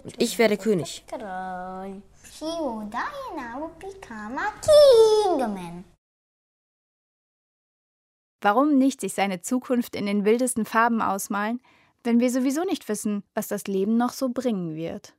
und 0.04 0.22
ich 0.22 0.38
werde 0.38 0.56
König. 0.56 1.04
Kralj. 1.06 2.02
Hiuda 2.38 3.04
je 3.12 3.36
naupi 3.36 4.00
kama 4.00 4.46
Kingman. 4.64 5.84
Warum 8.42 8.76
nicht 8.76 9.00
sich 9.00 9.14
seine 9.14 9.40
Zukunft 9.40 9.94
in 9.94 10.04
den 10.04 10.24
wildesten 10.24 10.64
Farben 10.64 11.00
ausmalen, 11.00 11.60
wenn 12.02 12.18
wir 12.18 12.28
sowieso 12.28 12.64
nicht 12.64 12.88
wissen, 12.88 13.22
was 13.34 13.46
das 13.46 13.68
Leben 13.68 13.96
noch 13.96 14.10
so 14.12 14.30
bringen 14.30 14.74
wird? 14.74 15.14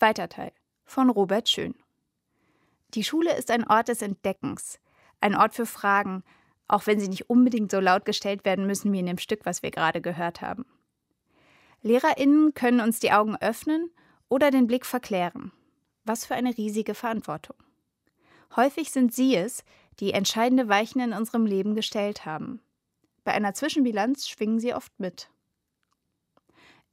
Zweiter 0.00 0.30
Teil, 0.30 0.52
von 0.86 1.10
Robert 1.10 1.50
Schön. 1.50 1.74
Die 2.94 3.04
Schule 3.04 3.36
ist 3.36 3.50
ein 3.50 3.68
Ort 3.68 3.88
des 3.88 4.00
Entdeckens, 4.00 4.80
ein 5.20 5.36
Ort 5.36 5.52
für 5.52 5.66
Fragen, 5.66 6.24
auch 6.68 6.86
wenn 6.86 6.98
sie 6.98 7.08
nicht 7.08 7.28
unbedingt 7.28 7.70
so 7.70 7.80
laut 7.80 8.06
gestellt 8.06 8.46
werden 8.46 8.66
müssen 8.66 8.94
wie 8.94 9.00
in 9.00 9.04
dem 9.04 9.18
Stück, 9.18 9.44
was 9.44 9.62
wir 9.62 9.70
gerade 9.70 10.00
gehört 10.00 10.40
haben. 10.40 10.64
LehrerInnen 11.82 12.54
können 12.54 12.80
uns 12.80 12.98
die 13.00 13.12
Augen 13.12 13.36
öffnen 13.42 13.90
oder 14.30 14.50
den 14.50 14.66
Blick 14.66 14.86
verklären. 14.86 15.52
Was 16.04 16.24
für 16.24 16.34
eine 16.34 16.56
riesige 16.56 16.94
Verantwortung. 16.94 17.56
Häufig 18.56 18.92
sind 18.92 19.12
sie 19.12 19.36
es, 19.36 19.64
die 19.98 20.14
entscheidende 20.14 20.70
Weichen 20.70 21.02
in 21.02 21.12
unserem 21.12 21.44
Leben 21.44 21.74
gestellt 21.74 22.24
haben. 22.24 22.62
Bei 23.22 23.32
einer 23.32 23.52
Zwischenbilanz 23.52 24.26
schwingen 24.26 24.60
sie 24.60 24.72
oft 24.72 24.98
mit. 24.98 25.28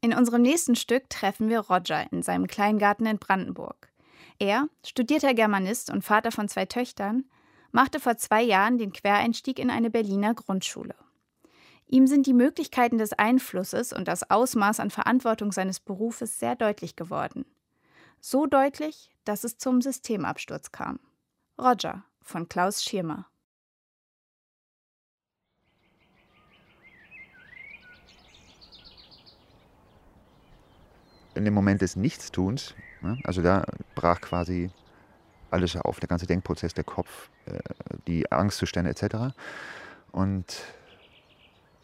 In 0.08 0.14
unserem 0.14 0.42
nächsten 0.42 0.78
Stück 0.78 1.10
treffen 1.10 1.50
wir 1.50 1.60
Roger 1.60 2.10
in 2.14 2.24
seinem 2.24 2.48
Kleingarten 2.48 3.06
in 3.06 3.20
Brandenburg. 3.20 3.92
Er, 4.40 4.70
studierter 4.86 5.34
Germanist 5.34 5.90
und 5.90 6.02
Vater 6.02 6.32
von 6.32 6.48
zwei 6.48 6.66
Töchtern, 6.66 7.26
machte 7.74 8.00
vor 8.00 8.16
zwei 8.16 8.42
Jahren 8.42 8.78
den 8.78 8.94
Quereinstieg 8.94 9.60
in 9.60 9.70
eine 9.70 9.90
Berliner 9.90 10.34
Grundschule. 10.34 10.96
Ihm 11.88 12.08
sind 12.08 12.26
die 12.26 12.34
Möglichkeiten 12.34 12.98
des 12.98 13.12
Einflusses 13.12 13.92
und 13.92 14.08
das 14.08 14.32
Ausmaß 14.32 14.80
an 14.80 14.92
Verantwortung 14.92 15.52
seines 15.52 15.82
Berufes 15.82 16.40
sehr 16.40 16.56
deutlich 16.56 16.96
geworden. 16.96 17.44
So 18.22 18.46
deutlich, 18.46 19.10
dass 19.26 19.44
es 19.44 19.58
zum 19.58 19.82
Systemabsturz 19.82 20.72
kam. 20.72 21.02
Roger 21.62 22.06
von 22.22 22.48
Klaus 22.48 22.82
Schirmer. 22.82 23.26
In 31.38 31.46
dem 31.46 31.54
Moment 31.54 31.82
des 31.82 31.96
Nichtstuns, 31.96 32.76
ne, 33.02 33.18
also 33.24 33.42
da 33.42 33.64
brach 33.96 34.22
quasi 34.22 34.70
alles 35.52 35.76
auf, 35.78 36.00
der 36.00 36.10
ganze 36.10 36.28
Denkprozess, 36.28 36.74
der 36.74 36.84
Kopf, 36.84 37.30
äh, 37.46 37.60
die 38.08 38.32
Angstzustände 38.32 38.90
etc. 38.90 39.34
Und 40.12 40.64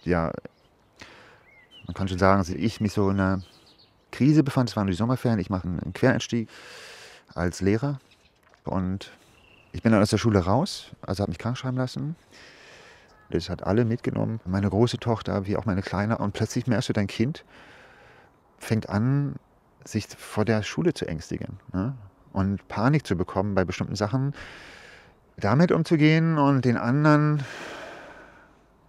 ja, 0.03 0.31
man 1.85 1.93
kann 1.93 2.07
schon 2.07 2.19
sagen, 2.19 2.39
dass 2.39 2.49
ich 2.49 2.81
mich 2.81 2.93
so 2.93 3.09
in 3.09 3.19
einer 3.19 3.41
Krise 4.11 4.43
befand. 4.43 4.69
Es 4.69 4.75
waren 4.75 4.87
die 4.87 4.93
Sommerferien, 4.93 5.39
ich 5.39 5.49
mache 5.49 5.67
einen 5.67 5.93
Quereinstieg 5.93 6.49
als 7.33 7.61
Lehrer 7.61 7.99
und 8.65 9.11
ich 9.71 9.81
bin 9.81 9.91
dann 9.91 10.01
aus 10.01 10.11
der 10.11 10.17
Schule 10.17 10.39
raus, 10.39 10.91
also 11.01 11.21
habe 11.21 11.31
mich 11.31 11.39
krank 11.39 11.57
schreiben 11.57 11.77
lassen. 11.77 12.15
Das 13.29 13.49
hat 13.49 13.63
alle 13.63 13.85
mitgenommen, 13.85 14.39
meine 14.45 14.69
große 14.69 14.99
Tochter 14.99 15.47
wie 15.47 15.57
auch 15.57 15.65
meine 15.65 15.81
Kleine. 15.81 16.19
Und 16.19 16.33
plötzlich 16.33 16.67
merkst 16.67 16.89
du, 16.89 16.93
dein 16.93 17.07
Kind 17.07 17.43
fängt 18.63 18.89
an, 18.89 19.36
sich 19.86 20.08
vor 20.08 20.45
der 20.45 20.63
Schule 20.63 20.93
zu 20.93 21.06
ängstigen 21.06 21.60
ne? 21.73 21.93
und 22.32 22.67
Panik 22.67 23.06
zu 23.06 23.15
bekommen 23.15 23.54
bei 23.56 23.65
bestimmten 23.65 23.95
Sachen, 23.95 24.34
damit 25.38 25.71
umzugehen 25.71 26.38
und 26.38 26.65
den 26.65 26.78
anderen, 26.78 27.43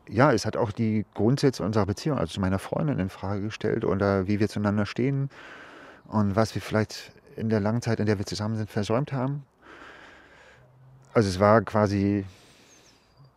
ja, 0.08 0.32
es 0.32 0.46
hat 0.46 0.56
auch 0.56 0.72
die 0.72 1.04
Grundsätze 1.14 1.64
unserer 1.64 1.86
Beziehung, 1.86 2.18
also 2.18 2.34
zu 2.34 2.40
meiner 2.40 2.58
Freundin 2.58 2.98
in 2.98 3.08
Frage 3.08 3.42
gestellt 3.42 3.84
oder 3.84 4.26
wie 4.26 4.40
wir 4.40 4.48
zueinander 4.48 4.86
stehen 4.86 5.30
und 6.06 6.36
was 6.36 6.54
wir 6.54 6.62
vielleicht 6.62 7.12
in 7.36 7.48
der 7.48 7.60
langen 7.60 7.82
Zeit, 7.82 8.00
in 8.00 8.06
der 8.06 8.18
wir 8.18 8.26
zusammen 8.26 8.56
sind, 8.56 8.70
versäumt 8.70 9.12
haben. 9.12 9.44
Also 11.12 11.28
es 11.28 11.40
war 11.40 11.62
quasi, 11.62 12.24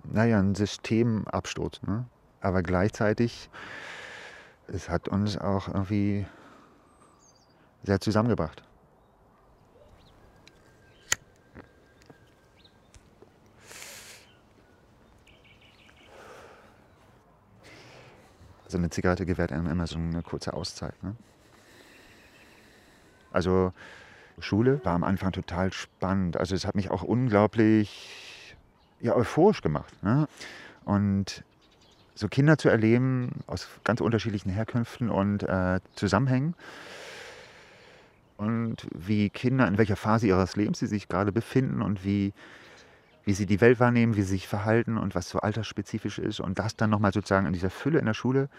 naja, 0.04 0.40
ein 0.40 0.56
Systemabsturz, 0.56 1.82
ne? 1.84 2.06
aber 2.42 2.62
gleichzeitig 2.62 3.50
es 4.68 4.90
hat 4.90 5.08
uns 5.08 5.38
auch 5.38 5.68
irgendwie 5.68 6.26
sehr 7.84 8.00
zusammengebracht. 8.00 8.64
Also 18.66 18.78
eine 18.78 18.90
Zigarette 18.90 19.26
gewährt 19.26 19.54
einem 19.54 19.68
immer 19.68 19.88
so 19.88 19.98
eine 19.98 20.22
kurze 20.22 20.54
Auszeit. 20.54 21.02
Ne? 21.02 21.16
Also 23.32 23.72
Schule 24.40 24.84
war 24.84 24.94
am 24.94 25.06
Anfang 25.06 25.32
total 25.32 25.72
spannend. 25.72 26.36
Also 26.36 26.54
es 26.54 26.66
hat 26.66 26.76
mich 26.76 26.92
auch 26.92 27.02
unglaublich 27.02 28.58
ja, 29.00 29.16
euphorisch 29.16 29.62
gemacht. 29.62 30.04
Ne? 30.04 30.28
Und 30.84 31.46
so 32.18 32.28
Kinder 32.28 32.58
zu 32.58 32.70
erleben 32.70 33.32
aus 33.46 33.68
ganz 33.84 34.02
unterschiedlichen 34.02 34.50
Herkünften 34.50 35.10
und 35.10 35.44
äh, 35.44 35.80
Zusammenhängen 35.96 36.56
und 38.38 38.88
wie 38.92 39.30
Kinder, 39.30 39.68
in 39.68 39.78
welcher 39.78 39.96
Phase 39.96 40.28
ihres 40.28 40.56
Lebens 40.56 40.80
sie 40.80 40.88
sich 40.88 41.08
gerade 41.08 41.32
befinden 41.32 41.82
und 41.82 42.04
wie, 42.04 42.34
wie 43.24 43.34
sie 43.34 43.46
die 43.46 43.62
Welt 43.62 43.80
wahrnehmen, 43.80 44.16
wie 44.16 44.24
sie 44.24 44.30
sich 44.30 44.48
verhalten 44.48 44.98
und 44.98 45.14
was 45.14 45.30
so 45.30 45.40
altersspezifisch 45.40 46.18
ist. 46.18 46.40
Und 46.40 46.58
das 46.58 46.76
dann 46.76 46.90
nochmal 46.90 47.14
sozusagen 47.14 47.46
in 47.46 47.54
dieser 47.54 47.70
Fülle 47.70 48.00
in 48.00 48.06
der 48.06 48.14
Schule 48.16 48.50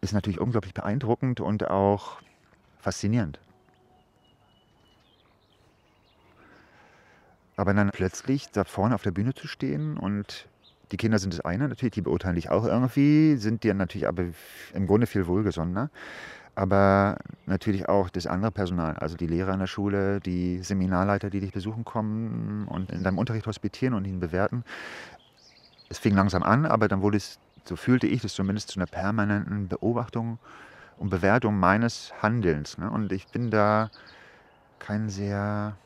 ist 0.00 0.12
natürlich 0.12 0.40
unglaublich 0.40 0.74
beeindruckend 0.74 1.40
und 1.40 1.68
auch 1.68 2.20
faszinierend. 2.78 3.40
Aber 7.56 7.74
dann 7.74 7.90
plötzlich 7.90 8.52
da 8.52 8.62
vorne 8.62 8.94
auf 8.94 9.02
der 9.02 9.10
Bühne 9.10 9.34
zu 9.34 9.48
stehen 9.48 9.96
und 9.96 10.46
die 10.92 10.96
Kinder 10.96 11.18
sind 11.18 11.32
das 11.32 11.40
eine, 11.40 11.68
natürlich, 11.68 11.92
die 11.92 12.02
beurteilen 12.02 12.36
dich 12.36 12.50
auch 12.50 12.64
irgendwie, 12.64 13.36
sind 13.36 13.64
dir 13.64 13.74
natürlich 13.74 14.08
aber 14.08 14.24
im 14.74 14.86
Grunde 14.86 15.06
viel 15.06 15.26
wohlgesonnener 15.26 15.90
aber 16.58 17.18
natürlich 17.46 17.88
auch 17.88 18.10
das 18.10 18.26
andere 18.26 18.50
Personal, 18.50 18.96
also 18.96 19.16
die 19.16 19.28
Lehrer 19.28 19.52
in 19.52 19.60
der 19.60 19.68
Schule, 19.68 20.18
die 20.18 20.58
Seminarleiter, 20.58 21.30
die 21.30 21.38
dich 21.38 21.52
besuchen 21.52 21.84
kommen 21.84 22.66
und 22.66 22.90
in 22.90 23.04
deinem 23.04 23.16
Unterricht 23.16 23.46
hospitieren 23.46 23.94
und 23.94 24.04
ihn 24.08 24.18
bewerten. 24.18 24.64
Es 25.88 25.98
fing 26.00 26.16
langsam 26.16 26.42
an, 26.42 26.66
aber 26.66 26.88
dann 26.88 27.00
wurde 27.00 27.16
es, 27.16 27.38
so 27.62 27.76
fühlte 27.76 28.08
ich 28.08 28.22
das 28.22 28.34
zumindest, 28.34 28.70
zu 28.70 28.80
einer 28.80 28.88
permanenten 28.88 29.68
Beobachtung 29.68 30.40
und 30.96 31.10
Bewertung 31.10 31.60
meines 31.60 32.12
Handelns. 32.22 32.76
Ne? 32.76 32.90
Und 32.90 33.12
ich 33.12 33.28
bin 33.28 33.52
da 33.52 33.88
kein 34.80 35.10
sehr, 35.10 35.76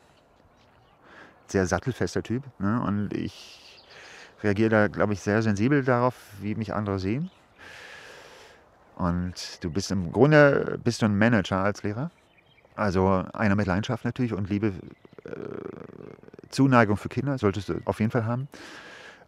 sehr 1.45 1.67
sattelfester 1.67 2.23
Typ. 2.23 2.45
Ne? 2.57 2.81
Und 2.81 3.13
ich 3.13 3.62
reagiere 4.43 4.69
da, 4.69 4.87
glaube 4.87 5.13
ich, 5.13 5.21
sehr 5.21 5.41
sensibel 5.41 5.83
darauf, 5.83 6.15
wie 6.41 6.55
mich 6.55 6.73
andere 6.73 6.99
sehen. 6.99 7.29
Und 8.95 9.63
du 9.63 9.71
bist 9.71 9.91
im 9.91 10.11
Grunde 10.11 10.79
bist 10.83 11.01
du 11.01 11.05
ein 11.05 11.17
Manager 11.17 11.57
als 11.57 11.83
Lehrer. 11.83 12.11
Also 12.75 13.23
einer 13.33 13.55
mit 13.55 13.67
Leidenschaft 13.67 14.05
natürlich 14.05 14.33
und 14.33 14.49
Liebe, 14.49 14.73
äh, 15.25 15.31
Zuneigung 16.49 16.97
für 16.97 17.09
Kinder 17.09 17.37
solltest 17.37 17.69
du 17.69 17.75
auf 17.85 17.99
jeden 17.99 18.11
Fall 18.11 18.25
haben. 18.25 18.47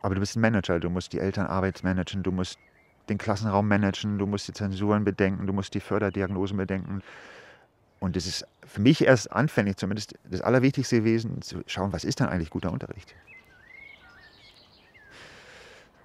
Aber 0.01 0.13
du 0.15 0.19
bist 0.19 0.35
ein 0.35 0.41
Manager, 0.41 0.79
du 0.79 0.89
musst 0.89 1.13
die 1.13 1.19
Elternarbeit 1.19 1.83
managen, 1.83 2.21
du 2.21 2.31
musst 2.31 2.59
den 3.09 3.17
Klassenraum 3.17 3.67
managen, 3.67 4.17
du 4.17 4.25
musst 4.25 4.47
die 4.47 4.53
Zensuren 4.53 5.03
bedenken, 5.03 5.47
du 5.47 5.53
musst 5.53 5.73
die 5.73 5.79
Förderdiagnosen 5.79 6.57
bedenken. 6.57 7.01
Und 7.99 8.15
das 8.15 8.25
ist 8.25 8.45
für 8.65 8.81
mich 8.81 9.05
erst 9.05 9.31
anfänglich 9.31 9.77
zumindest 9.77 10.15
das 10.29 10.41
Allerwichtigste 10.41 10.99
gewesen, 10.99 11.41
zu 11.41 11.63
schauen, 11.65 11.93
was 11.93 12.03
ist 12.03 12.19
denn 12.19 12.27
eigentlich 12.27 12.49
guter 12.49 12.71
Unterricht. 12.71 13.15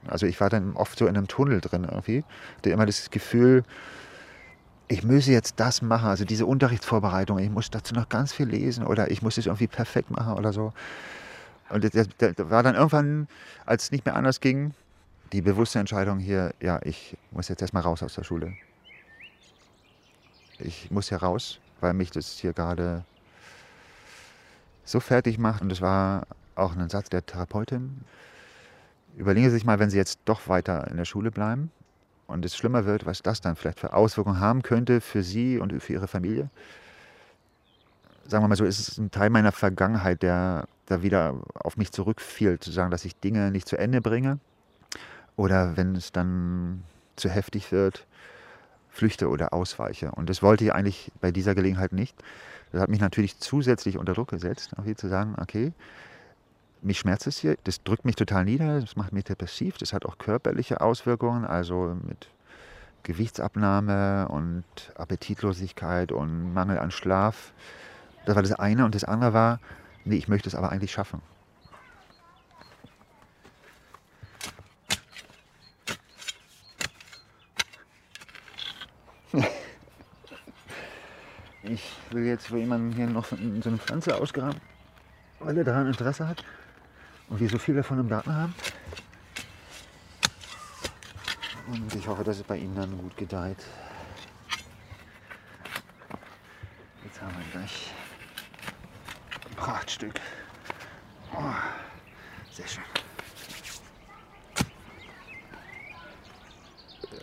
Also 0.07 0.27
ich 0.27 0.41
war 0.41 0.51
dann 0.51 0.75
oft 0.75 0.99
so 0.99 1.07
in 1.07 1.17
einem 1.17 1.29
Tunnel 1.29 1.61
drin 1.61 1.85
irgendwie. 1.85 2.25
Hatte 2.57 2.71
immer 2.71 2.87
das 2.87 3.11
Gefühl, 3.11 3.65
ich 4.89 5.05
müsse 5.05 5.31
jetzt 5.31 5.61
das 5.61 5.83
machen, 5.83 6.09
also 6.09 6.25
diese 6.25 6.47
Unterrichtsvorbereitung, 6.47 7.39
ich 7.39 7.51
muss 7.51 7.71
dazu 7.71 7.95
noch 7.95 8.09
ganz 8.09 8.33
viel 8.33 8.49
lesen 8.49 8.85
oder 8.85 9.11
ich 9.11 9.23
muss 9.23 9.39
es 9.39 9.47
irgendwie 9.47 9.69
perfekt 9.69 10.11
machen 10.11 10.35
oder 10.35 10.53
so. 10.53 10.73
Und 11.69 11.85
das, 11.95 12.09
das 12.19 12.51
war 12.51 12.65
dann 12.65 12.75
irgendwann, 12.75 13.29
als 13.65 13.85
es 13.85 13.93
nicht 13.93 14.05
mehr 14.05 14.17
anders 14.17 14.41
ging, 14.41 14.75
die 15.33 15.43
bewusste 15.43 15.79
Entscheidung 15.79 16.19
hier, 16.19 16.53
ja, 16.61 16.81
ich 16.83 17.17
muss 17.31 17.49
jetzt 17.49 17.63
erstmal 17.63 17.85
raus 17.85 18.03
aus 18.03 18.15
der 18.15 18.25
Schule. 18.25 18.55
Ich 20.59 20.91
muss 20.91 21.09
hier 21.09 21.19
raus, 21.19 21.61
weil 21.81 21.95
mich 21.95 22.11
das 22.11 22.39
hier 22.39 22.53
gerade 22.53 23.05
so 24.85 24.99
fertig 24.99 25.39
macht. 25.39 25.63
Und 25.63 25.69
das 25.69 25.81
war 25.81 26.27
auch 26.57 26.75
ein 26.75 26.89
Satz 26.91 27.09
der 27.09 27.25
Therapeutin, 27.25 28.05
Überlegen 29.17 29.49
Sie 29.49 29.55
sich 29.55 29.65
mal, 29.65 29.79
wenn 29.79 29.91
Sie 29.91 29.97
jetzt 29.97 30.21
doch 30.25 30.49
weiter 30.49 30.89
in 30.91 30.97
der 30.97 31.05
Schule 31.05 31.31
bleiben 31.31 31.71
und 32.27 32.45
es 32.45 32.57
schlimmer 32.57 32.87
wird, 32.87 33.07
was 33.07 33.23
das 33.23 33.41
dann 33.41 33.57
vielleicht 33.57 33.81
für 33.81 33.93
Auswirkungen 33.93 34.41
haben 34.41 34.63
könnte 34.63 35.01
für 35.01 35.23
Sie 35.23 35.59
und 35.59 35.83
für 35.83 35.93
Ihre 35.93 36.09
Familie. 36.09 36.51
Sagen 38.27 38.45
wir 38.45 38.49
mal 38.49 38.57
so, 38.57 38.65
ist 38.65 38.79
es 38.79 38.99
ein 38.99 39.11
Teil 39.11 39.31
meiner 39.31 39.53
Vergangenheit, 39.53 40.23
der 40.23 40.69
da 40.87 41.03
wieder 41.03 41.35
auf 41.55 41.77
mich 41.77 41.93
zurückfiel, 41.93 42.59
zu 42.61 42.71
sagen, 42.71 42.91
dass 42.91 43.05
ich 43.05 43.17
Dinge 43.17 43.51
nicht 43.51 43.69
zu 43.69 43.77
Ende 43.77 44.01
bringe. 44.01 44.39
Oder 45.37 45.77
wenn 45.77 45.97
es 45.97 46.13
dann 46.13 46.85
zu 47.17 47.29
heftig 47.29 47.73
wird, 47.73 48.07
flüchte 48.89 49.29
oder 49.29 49.53
ausweiche. 49.53 50.13
Und 50.13 50.29
das 50.29 50.43
wollte 50.43 50.65
ich 50.65 50.75
eigentlich 50.75 51.13
bei 51.21 51.31
dieser 51.31 51.55
Gelegenheit 51.55 51.93
nicht. 51.93 52.17
Das 52.73 52.81
hat 52.81 52.91
mich 52.91 53.01
natürlich 53.01 53.39
zusätzlich 53.39 53.99
unter 53.99 54.15
Druck 54.15 54.29
gesetzt, 54.29 54.73
auch 54.77 54.85
hier 54.85 54.97
zu 54.97 55.09
sagen, 55.09 55.35
okay, 55.41 55.73
mich 56.83 56.99
schmerzt 56.99 57.27
es 57.27 57.39
hier, 57.39 57.57
das 57.65 57.83
drückt 57.83 58.05
mich 58.05 58.17
total 58.17 58.45
nieder, 58.45 58.81
das 58.81 58.97
macht 58.97 59.13
mich 59.13 59.25
depressiv, 59.25 59.79
das 59.79 59.93
hat 59.93 60.07
auch 60.07 60.19
körperliche 60.19 60.81
Auswirkungen, 60.81 61.45
also 61.45 61.97
mit 62.07 62.29
Gewichtsabnahme 63.03 64.29
und 64.29 64.65
Appetitlosigkeit 64.97 66.13
und 66.13 66.53
Mangel 66.53 66.79
an 66.79 66.91
Schlaf. 66.91 67.53
Das 68.27 68.35
war 68.35 68.43
das 68.43 68.53
eine 68.53 68.85
und 68.85 68.95
das 68.95 69.05
andere 69.05 69.33
war, 69.33 69.61
nee, 70.05 70.17
ich 70.17 70.29
möchte 70.29 70.49
es 70.49 70.55
aber 70.55 70.71
eigentlich 70.71 70.93
schaffen. 70.93 71.23
Ich 81.63 81.93
will 82.11 82.25
jetzt 82.25 82.49
für 82.49 82.59
jemanden 82.59 82.91
hier 82.93 83.07
noch 83.07 83.27
so 83.27 83.37
eine 83.37 83.79
Pflanze 83.79 84.17
ausgraben, 84.17 84.61
weil 85.39 85.57
er 85.57 85.63
daran 85.63 85.87
Interesse 85.87 86.27
hat 86.27 86.45
und 87.31 87.41
wir 87.41 87.49
so 87.49 87.59
viel 87.59 87.77
davon 87.77 87.99
im 87.99 88.09
Garten 88.09 88.35
haben. 88.35 88.55
Und 91.69 91.95
ich 91.95 92.07
hoffe, 92.09 92.25
dass 92.25 92.37
es 92.37 92.43
bei 92.43 92.59
Ihnen 92.59 92.75
dann 92.75 92.99
gut 92.99 93.17
gedeiht. 93.17 93.65
Jetzt 97.05 97.23
haben 97.23 97.33
wir 97.39 97.45
gleich 97.53 97.93
ein 99.49 99.55
Prachtstück. 99.55 100.15
Oh, 101.33 101.55
sehr 102.51 102.67
schön. 102.67 102.85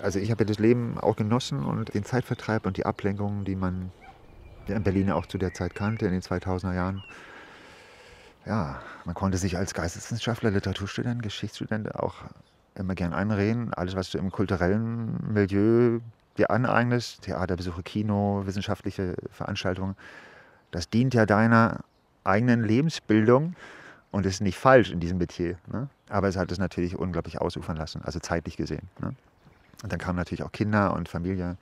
Also 0.01 0.19
ich 0.19 0.31
habe 0.31 0.45
das 0.45 0.59
Leben 0.59 0.97
auch 0.99 1.17
genossen 1.17 1.65
und 1.65 1.93
den 1.93 2.05
Zeitvertreib 2.05 2.65
und 2.65 2.77
die 2.77 2.85
Ablenkungen, 2.85 3.43
die 3.43 3.55
man 3.55 3.91
in 4.67 4.83
Berlin 4.83 5.11
auch 5.11 5.25
zu 5.25 5.37
der 5.37 5.53
Zeit 5.53 5.75
kannte, 5.75 6.05
in 6.05 6.11
den 6.11 6.21
2000er 6.21 6.73
Jahren 6.73 7.03
ja, 8.47 8.81
man 9.05 9.13
konnte 9.13 9.37
sich 9.37 9.57
als 9.57 9.73
Geisteswissenschaftler, 9.73 10.51
Literaturstudent, 10.51 11.21
Geschichtsstudent 11.21 11.93
auch 11.95 12.15
immer 12.75 12.95
gern 12.95 13.13
einreden. 13.13 13.73
Alles, 13.73 13.95
was 13.95 14.09
du 14.09 14.17
im 14.17 14.31
kulturellen 14.31 15.33
Milieu 15.33 15.99
dir 16.37 16.51
aneignest, 16.51 17.23
Theaterbesuche, 17.23 17.83
Kino, 17.83 18.43
wissenschaftliche 18.45 19.15
Veranstaltungen, 19.31 19.95
das 20.71 20.89
dient 20.89 21.13
ja 21.13 21.25
deiner 21.25 21.81
eigenen 22.23 22.63
Lebensbildung 22.63 23.55
und 24.11 24.25
ist 24.25 24.41
nicht 24.41 24.57
falsch 24.57 24.91
in 24.91 24.99
diesem 24.99 25.17
Metier. 25.17 25.57
Ne? 25.71 25.89
Aber 26.09 26.27
es 26.27 26.37
hat 26.37 26.51
es 26.51 26.57
natürlich 26.57 26.97
unglaublich 26.97 27.41
ausufern 27.41 27.77
lassen, 27.77 28.01
also 28.03 28.19
zeitlich 28.19 28.55
gesehen. 28.55 28.87
Ne? 29.01 29.13
Und 29.83 29.91
dann 29.91 29.99
kamen 29.99 30.17
natürlich 30.17 30.43
auch 30.43 30.51
Kinder 30.51 30.93
und 30.93 31.09
Familie 31.09 31.57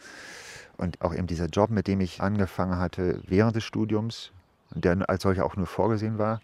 und 0.78 1.02
auch 1.02 1.14
eben 1.14 1.28
dieser 1.28 1.48
Job, 1.48 1.70
mit 1.70 1.88
dem 1.88 2.02
ich 2.02 2.22
angefangen 2.22 2.78
hatte 2.78 3.22
während 3.28 3.56
des 3.56 3.64
Studiums, 3.64 4.32
der 4.72 5.10
als 5.10 5.24
solcher 5.24 5.46
auch 5.46 5.56
nur 5.56 5.68
vorgesehen 5.68 6.18
war, 6.18 6.42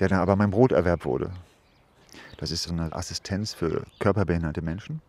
der 0.00 0.08
dann 0.08 0.20
aber 0.20 0.34
mein 0.34 0.50
Broterwerb 0.50 1.04
wurde. 1.04 1.30
Das 2.38 2.50
ist 2.50 2.62
so 2.62 2.72
eine 2.72 2.92
Assistenz 2.94 3.52
für 3.52 3.84
körperbehinderte 3.98 4.62
Menschen. 4.62 5.02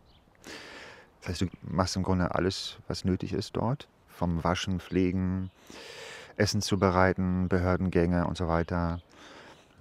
Das 1.20 1.30
heißt, 1.30 1.40
du 1.40 1.46
machst 1.62 1.96
im 1.96 2.02
Grunde 2.02 2.34
alles, 2.34 2.76
was 2.88 3.04
nötig 3.04 3.32
ist 3.32 3.56
dort. 3.56 3.88
Vom 4.08 4.44
Waschen, 4.44 4.80
Pflegen, 4.80 5.50
Essen 6.36 6.60
zubereiten, 6.60 7.48
Behördengänge 7.48 8.26
und 8.26 8.36
so 8.36 8.48
weiter. 8.48 9.00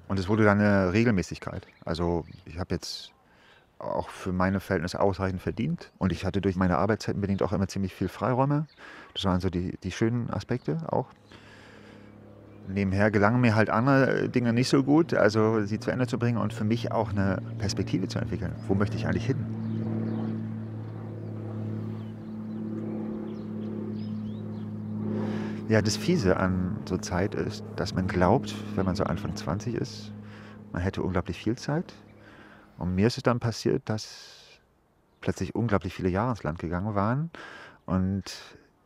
Und 0.08 0.18
es 0.18 0.30
wurde 0.30 0.46
dann 0.46 0.60
eine 0.60 0.94
Regelmäßigkeit. 0.94 1.68
Also 1.84 2.26
ich 2.46 2.58
habe 2.58 2.76
jetzt 2.76 3.12
auch 3.80 4.10
für 4.10 4.32
meine 4.32 4.60
Verhältnisse 4.60 5.00
ausreichend 5.00 5.42
verdient. 5.42 5.92
Und 5.98 6.12
ich 6.12 6.24
hatte 6.24 6.40
durch 6.40 6.56
meine 6.56 6.78
Arbeitszeiten 6.78 7.20
bedingt 7.20 7.44
auch 7.44 7.52
immer 7.52 7.68
ziemlich 7.68 7.94
viel 7.94 8.08
Freiräume. 8.08 8.68
Das 9.14 9.26
waren 9.26 9.42
so 9.42 9.50
die, 9.50 9.78
die 9.84 9.92
schönen 9.92 10.30
Aspekte 10.30 10.80
auch 10.88 11.08
nebenher 12.74 13.12
gelangen 13.12 13.42
mir 13.42 13.56
halt 13.56 13.70
andere 13.70 14.30
Dinge 14.30 14.54
nicht 14.54 14.70
so 14.70 14.84
gut, 14.84 15.14
also 15.14 15.64
sie 15.66 15.80
zu 15.80 15.92
Ende 15.92 16.08
zu 16.08 16.18
bringen 16.18 16.38
und 16.38 16.54
für 16.54 16.64
mich 16.64 16.92
auch 16.92 17.12
eine 17.12 17.42
Perspektive 17.58 18.08
zu 18.08 18.20
entwickeln. 18.20 18.54
Wo 18.68 18.76
möchte 18.76 18.98
ich 18.98 19.06
eigentlich 19.06 19.26
hin? 19.26 19.38
Ja, 25.70 25.82
das 25.82 25.96
Fiese 25.96 26.36
an 26.36 26.78
so 26.86 26.98
Zeit 26.98 27.34
ist, 27.34 27.64
dass 27.78 27.94
man 27.94 28.08
glaubt, 28.08 28.54
wenn 28.76 28.86
man 28.86 28.96
so 28.96 29.06
Anfang 29.06 29.36
20 29.36 29.76
ist, 29.76 30.12
man 30.74 30.82
hätte 30.82 31.02
unglaublich 31.02 31.38
viel 31.38 31.58
Zeit. 31.58 31.94
Und 32.78 32.96
mir 32.96 33.08
ist 33.08 33.16
es 33.18 33.24
dann 33.24 33.40
passiert, 33.40 33.84
dass 33.86 34.60
plötzlich 35.22 35.56
unglaublich 35.56 35.94
viele 35.94 36.10
Jahre 36.10 36.32
ins 36.32 36.44
Land 36.44 36.60
gegangen 36.60 36.94
waren. 36.96 37.30
Und 37.86 38.24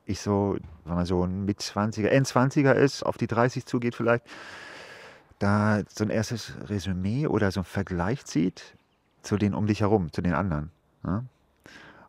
ich 0.06 0.20
so, 0.20 0.58
wenn 0.86 0.96
man 0.96 1.06
so 1.06 1.24
ein 1.24 1.46
Mit-20er, 1.46 2.08
End-20er 2.08 2.74
ist, 2.74 3.04
auf 3.04 3.18
die 3.18 3.28
30 3.28 3.66
zugeht 3.66 3.96
vielleicht, 3.96 4.26
da 5.40 5.82
so 5.90 6.04
ein 6.04 6.10
erstes 6.10 6.54
Resümee 6.70 7.28
oder 7.28 7.52
so 7.52 7.62
ein 7.62 7.66
Vergleich 7.66 8.26
zieht 8.26 8.76
zu 9.22 9.38
den 9.38 9.54
um 9.54 9.66
dich 9.68 9.82
herum, 9.82 10.12
zu 10.12 10.22
den 10.22 10.34
anderen. 10.34 10.72
Ja? 11.06 11.24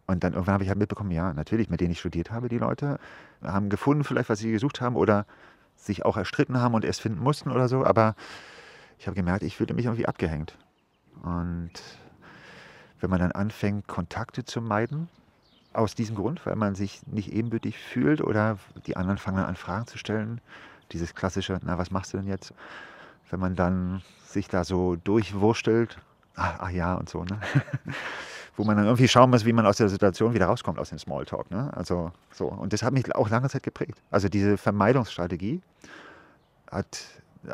Und 0.06 0.22
dann 0.22 0.34
irgendwann 0.34 0.54
habe 0.54 0.64
ich 0.64 0.68
halt 0.68 0.78
mitbekommen, 0.78 1.10
ja, 1.10 1.32
natürlich, 1.32 1.68
mit 1.68 1.80
denen 1.80 1.90
ich 1.92 1.98
studiert 1.98 2.30
habe, 2.30 2.48
die 2.48 2.58
Leute 2.58 2.98
haben 3.42 3.68
gefunden 3.70 4.04
vielleicht, 4.04 4.28
was 4.28 4.38
sie 4.38 4.52
gesucht 4.52 4.80
haben 4.80 4.96
oder 4.96 5.26
sich 5.74 6.04
auch 6.04 6.16
erstritten 6.16 6.60
haben 6.60 6.74
und 6.74 6.84
erst 6.84 7.00
finden 7.00 7.22
mussten 7.22 7.50
oder 7.50 7.68
so. 7.68 7.84
Aber 7.84 8.14
ich 8.98 9.06
habe 9.06 9.16
gemerkt, 9.16 9.42
ich 9.42 9.56
fühlte 9.56 9.74
mich 9.74 9.86
irgendwie 9.86 10.06
abgehängt. 10.06 10.56
Und 11.22 11.72
wenn 13.00 13.10
man 13.10 13.18
dann 13.18 13.32
anfängt, 13.32 13.88
Kontakte 13.88 14.44
zu 14.44 14.60
meiden, 14.60 15.08
aus 15.76 15.94
diesem 15.94 16.16
Grund, 16.16 16.44
weil 16.46 16.56
man 16.56 16.74
sich 16.74 17.06
nicht 17.06 17.32
ebenbürtig 17.32 17.78
fühlt 17.78 18.20
oder 18.20 18.58
die 18.86 18.96
anderen 18.96 19.18
fangen 19.18 19.44
an 19.44 19.56
Fragen 19.56 19.86
zu 19.86 19.98
stellen, 19.98 20.40
dieses 20.92 21.14
klassische, 21.14 21.58
na, 21.62 21.78
was 21.78 21.90
machst 21.90 22.12
du 22.12 22.18
denn 22.18 22.26
jetzt? 22.26 22.54
Wenn 23.30 23.40
man 23.40 23.56
dann 23.56 24.02
sich 24.24 24.48
da 24.48 24.64
so 24.64 24.96
durchwurstelt, 24.96 25.98
ach, 26.36 26.56
ach 26.58 26.70
ja 26.70 26.94
und 26.94 27.08
so, 27.08 27.24
ne? 27.24 27.40
wo 28.56 28.64
man 28.64 28.76
dann 28.76 28.86
irgendwie 28.86 29.08
schauen 29.08 29.30
muss, 29.30 29.44
wie 29.44 29.52
man 29.52 29.66
aus 29.66 29.76
der 29.76 29.88
Situation 29.88 30.32
wieder 30.32 30.46
rauskommt, 30.46 30.78
aus 30.78 30.88
dem 30.88 30.98
Smalltalk. 30.98 31.50
Ne? 31.50 31.70
Also 31.76 32.12
so. 32.32 32.46
Und 32.46 32.72
das 32.72 32.82
hat 32.82 32.94
mich 32.94 33.14
auch 33.14 33.28
lange 33.28 33.50
Zeit 33.50 33.62
geprägt. 33.62 34.00
Also 34.10 34.28
diese 34.28 34.56
Vermeidungsstrategie 34.56 35.60
hat 36.70 37.04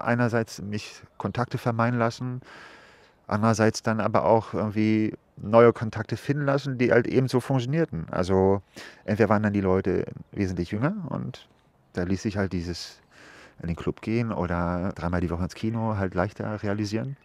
einerseits 0.00 0.62
mich 0.62 1.02
Kontakte 1.18 1.58
vermeiden 1.58 1.98
lassen, 1.98 2.40
andererseits 3.26 3.82
dann 3.82 4.00
aber 4.00 4.24
auch 4.24 4.54
irgendwie 4.54 5.14
neue 5.36 5.72
Kontakte 5.72 6.16
finden 6.16 6.44
lassen, 6.44 6.78
die 6.78 6.92
halt 6.92 7.06
eben 7.06 7.28
so 7.28 7.40
funktionierten. 7.40 8.06
Also 8.10 8.62
entweder 9.04 9.28
waren 9.28 9.42
dann 9.42 9.52
die 9.52 9.60
Leute 9.60 10.06
wesentlich 10.30 10.70
jünger 10.70 10.94
und 11.08 11.48
da 11.94 12.04
ließ 12.04 12.22
sich 12.22 12.36
halt 12.36 12.52
dieses 12.52 13.00
in 13.60 13.68
den 13.68 13.76
Club 13.76 14.00
gehen 14.00 14.32
oder 14.32 14.92
dreimal 14.94 15.20
die 15.20 15.30
Woche 15.30 15.44
ins 15.44 15.54
Kino 15.54 15.96
halt 15.96 16.14
leichter 16.14 16.62
realisieren. 16.62 17.16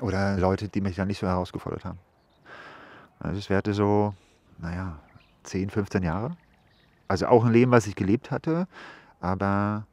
Oder 0.00 0.36
Leute, 0.36 0.68
die 0.68 0.80
mich 0.80 0.96
dann 0.96 1.08
nicht 1.08 1.20
so 1.20 1.26
herausgefordert 1.26 1.84
haben. 1.84 1.98
Also 3.20 3.38
es 3.38 3.48
währte 3.48 3.72
so, 3.72 4.14
naja, 4.58 4.98
10, 5.44 5.70
15 5.70 6.02
Jahre. 6.02 6.36
Also 7.06 7.26
auch 7.26 7.44
ein 7.44 7.52
Leben, 7.52 7.70
was 7.70 7.86
ich 7.86 7.94
gelebt 7.94 8.30
hatte, 8.30 8.66
aber 9.20 9.86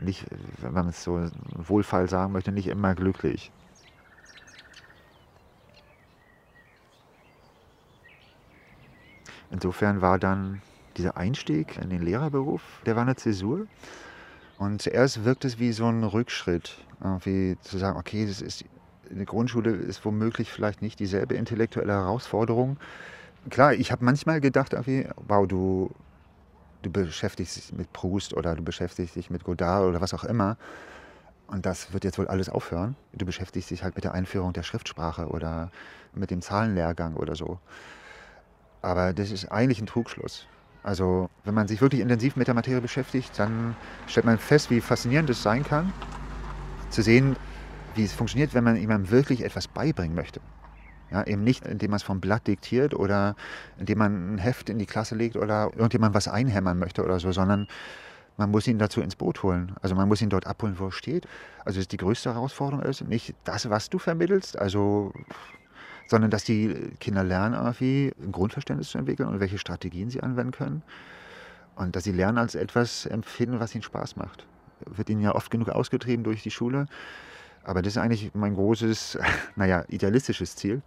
nicht, 0.00 0.26
wenn 0.60 0.72
man 0.72 0.88
es 0.88 1.02
so 1.02 1.28
wohlfeil 1.54 2.08
sagen 2.08 2.32
möchte, 2.32 2.52
nicht 2.52 2.68
immer 2.68 2.94
glücklich. 2.94 3.50
Insofern 9.50 10.00
war 10.00 10.18
dann 10.18 10.60
dieser 10.96 11.16
Einstieg 11.16 11.78
in 11.78 11.90
den 11.90 12.02
Lehrerberuf, 12.02 12.62
der 12.84 12.96
war 12.96 13.02
eine 13.02 13.16
Zäsur. 13.16 13.66
Und 14.58 14.80
zuerst 14.80 15.24
wirkt 15.24 15.44
es 15.44 15.58
wie 15.58 15.72
so 15.72 15.86
ein 15.86 16.02
Rückschritt, 16.02 16.78
irgendwie 17.02 17.58
zu 17.60 17.76
sagen, 17.78 17.98
okay, 17.98 18.26
das 18.26 18.40
ist, 18.40 18.64
eine 19.10 19.24
Grundschule 19.24 19.70
ist 19.70 20.04
womöglich 20.04 20.50
vielleicht 20.50 20.82
nicht 20.82 20.98
dieselbe 20.98 21.34
intellektuelle 21.34 21.92
Herausforderung. 21.92 22.78
Klar, 23.50 23.74
ich 23.74 23.92
habe 23.92 24.04
manchmal 24.04 24.40
gedacht, 24.40 24.72
irgendwie, 24.72 25.06
wow, 25.28 25.46
du, 25.46 25.90
du 26.82 26.90
beschäftigst 26.90 27.56
dich 27.56 27.72
mit 27.72 27.92
Proust 27.92 28.34
oder 28.34 28.56
du 28.56 28.62
beschäftigst 28.62 29.14
dich 29.14 29.30
mit 29.30 29.44
Godard 29.44 29.84
oder 29.84 30.00
was 30.00 30.14
auch 30.14 30.24
immer. 30.24 30.56
Und 31.46 31.64
das 31.64 31.92
wird 31.92 32.04
jetzt 32.04 32.18
wohl 32.18 32.26
alles 32.26 32.48
aufhören. 32.48 32.96
Du 33.12 33.24
beschäftigst 33.24 33.70
dich 33.70 33.84
halt 33.84 33.94
mit 33.94 34.04
der 34.04 34.14
Einführung 34.14 34.52
der 34.52 34.64
Schriftsprache 34.64 35.28
oder 35.28 35.70
mit 36.12 36.30
dem 36.30 36.40
Zahlenlehrgang 36.40 37.14
oder 37.14 37.36
so. 37.36 37.60
Aber 38.86 39.12
das 39.12 39.32
ist 39.32 39.50
eigentlich 39.50 39.80
ein 39.80 39.86
Trugschluss. 39.86 40.46
Also 40.84 41.28
wenn 41.42 41.54
man 41.54 41.66
sich 41.66 41.80
wirklich 41.80 42.00
intensiv 42.00 42.36
mit 42.36 42.46
der 42.46 42.54
Materie 42.54 42.80
beschäftigt, 42.80 43.36
dann 43.36 43.74
stellt 44.06 44.24
man 44.24 44.38
fest, 44.38 44.70
wie 44.70 44.80
faszinierend 44.80 45.28
es 45.28 45.42
sein 45.42 45.64
kann, 45.64 45.92
zu 46.90 47.02
sehen, 47.02 47.34
wie 47.96 48.04
es 48.04 48.12
funktioniert, 48.12 48.54
wenn 48.54 48.62
man 48.62 48.76
jemandem 48.76 49.10
wirklich 49.10 49.44
etwas 49.44 49.66
beibringen 49.66 50.14
möchte. 50.14 50.40
Ja, 51.10 51.26
eben 51.26 51.42
nicht, 51.42 51.66
indem 51.66 51.90
man 51.90 51.96
es 51.96 52.04
vom 52.04 52.20
Blatt 52.20 52.46
diktiert 52.46 52.94
oder 52.94 53.34
indem 53.76 53.98
man 53.98 54.34
ein 54.34 54.38
Heft 54.38 54.70
in 54.70 54.78
die 54.78 54.86
Klasse 54.86 55.16
legt 55.16 55.36
oder 55.36 55.72
irgendjemand 55.74 56.14
was 56.14 56.28
einhämmern 56.28 56.78
möchte 56.78 57.02
oder 57.02 57.18
so, 57.18 57.32
sondern 57.32 57.66
man 58.36 58.52
muss 58.52 58.68
ihn 58.68 58.78
dazu 58.78 59.00
ins 59.00 59.16
Boot 59.16 59.42
holen. 59.42 59.74
Also 59.82 59.96
man 59.96 60.06
muss 60.06 60.22
ihn 60.22 60.30
dort 60.30 60.46
abholen, 60.46 60.78
wo 60.78 60.86
er 60.86 60.92
steht. 60.92 61.26
Also 61.64 61.80
die 61.82 61.96
größte 61.96 62.32
Herausforderung 62.32 62.84
ist 62.84 63.00
nicht 63.02 63.34
das, 63.42 63.68
was 63.68 63.90
du 63.90 63.98
vermittelst, 63.98 64.56
also 64.56 65.12
sondern 66.08 66.30
dass 66.30 66.44
die 66.44 66.92
Kinder 67.00 67.24
lernen, 67.24 67.54
irgendwie 67.54 68.12
ein 68.22 68.32
Grundverständnis 68.32 68.90
zu 68.90 68.98
entwickeln 68.98 69.28
und 69.28 69.40
welche 69.40 69.58
Strategien 69.58 70.10
sie 70.10 70.22
anwenden 70.22 70.52
können. 70.52 70.82
Und 71.74 71.96
dass 71.96 72.04
sie 72.04 72.12
lernen 72.12 72.38
als 72.38 72.54
etwas 72.54 73.06
empfinden, 73.06 73.60
was 73.60 73.74
ihnen 73.74 73.82
Spaß 73.82 74.16
macht. 74.16 74.46
Wird 74.86 75.10
ihnen 75.10 75.20
ja 75.20 75.34
oft 75.34 75.50
genug 75.50 75.68
ausgetrieben 75.68 76.24
durch 76.24 76.42
die 76.42 76.50
Schule. 76.50 76.86
Aber 77.64 77.82
das 77.82 77.94
ist 77.94 77.98
eigentlich 77.98 78.30
mein 78.34 78.54
großes, 78.54 79.18
naja, 79.56 79.84
idealistisches 79.88 80.56
Ziel. 80.56 80.82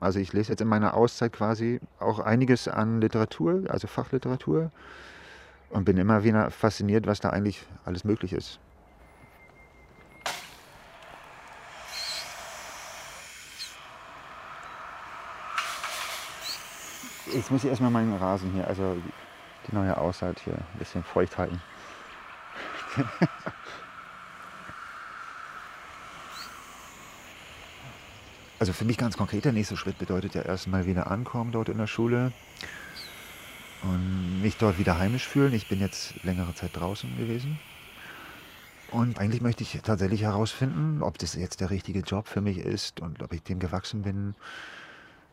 Also 0.00 0.20
ich 0.20 0.32
lese 0.32 0.52
jetzt 0.52 0.60
in 0.60 0.68
meiner 0.68 0.94
Auszeit 0.94 1.32
quasi 1.32 1.80
auch 1.98 2.20
einiges 2.20 2.68
an 2.68 3.00
Literatur, 3.00 3.64
also 3.68 3.88
Fachliteratur. 3.88 4.70
Und 5.70 5.84
bin 5.84 5.98
immer 5.98 6.24
wieder 6.24 6.50
fasziniert, 6.50 7.06
was 7.06 7.20
da 7.20 7.30
eigentlich 7.30 7.66
alles 7.84 8.04
möglich 8.04 8.32
ist. 8.32 8.58
Jetzt 17.38 17.50
muss 17.52 17.62
ich 17.62 17.70
erstmal 17.70 17.92
meinen 17.92 18.16
Rasen 18.16 18.50
hier, 18.52 18.66
also 18.66 19.00
die 19.68 19.74
neue 19.74 19.96
Auszeit 19.96 20.40
hier, 20.40 20.54
ein 20.54 20.78
bisschen 20.80 21.04
feucht 21.04 21.38
halten. 21.38 21.62
also 28.58 28.72
für 28.72 28.84
mich 28.84 28.98
ganz 28.98 29.16
konkret, 29.16 29.44
der 29.44 29.52
nächste 29.52 29.76
Schritt 29.76 29.98
bedeutet 29.98 30.34
ja 30.34 30.42
erstmal 30.42 30.84
wieder 30.86 31.12
ankommen 31.12 31.52
dort 31.52 31.68
in 31.68 31.78
der 31.78 31.86
Schule 31.86 32.32
und 33.84 34.42
mich 34.42 34.56
dort 34.56 34.80
wieder 34.80 34.98
heimisch 34.98 35.28
fühlen. 35.28 35.52
Ich 35.54 35.68
bin 35.68 35.78
jetzt 35.78 36.20
längere 36.24 36.56
Zeit 36.56 36.70
draußen 36.72 37.16
gewesen. 37.16 37.60
Und 38.90 39.20
eigentlich 39.20 39.42
möchte 39.42 39.62
ich 39.62 39.78
tatsächlich 39.84 40.22
herausfinden, 40.22 41.04
ob 41.04 41.18
das 41.18 41.36
jetzt 41.36 41.60
der 41.60 41.70
richtige 41.70 42.00
Job 42.00 42.26
für 42.26 42.40
mich 42.40 42.58
ist 42.58 42.98
und 42.98 43.22
ob 43.22 43.32
ich 43.32 43.44
dem 43.44 43.60
gewachsen 43.60 44.02
bin 44.02 44.34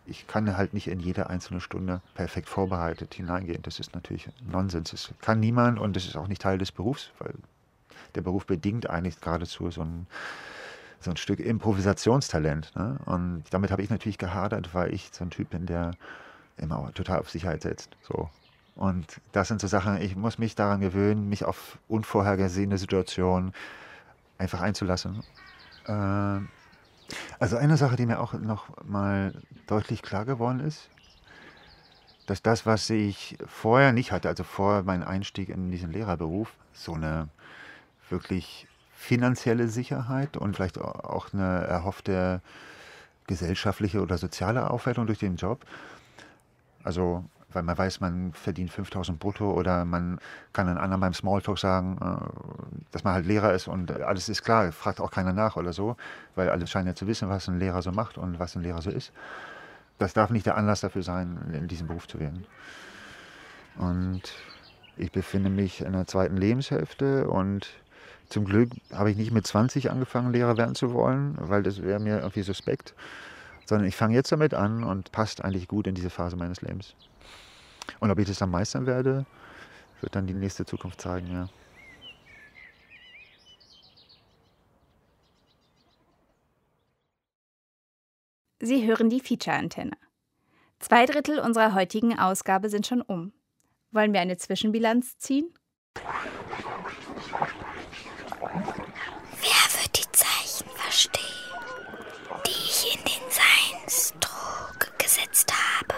ich 0.06 0.28
kann 0.28 0.56
halt 0.58 0.74
nicht 0.74 0.88
in 0.88 1.00
jede 1.00 1.30
einzelne 1.30 1.62
Stunde 1.62 2.02
perfekt 2.14 2.50
vorbereitet 2.50 3.14
hineingehen. 3.14 3.62
Das 3.64 3.80
ist 3.80 3.94
natürlich 3.96 4.30
Nonsens. 4.50 4.92
Das 4.92 5.12
kann 5.22 5.40
niemand 5.40 5.80
und 5.80 5.96
das 5.96 6.06
ist 6.06 6.16
auch 6.16 6.28
nicht 6.28 6.42
Teil 6.42 6.58
des 6.58 6.72
Berufs, 6.72 7.12
weil 7.20 7.34
der 8.14 8.22
Beruf 8.22 8.46
bedingt 8.46 8.90
eigentlich 8.90 9.20
geradezu 9.20 9.70
so 9.72 9.82
ein, 9.82 10.08
so 11.00 11.12
ein 11.12 11.18
Stück 11.18 11.40
Improvisationstalent. 11.40 12.76
Ne? 12.76 13.00
Und 13.06 13.44
damit 13.52 13.72
habe 13.72 13.82
ich 13.82 13.90
natürlich 13.90 14.18
gehadert, 14.18 14.74
weil 14.74 14.94
ich 14.94 15.10
so 15.12 15.24
ein 15.24 15.30
Typ 15.30 15.50
bin, 15.50 15.66
der 15.66 15.92
immer 16.58 16.92
total 16.94 17.20
auf 17.20 17.30
Sicherheit 17.30 17.64
setzt. 17.64 17.98
So. 18.02 18.30
Und 18.76 19.22
das 19.32 19.48
sind 19.48 19.62
so 19.62 19.68
Sachen, 19.68 20.02
ich 20.02 20.16
muss 20.16 20.38
mich 20.38 20.56
daran 20.56 20.82
gewöhnen, 20.82 21.30
mich 21.30 21.46
auf 21.46 21.78
unvorhergesehene 21.88 22.78
Situationen 22.78 23.54
einfach 24.38 24.62
einzulassen. 24.62 25.24
Äh, 25.88 26.40
also 27.40 27.58
eine 27.58 27.78
Sache, 27.78 27.96
die 27.96 28.06
mir 28.06 28.20
auch 28.20 28.34
noch 28.34 28.84
mal 28.84 29.34
deutlich 29.68 30.02
klar 30.02 30.26
geworden 30.26 30.60
ist, 30.60 30.90
dass 32.26 32.42
das, 32.42 32.66
was 32.66 32.90
ich 32.90 33.38
vorher 33.46 33.92
nicht 33.94 34.12
hatte, 34.12 34.30
also 34.30 34.44
vor 34.44 34.84
meinem 34.84 35.08
Einstieg 35.08 35.50
in 35.50 35.72
diesen 35.72 35.92
Lehrerberuf, 35.92 36.52
so 36.74 36.94
eine 36.94 37.30
wirklich 38.10 38.68
finanzielle 38.96 39.68
Sicherheit 39.68 40.38
und 40.38 40.56
vielleicht 40.56 40.80
auch 40.80 41.34
eine 41.34 41.66
erhoffte 41.66 42.42
gesellschaftliche 43.28 44.02
oder 44.02 44.18
soziale 44.18 44.70
Aufwertung 44.70 45.08
durch 45.08 45.20
den 45.20 45.36
Job. 45.36 45.66
Also 46.84 47.24
weil 47.56 47.64
man 47.64 47.78
weiß, 47.78 48.02
man 48.02 48.34
verdient 48.34 48.70
5000 48.70 49.18
brutto 49.18 49.52
oder 49.52 49.86
man 49.86 50.20
kann 50.54 50.68
einen 50.68 50.78
anderen 50.78 51.00
beim 51.00 51.14
Smalltalk 51.14 51.58
sagen, 51.58 51.98
äh, 52.02 52.86
dass 52.92 53.04
man 53.04 53.14
halt 53.14 53.26
Lehrer 53.26 53.54
ist 53.54 53.68
und 53.68 53.92
alles 53.92 54.30
ist 54.30 54.44
klar, 54.44 54.72
fragt 54.72 55.00
auch 55.00 55.10
keiner 55.10 55.34
nach 55.34 55.56
oder 55.56 55.74
so, 55.74 55.96
weil 56.36 56.50
alle 56.50 56.68
scheinen 56.68 56.88
ja 56.88 56.96
zu 56.96 57.08
wissen, 57.08 57.30
was 57.30 57.48
ein 57.48 57.58
Lehrer 57.58 57.82
so 57.82 57.92
macht 57.92 58.18
und 58.18 58.40
was 58.40 58.56
ein 58.56 58.62
Lehrer 58.62 58.82
so 58.82 58.90
ist. 58.90 59.14
Das 59.98 60.14
darf 60.14 60.30
nicht 60.30 60.46
der 60.46 60.58
Anlass 60.58 60.82
dafür 60.82 61.04
sein, 61.04 61.40
in 61.54 61.68
diesen 61.70 61.88
Beruf 61.88 62.08
zu 62.08 62.20
werden. 62.20 62.46
Und 63.78 64.22
ich 64.98 65.12
befinde 65.12 65.50
mich 65.50 65.82
in 65.82 65.94
der 65.94 66.08
zweiten 66.08 66.38
Lebenshälfte 66.38 67.28
und 67.30 67.68
zum 68.30 68.46
Glück 68.46 68.70
habe 68.92 69.12
ich 69.12 69.18
nicht 69.18 69.32
mit 69.32 69.48
20 69.48 69.92
angefangen, 69.92 70.34
Lehrer 70.34 70.58
werden 70.58 70.76
zu 70.76 70.94
wollen, 70.94 71.38
weil 71.40 71.64
das 71.64 71.82
wäre 71.82 72.00
mir 72.00 72.20
irgendwie 72.20 72.42
suspekt, 72.42 72.94
sondern 73.66 73.88
ich 73.88 73.96
fange 73.96 74.16
jetzt 74.16 74.32
damit 74.32 74.54
an 74.54 74.84
und 74.84 75.12
passt 75.12 75.44
eigentlich 75.44 75.68
gut 75.68 75.88
in 75.88 75.96
diese 75.96 76.10
Phase 76.10 76.36
meines 76.36 76.62
Lebens. 76.62 76.96
Und 78.00 78.12
ob 78.12 78.20
ich 78.20 78.28
das 78.28 78.40
dann 78.40 78.52
meistern 78.52 78.86
werde, 78.86 79.26
wird 80.02 80.16
dann 80.16 80.28
die 80.28 80.34
nächste 80.34 80.66
Zukunft 80.66 81.02
zeigen, 81.02 81.32
ja. 81.32 81.50
Sie 88.60 88.88
hören 88.88 89.10
die 89.10 89.20
Feature-Antenne. 89.20 89.98
Zwei 90.80 91.06
Drittel 91.06 91.40
unserer 91.40 91.74
heutigen 91.74 92.18
Ausgabe 92.18 92.70
sind 92.70 92.88
schon 92.88 93.02
um. 93.02 93.32
Wollen 93.92 94.14
wir 94.14 94.22
eine 94.22 94.38
Zwischenbilanz 94.38 95.18
ziehen? 95.20 95.54
Wer 95.94 96.02
wird 99.82 99.98
die 99.98 100.12
Zeichen 100.12 100.70
verstehen, 100.76 101.22
die 102.46 102.52
ich 102.52 102.98
in 102.98 103.04
den 103.04 103.30
Seinstrug 103.30 104.98
gesetzt 104.98 105.52
habe? 105.54 105.96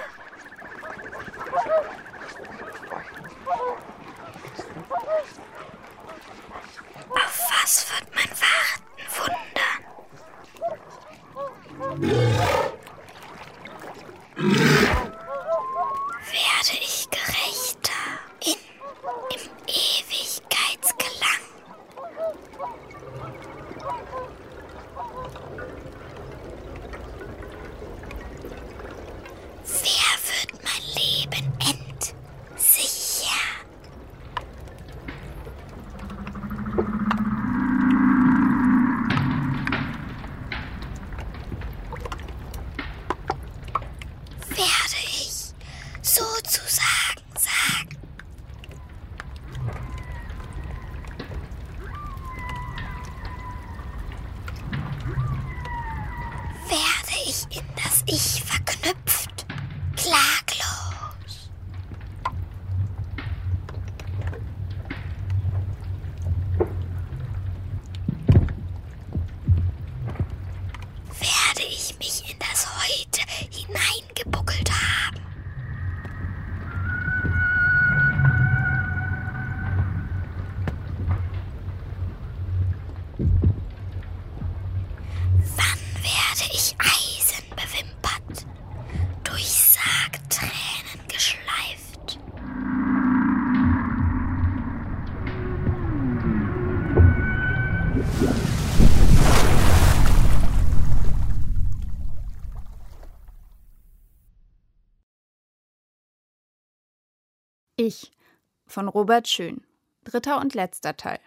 Was 7.77 7.85
wird 7.91 8.09
mein 8.15 8.31
Warten 8.41 9.05
wundern? 14.39 14.86
Von 108.77 108.89
Robert 108.89 109.27
Schön. 109.27 109.61
Dritter 110.03 110.39
und 110.39 110.53
letzter 110.53 110.95
Teil. 110.95 111.17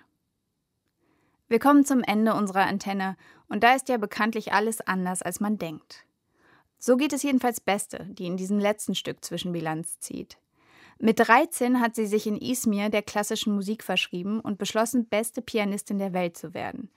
Wir 1.49 1.59
kommen 1.59 1.85
zum 1.85 2.05
Ende 2.05 2.35
unserer 2.35 2.65
Antenne 2.69 3.17
und 3.49 3.65
da 3.65 3.75
ist 3.75 3.89
ja 3.89 3.97
bekanntlich 3.97 4.53
alles 4.53 4.81
anders, 4.81 5.21
als 5.21 5.41
man 5.41 5.59
denkt. 5.59 6.07
So 6.79 6.97
geht 6.97 7.13
es 7.13 7.25
jedenfalls 7.25 7.61
Beste, 7.61 8.07
die 8.13 8.27
in 8.27 8.37
diesem 8.37 8.61
letzten 8.61 8.95
Stück 8.95 9.25
Zwischenbilanz 9.25 9.99
zieht. 9.99 10.39
Mit 11.01 11.19
13 11.19 11.81
hat 11.81 11.97
sie 11.97 12.07
sich 12.07 12.29
in 12.29 12.41
Izmir 12.41 12.89
der 12.89 13.03
klassischen 13.03 13.53
Musik 13.53 13.83
verschrieben 13.83 14.39
und 14.39 14.59
beschlossen, 14.59 15.09
beste 15.09 15.43
Pianistin 15.43 15.99
der 15.99 16.13
Welt 16.13 16.39
zu 16.39 16.55
werden. 16.55 16.89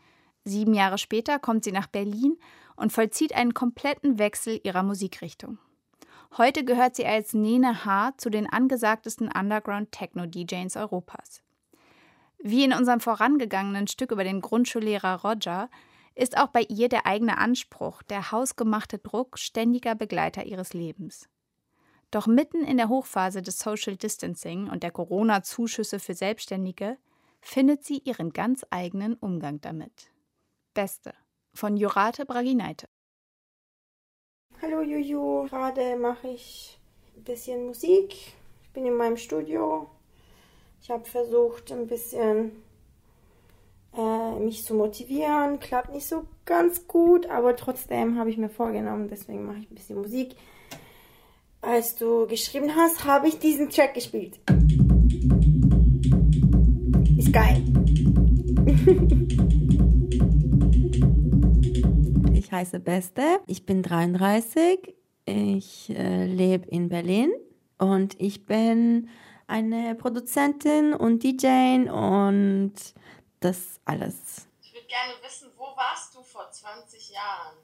Sieben 0.43 0.75
Jahre 0.75 0.99
später 0.99 1.39
kommt 1.39 1.63
sie 1.63 1.71
nach 1.71 1.87
Berlin 1.87 2.37
und 2.75 2.93
vollzieht 2.93 3.33
einen 3.33 3.55
kompletten 3.55 4.19
Wechsel 4.19 4.61
ihrer 4.63 4.83
Musikrichtung. 4.83 5.57
Heute 6.35 6.65
gehört 6.65 6.95
sie 6.95 7.05
als 7.05 7.35
Nene 7.35 7.85
H. 7.85 8.13
zu 8.17 8.31
den 8.31 8.51
angesagtesten 8.51 9.29
Underground-Techno-DJs 9.31 10.75
Europas. 10.77 11.43
Wie 12.39 12.63
in 12.63 12.73
unserem 12.73 13.01
vorangegangenen 13.01 13.85
Stück 13.85 14.09
über 14.11 14.23
den 14.23 14.41
Grundschullehrer 14.41 15.21
Roger 15.21 15.69
ist 16.15 16.35
auch 16.35 16.47
bei 16.47 16.61
ihr 16.61 16.89
der 16.89 17.05
eigene 17.05 17.37
Anspruch, 17.37 18.01
der 18.01 18.31
hausgemachte 18.31 18.97
Druck 18.97 19.37
ständiger 19.37 19.93
Begleiter 19.93 20.43
ihres 20.43 20.73
Lebens. 20.73 21.29
Doch 22.09 22.25
mitten 22.25 22.63
in 22.63 22.77
der 22.77 22.89
Hochphase 22.89 23.43
des 23.43 23.59
Social 23.59 23.95
Distancing 23.95 24.69
und 24.69 24.81
der 24.81 24.91
Corona-Zuschüsse 24.91 25.99
für 25.99 26.15
Selbstständige 26.15 26.97
findet 27.41 27.83
sie 27.85 27.99
ihren 27.99 28.33
ganz 28.33 28.65
eigenen 28.71 29.13
Umgang 29.13 29.61
damit. 29.61 30.09
Beste 30.73 31.13
von 31.53 31.77
Jurate 31.77 32.25
Braginaite. 32.25 32.87
Hallo 34.65 34.81
Juju, 34.81 35.43
gerade 35.49 35.97
mache 35.97 36.29
ich 36.29 36.77
ein 37.17 37.23
bisschen 37.23 37.65
Musik. 37.65 38.13
Ich 38.13 38.69
bin 38.73 38.85
in 38.85 38.95
meinem 38.95 39.17
Studio. 39.17 39.89
Ich 40.81 40.89
habe 40.89 41.03
versucht, 41.03 41.69
ein 41.73 41.85
bisschen 41.87 42.53
äh, 43.93 44.39
mich 44.39 44.63
zu 44.63 44.73
motivieren. 44.73 45.59
Klappt 45.59 45.93
nicht 45.93 46.07
so 46.07 46.23
ganz 46.45 46.87
gut, 46.87 47.25
aber 47.25 47.57
trotzdem 47.57 48.17
habe 48.17 48.29
ich 48.29 48.37
mir 48.37 48.47
vorgenommen, 48.47 49.09
deswegen 49.09 49.45
mache 49.45 49.57
ich 49.57 49.69
ein 49.69 49.75
bisschen 49.75 49.97
Musik. 49.97 50.33
Als 51.61 51.95
du 51.95 52.25
geschrieben 52.25 52.73
hast, 52.73 53.03
habe 53.03 53.27
ich 53.27 53.39
diesen 53.39 53.69
Track 53.69 53.93
gespielt. 53.95 54.39
Ist 57.17 57.33
geil. 57.33 57.61
Ich 62.53 62.59
heiße 62.59 62.79
Beste, 62.79 63.39
ich 63.47 63.65
bin 63.65 63.81
33, 63.81 64.95
ich 65.25 65.89
äh, 65.89 66.27
lebe 66.27 66.67
in 66.67 66.87
Berlin 66.87 67.31
und 67.79 68.13
ich 68.21 68.45
bin 68.45 69.09
eine 69.47 69.95
Produzentin 69.95 70.93
und 70.93 71.23
DJ 71.23 71.89
und 71.89 72.75
das 73.39 73.79
alles. 73.85 74.47
Ich 74.61 74.71
würde 74.71 74.85
gerne 74.85 75.13
wissen, 75.23 75.49
wo 75.57 75.63
warst 75.75 76.13
du 76.13 76.21
vor 76.21 76.47
20 76.51 77.09
Jahren? 77.09 77.57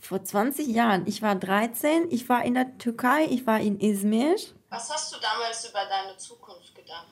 Vor 0.00 0.24
20 0.24 0.66
Jahren, 0.66 1.06
ich 1.06 1.22
war 1.22 1.36
13, 1.36 2.10
ich 2.10 2.28
war 2.28 2.44
in 2.44 2.54
der 2.54 2.76
Türkei, 2.78 3.26
ich 3.30 3.46
war 3.46 3.60
in 3.60 3.78
Izmir. 3.78 4.34
Was 4.70 4.92
hast 4.92 5.14
du 5.14 5.20
damals 5.20 5.70
über 5.70 5.84
deine 5.84 6.16
Zukunft 6.16 6.74
gedacht? 6.74 7.06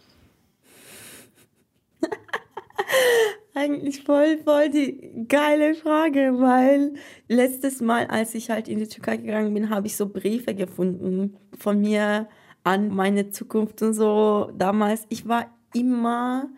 Eigentlich 3.54 4.02
voll, 4.02 4.38
voll 4.38 4.70
die 4.70 5.26
geile 5.28 5.74
Frage, 5.74 6.34
weil 6.38 6.94
letztes 7.28 7.82
Mal, 7.82 8.06
als 8.06 8.34
ich 8.34 8.48
halt 8.48 8.66
in 8.66 8.78
die 8.78 8.88
Türkei 8.88 9.18
gegangen 9.18 9.52
bin, 9.52 9.68
habe 9.68 9.86
ich 9.86 9.96
so 9.96 10.08
Briefe 10.08 10.54
gefunden 10.54 11.36
von 11.58 11.80
mir 11.80 12.28
an 12.64 12.88
meine 12.88 13.30
Zukunft 13.30 13.82
und 13.82 13.92
so. 13.92 14.50
Damals, 14.56 15.04
ich 15.10 15.28
war 15.28 15.54
immer, 15.74 16.48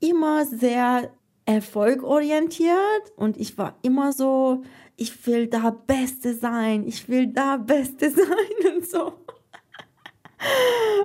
immer 0.00 0.44
sehr 0.44 1.12
erfolgorientiert 1.44 3.12
und 3.16 3.36
ich 3.36 3.56
war 3.56 3.78
immer 3.82 4.12
so, 4.12 4.62
ich 4.96 5.24
will 5.26 5.46
da 5.46 5.70
Beste 5.70 6.34
sein, 6.34 6.84
ich 6.86 7.08
will 7.08 7.28
da 7.28 7.58
Beste 7.58 8.10
sein 8.10 8.74
und 8.74 8.86
so. 8.86 9.12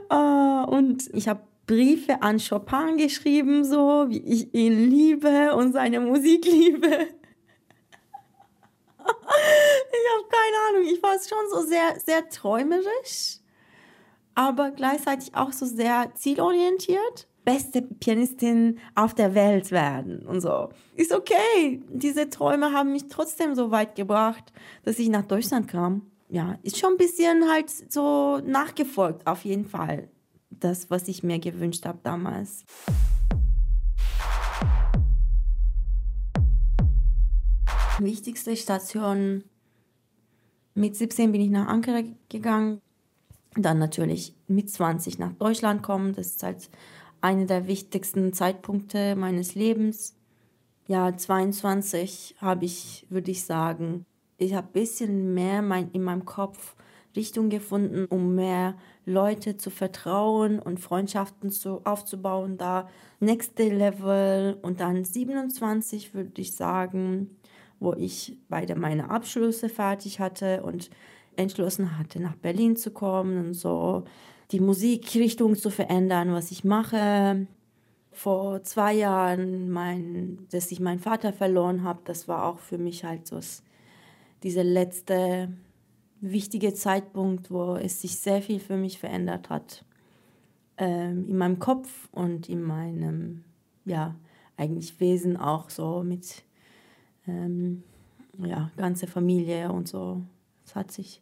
Ah, 0.09 0.63
und 0.63 1.09
ich 1.13 1.27
habe 1.27 1.41
Briefe 1.65 2.21
an 2.21 2.39
Chopin 2.39 2.97
geschrieben, 2.97 3.63
so 3.63 4.05
wie 4.09 4.19
ich 4.19 4.53
ihn 4.53 4.89
liebe 4.89 5.55
und 5.55 5.73
seine 5.73 5.99
Musik 5.99 6.45
liebe. 6.45 7.07
Ich 9.05 10.09
habe 10.09 10.27
keine 10.29 10.57
Ahnung, 10.69 10.93
ich 10.93 11.03
war 11.03 11.13
schon 11.13 11.49
so 11.51 11.67
sehr, 11.67 11.99
sehr 11.99 12.29
träumerisch, 12.29 13.39
aber 14.33 14.71
gleichzeitig 14.71 15.35
auch 15.35 15.51
so 15.51 15.65
sehr 15.65 16.13
zielorientiert. 16.15 17.27
Beste 17.43 17.81
Pianistin 17.81 18.79
auf 18.95 19.13
der 19.13 19.35
Welt 19.35 19.71
werden 19.71 20.25
und 20.25 20.39
so. 20.39 20.69
Ist 20.95 21.11
okay. 21.11 21.81
Diese 21.89 22.29
Träume 22.29 22.71
haben 22.71 22.93
mich 22.93 23.09
trotzdem 23.09 23.55
so 23.55 23.71
weit 23.71 23.95
gebracht, 23.95 24.53
dass 24.83 24.99
ich 24.99 25.09
nach 25.09 25.25
Deutschland 25.25 25.67
kam. 25.67 26.09
Ja, 26.29 26.57
ist 26.63 26.77
schon 26.79 26.93
ein 26.93 26.97
bisschen 26.97 27.49
halt 27.51 27.69
so 27.69 28.39
nachgefolgt, 28.39 29.27
auf 29.27 29.43
jeden 29.43 29.65
Fall 29.65 30.09
das, 30.59 30.89
was 30.89 31.07
ich 31.07 31.23
mir 31.23 31.39
gewünscht 31.39 31.85
habe 31.85 31.99
damals. 32.03 32.65
Wichtigste 37.99 38.55
Station 38.57 39.43
Mit 40.73 40.95
17 40.95 41.31
bin 41.31 41.41
ich 41.41 41.49
nach 41.51 41.67
Ankara 41.67 42.01
gegangen. 42.29 42.81
Dann 43.55 43.77
natürlich 43.77 44.35
mit 44.47 44.69
20 44.69 45.19
nach 45.19 45.33
Deutschland 45.33 45.83
kommen. 45.83 46.13
Das 46.13 46.27
ist 46.27 46.43
halt 46.43 46.69
einer 47.21 47.45
der 47.45 47.67
wichtigsten 47.67 48.33
Zeitpunkte 48.33 49.15
meines 49.15 49.53
Lebens. 49.53 50.15
Ja, 50.87 51.15
22 51.15 52.35
habe 52.39 52.65
ich, 52.65 53.05
würde 53.09 53.31
ich 53.31 53.45
sagen, 53.45 54.05
ich 54.37 54.53
habe 54.55 54.67
ein 54.67 54.73
bisschen 54.73 55.33
mehr 55.33 55.61
mein, 55.61 55.91
in 55.91 56.03
meinem 56.03 56.25
Kopf 56.25 56.75
Richtung 57.15 57.49
gefunden, 57.49 58.05
um 58.05 58.35
mehr 58.35 58.75
Leute 59.05 59.57
zu 59.57 59.69
vertrauen 59.69 60.59
und 60.59 60.79
Freundschaften 60.79 61.49
zu, 61.51 61.81
aufzubauen. 61.85 62.57
Da 62.57 62.89
nächste 63.19 63.69
Level 63.69 64.57
und 64.61 64.79
dann 64.79 65.03
27 65.03 66.13
würde 66.13 66.41
ich 66.41 66.55
sagen, 66.55 67.29
wo 67.79 67.93
ich 67.93 68.37
beide 68.49 68.75
meine 68.75 69.09
Abschlüsse 69.09 69.69
fertig 69.69 70.19
hatte 70.19 70.63
und 70.63 70.89
entschlossen 71.35 71.97
hatte, 71.97 72.21
nach 72.21 72.35
Berlin 72.35 72.75
zu 72.75 72.91
kommen 72.91 73.47
und 73.47 73.53
so 73.53 74.03
die 74.51 74.59
Musikrichtung 74.59 75.55
zu 75.55 75.69
verändern, 75.69 76.31
was 76.31 76.51
ich 76.51 76.63
mache. 76.63 77.47
Vor 78.11 78.61
zwei 78.63 78.93
Jahren, 78.93 79.71
mein, 79.71 80.47
dass 80.51 80.71
ich 80.71 80.79
meinen 80.79 80.99
Vater 80.99 81.33
verloren 81.33 81.83
habe, 81.83 82.01
das 82.05 82.27
war 82.27 82.45
auch 82.45 82.59
für 82.59 82.77
mich 82.77 83.03
halt 83.03 83.25
so 83.25 83.39
dieser 84.43 84.63
letzte 84.63 85.49
wichtige 86.23 86.73
Zeitpunkt, 86.73 87.51
wo 87.51 87.75
es 87.75 88.01
sich 88.01 88.17
sehr 88.17 88.41
viel 88.41 88.59
für 88.59 88.77
mich 88.77 88.97
verändert 88.97 89.49
hat. 89.49 89.83
Ähm, 90.77 91.27
in 91.27 91.37
meinem 91.37 91.59
Kopf 91.59 92.07
und 92.11 92.47
in 92.49 92.63
meinem, 92.63 93.43
ja, 93.85 94.15
eigentlich 94.55 94.99
Wesen 94.99 95.35
auch 95.37 95.69
so 95.69 96.01
mit, 96.01 96.43
ähm, 97.27 97.83
ja, 98.37 98.71
ganze 98.77 99.05
Familie 99.05 99.71
und 99.71 99.87
so. 99.87 100.21
Es 100.65 100.75
hat 100.75 100.91
sich 100.91 101.21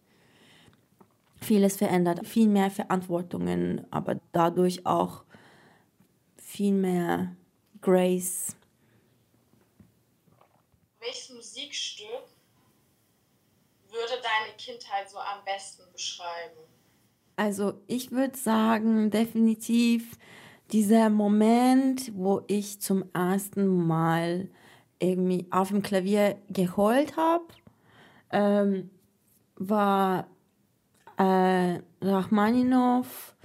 vieles 1.41 1.77
verändert, 1.77 2.25
viel 2.25 2.47
mehr 2.47 2.69
Verantwortungen, 2.69 3.85
aber 3.89 4.19
dadurch 4.31 4.85
auch 4.85 5.23
viel 6.37 6.73
mehr 6.73 7.35
Grace. 7.81 8.55
Welches 10.99 11.31
Musikstück 11.31 12.30
würde 14.01 14.21
deine 14.21 14.55
Kindheit 14.57 15.09
so 15.09 15.19
am 15.19 15.43
besten 15.45 15.83
beschreiben? 15.91 16.59
Also 17.35 17.73
ich 17.87 18.11
würde 18.11 18.37
sagen, 18.37 19.11
definitiv 19.11 20.17
dieser 20.71 21.09
Moment, 21.09 22.11
wo 22.15 22.41
ich 22.47 22.81
zum 22.81 23.05
ersten 23.13 23.87
Mal 23.87 24.49
irgendwie 24.99 25.47
auf 25.51 25.69
dem 25.69 25.81
Klavier 25.81 26.37
geheult 26.49 27.17
habe, 27.17 27.45
ähm, 28.31 28.89
war 29.55 30.27
äh, 31.17 31.79
Rachmaninov. 32.01 33.35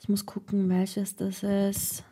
Ich 0.00 0.08
muss 0.08 0.26
gucken, 0.26 0.68
welches 0.68 1.16
das 1.16 1.42
ist. 1.42 2.04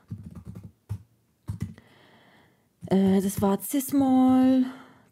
Äh, 2.86 3.20
das 3.20 3.40
war 3.42 3.60
Cis-Moll, 3.60 4.64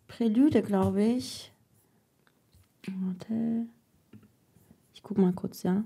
Prälude, 0.09 0.62
glaube 0.62 1.03
ich. 1.03 1.49
Warte. 2.87 3.66
Ich 4.93 5.03
guck 5.03 5.18
mal 5.18 5.33
kurz, 5.33 5.62
ja. 5.62 5.85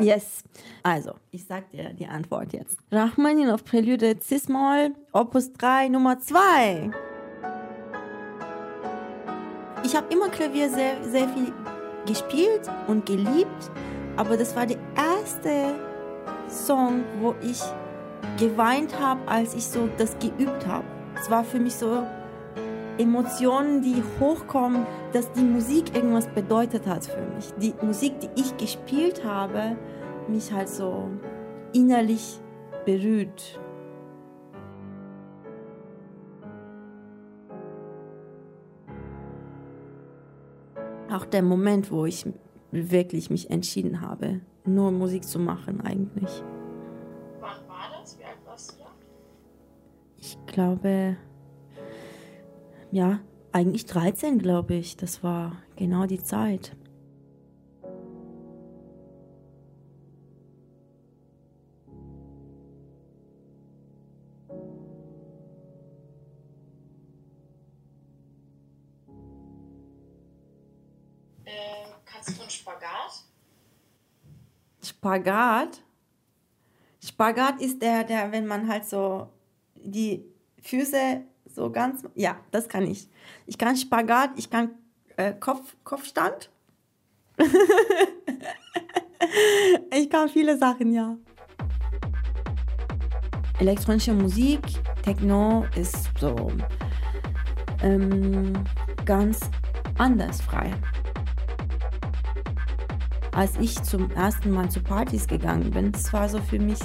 Yes. 0.00 0.42
Also, 0.82 1.12
ich 1.30 1.44
sag 1.44 1.70
dir 1.70 1.92
die 1.92 2.06
Antwort 2.06 2.52
jetzt. 2.52 2.78
Rachmaninov 2.90 3.64
Prälude 3.64 4.16
Cis-Moll, 4.20 4.94
Opus 5.12 5.52
3, 5.52 5.88
Nummer 5.88 6.18
2. 6.18 6.90
Ich 9.84 9.94
habe 9.94 10.12
immer 10.12 10.28
Klavier 10.30 10.68
sehr, 10.68 11.02
sehr 11.04 11.28
viel 11.28 11.52
gespielt 12.06 12.62
und 12.88 13.06
geliebt, 13.06 13.70
aber 14.16 14.36
das 14.36 14.56
war 14.56 14.66
der 14.66 14.78
erste 14.96 15.74
Song, 16.48 17.04
wo 17.20 17.34
ich 17.42 17.60
geweint 18.38 18.98
habe, 18.98 19.26
als 19.28 19.54
ich 19.54 19.64
so 19.64 19.88
das 19.96 20.18
geübt 20.18 20.66
habe. 20.66 20.84
Es 21.20 21.30
war 21.30 21.44
für 21.44 21.58
mich 21.58 21.74
so 21.74 22.02
Emotionen, 22.98 23.82
die 23.82 24.02
hochkommen, 24.20 24.86
dass 25.12 25.30
die 25.32 25.42
Musik 25.42 25.94
irgendwas 25.94 26.28
bedeutet 26.28 26.86
hat 26.86 27.04
für 27.04 27.22
mich. 27.34 27.52
Die 27.60 27.74
Musik, 27.84 28.20
die 28.20 28.40
ich 28.40 28.56
gespielt 28.56 29.24
habe, 29.24 29.76
mich 30.28 30.52
halt 30.52 30.68
so 30.68 31.08
innerlich 31.72 32.38
berührt. 32.84 33.58
auch 41.14 41.24
der 41.24 41.42
Moment, 41.42 41.90
wo 41.90 42.06
ich 42.06 42.26
wirklich 42.72 43.30
mich 43.30 43.50
entschieden 43.50 44.00
habe, 44.00 44.40
nur 44.64 44.90
Musik 44.90 45.24
zu 45.24 45.38
machen 45.38 45.80
eigentlich. 45.80 46.42
Ich 50.26 50.38
glaube, 50.46 51.18
ja, 52.90 53.20
eigentlich 53.52 53.84
13, 53.84 54.38
glaube 54.38 54.72
ich. 54.72 54.96
Das 54.96 55.22
war 55.22 55.52
genau 55.76 56.06
die 56.06 56.22
Zeit. 56.22 56.74
Spagat. 74.82 75.82
Spagat 77.02 77.60
ist 77.60 77.82
der, 77.82 78.04
der, 78.04 78.32
wenn 78.32 78.46
man 78.46 78.68
halt 78.68 78.86
so 78.86 79.33
die 79.84 80.24
Füße 80.62 81.22
so 81.46 81.70
ganz. 81.70 82.02
Ja, 82.14 82.36
das 82.50 82.68
kann 82.68 82.86
ich. 82.86 83.08
Ich 83.46 83.58
kann 83.58 83.76
Spagat, 83.76 84.30
ich 84.36 84.50
kann 84.50 84.70
äh, 85.16 85.32
Kopf, 85.34 85.76
Kopfstand. 85.84 86.50
ich 89.96 90.10
kann 90.10 90.28
viele 90.28 90.56
Sachen, 90.58 90.92
ja. 90.92 91.16
Elektronische 93.60 94.12
Musik, 94.12 94.60
Techno 95.02 95.64
ist 95.76 96.10
so 96.18 96.50
ähm, 97.82 98.52
ganz 99.04 99.40
anders 99.96 100.40
frei 100.40 100.72
als 103.34 103.56
ich 103.58 103.82
zum 103.82 104.10
ersten 104.12 104.50
Mal 104.50 104.70
zu 104.70 104.80
Partys 104.80 105.26
gegangen 105.26 105.70
bin. 105.70 105.92
Das 105.92 106.12
war 106.12 106.28
so 106.28 106.40
für 106.40 106.58
mich 106.58 106.78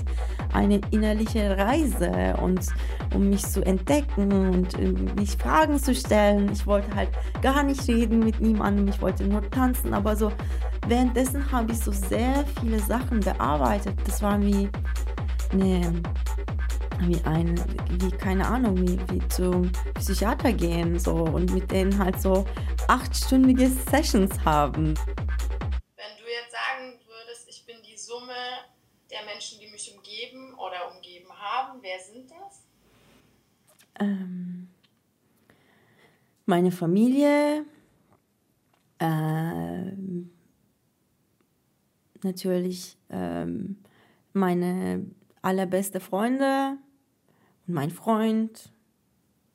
eine 0.53 0.81
innerliche 0.91 1.57
Reise 1.57 2.35
und 2.41 2.67
um 3.13 3.29
mich 3.29 3.45
zu 3.45 3.65
entdecken 3.65 4.31
und 4.31 4.77
äh, 4.79 4.91
mich 5.19 5.37
Fragen 5.37 5.79
zu 5.79 5.93
stellen. 5.93 6.51
Ich 6.51 6.65
wollte 6.65 6.93
halt 6.95 7.09
gar 7.41 7.63
nicht 7.63 7.87
reden 7.87 8.19
mit 8.19 8.39
niemandem, 8.39 8.87
ich 8.87 9.01
wollte 9.01 9.25
nur 9.25 9.47
tanzen, 9.49 9.93
aber 9.93 10.15
so 10.15 10.31
währenddessen 10.87 11.51
habe 11.51 11.71
ich 11.71 11.79
so 11.79 11.91
sehr 11.91 12.45
viele 12.59 12.79
Sachen 12.79 13.19
bearbeitet. 13.19 13.95
Das 14.05 14.21
war 14.21 14.41
wie 14.41 14.69
eine 15.51 16.01
wie 17.01 17.21
ein, 17.23 17.55
wie 17.99 18.11
keine 18.11 18.45
Ahnung, 18.45 18.77
wie, 18.77 18.99
wie 19.09 19.25
zum 19.29 19.71
Psychiater 19.95 20.51
gehen 20.51 20.99
so 20.99 21.13
und 21.13 21.53
mit 21.53 21.71
denen 21.71 21.97
halt 21.97 22.21
so 22.21 22.45
achtstündige 22.87 23.69
Sessions 23.69 24.33
haben. 24.43 24.95
Der 29.11 29.23
Menschen, 29.25 29.59
die 29.59 29.67
mich 29.67 29.93
umgeben 29.95 30.53
oder 30.55 30.93
umgeben 30.93 31.31
haben. 31.31 31.79
Wer 31.81 31.99
sind 31.99 32.29
das? 32.29 32.63
Ähm, 33.99 34.69
meine 36.45 36.71
Familie, 36.71 37.65
ähm, 38.99 40.31
natürlich 42.23 42.97
ähm, 43.09 43.77
meine 44.33 45.05
allerbeste 45.41 45.99
Freunde 45.99 46.77
und 47.67 47.73
mein 47.73 47.91
Freund. 47.91 48.71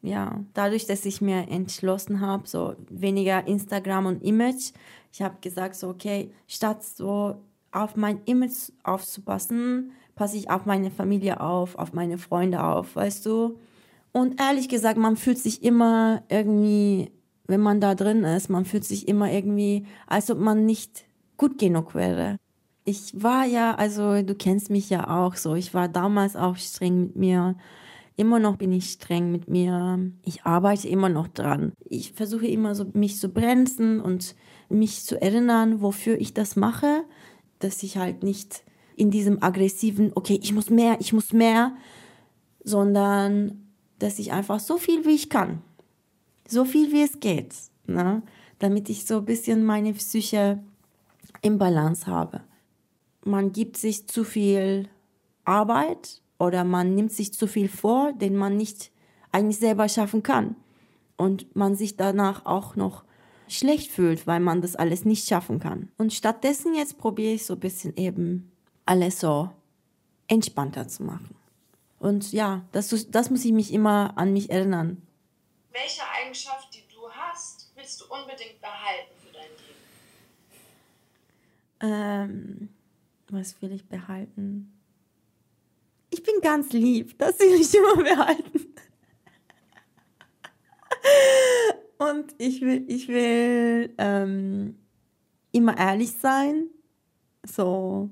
Ja, 0.03 0.45
dadurch, 0.53 0.87
dass 0.87 1.07
ich 1.07 1.23
mir 1.23 1.49
entschlossen 1.49 2.21
habe, 2.21 2.47
so 2.47 2.77
weniger 2.91 3.47
Instagram 3.47 4.07
und 4.07 4.23
Image, 4.23 4.73
ich 5.13 5.23
habe 5.23 5.39
gesagt, 5.41 5.77
so 5.77 5.89
okay, 5.89 6.31
statt 6.47 6.85
so 6.85 7.43
auf 7.75 7.97
mein 7.97 8.21
Image 8.25 8.71
aufzupassen, 8.83 9.93
passe 10.15 10.37
ich 10.37 10.51
auf 10.51 10.67
meine 10.67 10.91
Familie 10.91 11.41
auf, 11.41 11.77
auf 11.77 11.93
meine 11.93 12.19
Freunde 12.19 12.63
auf, 12.63 12.97
weißt 12.97 13.27
du? 13.27 13.59
Und 14.13 14.41
ehrlich 14.41 14.69
gesagt, 14.69 14.97
man 14.97 15.17
fühlt 15.17 15.39
sich 15.39 15.65
immer 15.65 16.23
irgendwie, 16.29 17.11
wenn 17.47 17.61
man 17.61 17.81
da 17.81 17.95
drin 17.95 18.23
ist, 18.23 18.49
man 18.49 18.65
fühlt 18.65 18.85
sich 18.85 19.09
immer 19.09 19.31
irgendwie, 19.31 19.87
als 20.07 20.31
ob 20.31 20.39
man 20.39 20.65
nicht 20.65 21.05
gut 21.37 21.59
genug 21.59 21.95
wäre. 21.95 22.37
Ich 22.85 23.23
war 23.23 23.45
ja, 23.45 23.75
also 23.75 24.23
du 24.23 24.35
kennst 24.35 24.71
mich 24.71 24.89
ja 24.91 25.09
auch 25.09 25.35
so, 25.35 25.55
ich 25.55 25.75
war 25.75 25.89
damals 25.89 26.37
auch 26.37 26.57
streng 26.57 27.01
mit 27.01 27.17
mir. 27.17 27.57
Immer 28.17 28.39
noch 28.39 28.57
bin 28.57 28.71
ich 28.73 28.93
streng 28.93 29.33
mit 29.33 29.49
mir. 29.49 29.99
Ich 30.23 30.45
arbeite 30.45 30.87
immer 30.87 31.09
noch 31.09 31.27
dran. 31.27 31.73
Ich 31.85 32.13
versuche 32.13 32.47
immer 32.47 32.77
so, 32.77 32.87
mich 32.93 33.19
zu 33.19 33.31
bremsen 33.31 34.01
und 34.01 34.37
mich 34.69 35.03
zu 35.05 35.21
erinnern, 35.21 35.83
wofür 35.83 36.21
ich 36.21 36.35
das 36.35 36.55
mache, 36.55 37.05
dass 37.65 37.83
ich 37.83 37.97
halt 37.97 38.23
nicht 38.23 38.63
in 38.95 39.11
diesem 39.11 39.43
aggressiven, 39.43 40.13
okay, 40.15 40.39
ich 40.43 40.53
muss 40.53 40.71
mehr, 40.71 40.99
ich 41.01 41.13
muss 41.13 41.33
mehr, 41.33 41.75
sondern 42.63 43.69
dass 43.99 44.19
ich 44.19 44.33
einfach 44.33 44.61
so 44.61 44.77
viel 44.77 45.05
wie 45.05 45.15
ich 45.15 45.31
kann, 45.31 45.63
so 46.47 46.65
viel 46.65 46.93
wie 46.93 47.03
es 47.03 47.21
geht, 47.21 47.55
ne? 47.87 48.23
damit 48.59 48.89
ich 48.89 49.07
so 49.07 49.19
ein 49.19 49.25
bisschen 49.25 49.65
meine 49.65 49.95
Psyche 49.95 50.63
im 51.43 51.59
Balance 51.59 52.07
habe. 52.07 52.43
Man 53.25 53.53
gibt 53.53 53.77
sich 53.77 54.07
zu 54.07 54.25
viel 54.25 54.89
Arbeit 55.45 56.23
oder 56.39 56.65
man 56.65 56.95
nimmt 56.95 57.13
sich 57.13 57.33
zu 57.33 57.47
viel 57.47 57.69
vor, 57.69 58.13
den 58.13 58.37
man 58.37 58.57
nicht 58.57 58.91
eigentlich 59.33 59.59
selber 59.59 59.89
schaffen 59.89 60.23
kann. 60.23 60.57
Und 61.17 61.55
man 61.55 61.77
sich 61.77 61.97
danach 61.97 62.45
auch 62.45 62.77
noch 62.77 63.04
schlecht 63.49 63.91
fühlt, 63.91 64.27
weil 64.27 64.41
man 64.41 64.63
das 64.63 64.77
alles 64.77 65.05
nicht 65.05 65.29
schaffen 65.29 65.61
kann. 65.61 65.91
Und 65.99 66.13
stattdessen 66.13 66.75
jetzt 66.75 66.99
probiere 66.99 67.35
ich 67.35 67.47
so 67.47 67.55
ein 67.55 67.61
bisschen 67.61 67.97
eben 67.97 68.53
alles 68.87 69.21
so 69.21 69.51
entspannter 70.29 70.89
zu 70.89 71.03
machen. 71.05 71.35
Und 71.99 72.33
ja, 72.33 72.65
das, 72.73 72.89
das 73.11 73.31
muss 73.31 73.45
ich 73.45 73.53
mich 73.53 73.73
immer 73.73 74.17
an 74.17 74.33
mich 74.33 74.51
erinnern. 74.51 75.01
Welche 75.73 76.03
Eigenschaft, 76.23 76.75
die 76.75 76.85
du 76.93 77.09
hast, 77.11 77.71
willst 77.75 78.01
du 78.01 78.05
unbedingt 78.07 78.61
behalten 78.61 79.11
für 79.23 79.33
dein 79.33 79.49
Leben? 81.81 82.61
Ähm, 82.61 82.69
was 83.29 83.61
will 83.61 83.73
ich 83.73 83.89
behalten? 83.89 84.71
Ich 86.11 86.23
bin 86.23 86.41
ganz 86.41 86.73
lieb, 86.73 87.19
das 87.19 87.39
will 87.41 87.61
ich 87.61 87.75
immer 87.75 87.97
behalten. 87.97 88.75
Und 91.99 92.35
ich 92.39 92.61
will, 92.61 92.85
ich 92.89 93.09
will 93.09 93.95
ähm, 93.99 94.77
immer 95.53 95.77
ehrlich 95.79 96.13
sein. 96.13 96.67
So 97.47 98.11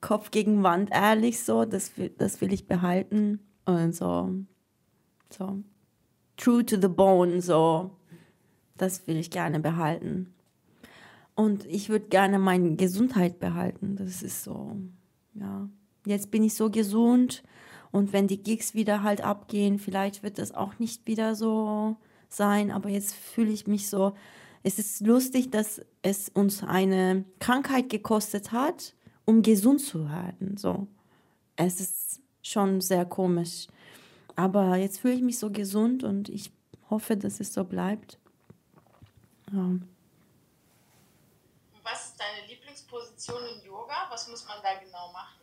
Kopf 0.00 0.30
gegen 0.30 0.62
Wand 0.62 0.90
ehrlich, 0.92 1.42
so, 1.42 1.64
das 1.64 1.96
will, 1.96 2.10
das 2.16 2.40
will 2.40 2.52
ich 2.52 2.66
behalten. 2.66 3.40
Und 3.66 3.94
so, 3.94 4.30
so 5.30 5.62
true 6.36 6.64
to 6.64 6.80
the 6.80 6.88
bone, 6.88 7.42
so, 7.42 7.90
das 8.76 9.06
will 9.06 9.16
ich 9.16 9.30
gerne 9.30 9.60
behalten. 9.60 10.32
Und 11.34 11.66
ich 11.66 11.88
würde 11.88 12.06
gerne 12.06 12.38
meine 12.38 12.76
Gesundheit 12.76 13.38
behalten. 13.38 13.96
Das 13.96 14.22
ist 14.22 14.42
so, 14.42 14.76
ja. 15.34 15.68
Jetzt 16.06 16.30
bin 16.30 16.42
ich 16.42 16.54
so 16.54 16.70
gesund 16.70 17.42
und 17.92 18.14
wenn 18.14 18.26
die 18.26 18.42
Gigs 18.42 18.74
wieder 18.74 19.02
halt 19.02 19.20
abgehen, 19.20 19.78
vielleicht 19.78 20.22
wird 20.22 20.38
das 20.38 20.52
auch 20.52 20.78
nicht 20.78 21.06
wieder 21.06 21.34
so 21.34 21.96
sein, 22.32 22.70
aber 22.70 22.88
jetzt 22.88 23.14
fühle 23.14 23.50
ich 23.50 23.66
mich 23.66 23.88
so, 23.88 24.14
es 24.62 24.78
ist 24.78 25.00
lustig, 25.00 25.50
dass 25.50 25.80
es 26.02 26.28
uns 26.28 26.62
eine 26.62 27.24
Krankheit 27.38 27.88
gekostet 27.88 28.52
hat, 28.52 28.94
um 29.24 29.42
gesund 29.42 29.80
zu 29.80 30.08
werden. 30.08 30.56
So. 30.56 30.86
Es 31.56 31.80
ist 31.80 32.20
schon 32.42 32.80
sehr 32.80 33.04
komisch. 33.04 33.68
Aber 34.36 34.76
jetzt 34.76 35.00
fühle 35.00 35.14
ich 35.14 35.22
mich 35.22 35.38
so 35.38 35.50
gesund 35.50 36.04
und 36.04 36.28
ich 36.28 36.52
hoffe, 36.88 37.16
dass 37.16 37.40
es 37.40 37.52
so 37.52 37.64
bleibt. 37.64 38.18
Ja. 39.52 39.70
Was 41.82 42.06
ist 42.06 42.20
deine 42.20 42.46
Lieblingsposition 42.48 43.38
in 43.54 43.66
Yoga? 43.66 43.94
Was 44.10 44.28
muss 44.28 44.46
man 44.46 44.58
da 44.62 44.78
genau 44.78 45.12
machen? 45.12 45.40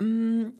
Mm, 0.00 0.52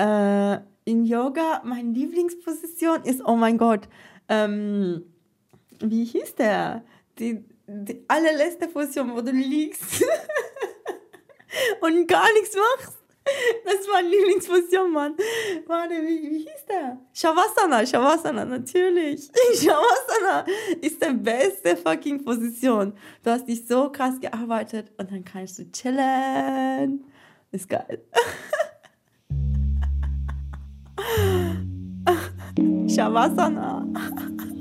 äh, 0.00 0.60
in 0.84 1.04
Yoga, 1.04 1.62
meine 1.64 1.90
Lieblingsposition 1.92 3.02
ist, 3.04 3.24
oh 3.24 3.36
mein 3.36 3.58
Gott, 3.58 3.88
ähm, 4.28 5.04
wie 5.80 6.04
hieß 6.04 6.34
der? 6.36 6.84
Die, 7.18 7.44
die 7.66 8.04
allerletzte 8.08 8.68
Position, 8.68 9.14
wo 9.14 9.20
du 9.20 9.30
liegst 9.30 9.82
und 11.80 12.06
gar 12.06 12.32
nichts 12.34 12.56
machst. 12.56 12.98
Das 13.64 13.74
ist 13.74 13.88
meine 13.90 14.08
Lieblingsposition, 14.08 14.92
Mann. 14.92 15.14
Warte, 15.66 15.94
wie, 15.94 16.30
wie 16.30 16.38
hieß 16.40 16.66
der? 16.68 16.98
Shavasana, 17.14 17.86
Shavasana, 17.86 18.44
natürlich. 18.44 19.30
Shavasana 19.54 20.44
ist 20.82 21.02
die 21.02 21.12
beste 21.14 21.76
fucking 21.76 22.22
Position. 22.22 22.92
Du 23.22 23.30
hast 23.30 23.48
dich 23.48 23.66
so 23.66 23.90
krass 23.90 24.20
gearbeitet 24.20 24.92
und 24.98 25.10
dann 25.10 25.24
kannst 25.24 25.58
du 25.58 25.70
chillen. 25.70 27.04
Ist 27.50 27.68
geil. 27.68 28.04
Shavasana. 32.94 34.53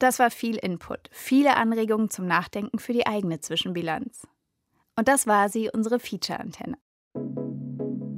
Das 0.00 0.18
war 0.18 0.30
viel 0.30 0.56
Input, 0.56 1.10
viele 1.10 1.58
Anregungen 1.58 2.08
zum 2.08 2.26
Nachdenken 2.26 2.78
für 2.78 2.94
die 2.94 3.06
eigene 3.06 3.40
Zwischenbilanz. 3.40 4.26
Und 4.96 5.08
das 5.08 5.26
war 5.26 5.50
sie, 5.50 5.68
unsere 5.70 6.00
Feature-Antenne. 6.00 6.78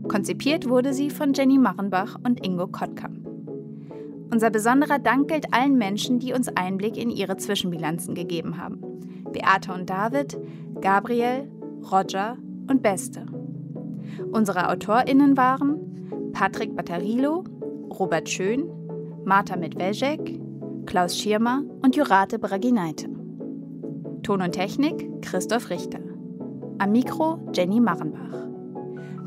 Konzipiert 0.09 0.69
wurde 0.69 0.95
sie 0.95 1.11
von 1.11 1.33
Jenny 1.33 1.59
Marrenbach 1.59 2.17
und 2.25 2.47
Ingo 2.47 2.69
Kottkamp. 2.69 3.27
Unser 4.31 4.51
besonderer 4.51 5.01
Dank 5.01 5.27
gilt 5.27 5.53
allen 5.53 5.77
Menschen, 5.77 6.21
die 6.21 6.33
uns 6.33 6.47
Einblick 6.49 6.97
in 6.97 7.11
ihre 7.11 7.37
Zwischenbilanzen 7.37 8.15
gegeben 8.15 8.59
haben. 8.59 8.81
Beate 9.33 9.73
und 9.73 9.91
David, 9.91 10.39
Gabriel, 10.81 11.51
Roger 11.91 12.39
und 12.71 12.83
Beste. 12.83 13.27
Unsere 14.31 14.69
AutorInnen 14.69 15.37
waren 15.37 16.31
Patrick 16.33 16.77
Battarilo, 16.77 17.43
Robert 17.91 18.29
Schön, 18.29 18.71
Marta 19.25 19.57
Medvežek, 19.57 20.42
Klaus 20.87 21.17
Schirmer 21.17 21.63
und 21.83 21.97
Jurate 21.97 22.39
Bragineite. 22.39 23.09
Ton 24.23 24.43
und 24.43 24.53
Technik 24.53 25.23
Christoph 25.23 25.71
Richter. 25.71 26.01
Am 26.79 26.93
Mikro 26.93 27.39
Jenny 27.55 27.81
Marrenbach. 27.81 28.49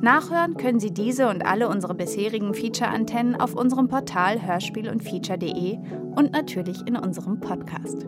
Nachhören 0.01 0.58
können 0.58 0.80
Sie 0.80 0.93
diese 0.93 1.30
und 1.30 1.45
alle 1.45 1.70
unsere 1.70 1.95
bisherigen 1.95 2.53
Feature-Antennen 2.53 3.36
auf 3.36 3.56
unserem 3.56 3.88
Portal 3.88 4.45
hörspiel 4.45 4.89
und 4.89 5.01
feature.de 5.03 5.80
und 6.16 6.34
natürlich 6.34 6.86
in 6.86 6.97
unserem 6.97 7.39
Podcast. 7.39 8.06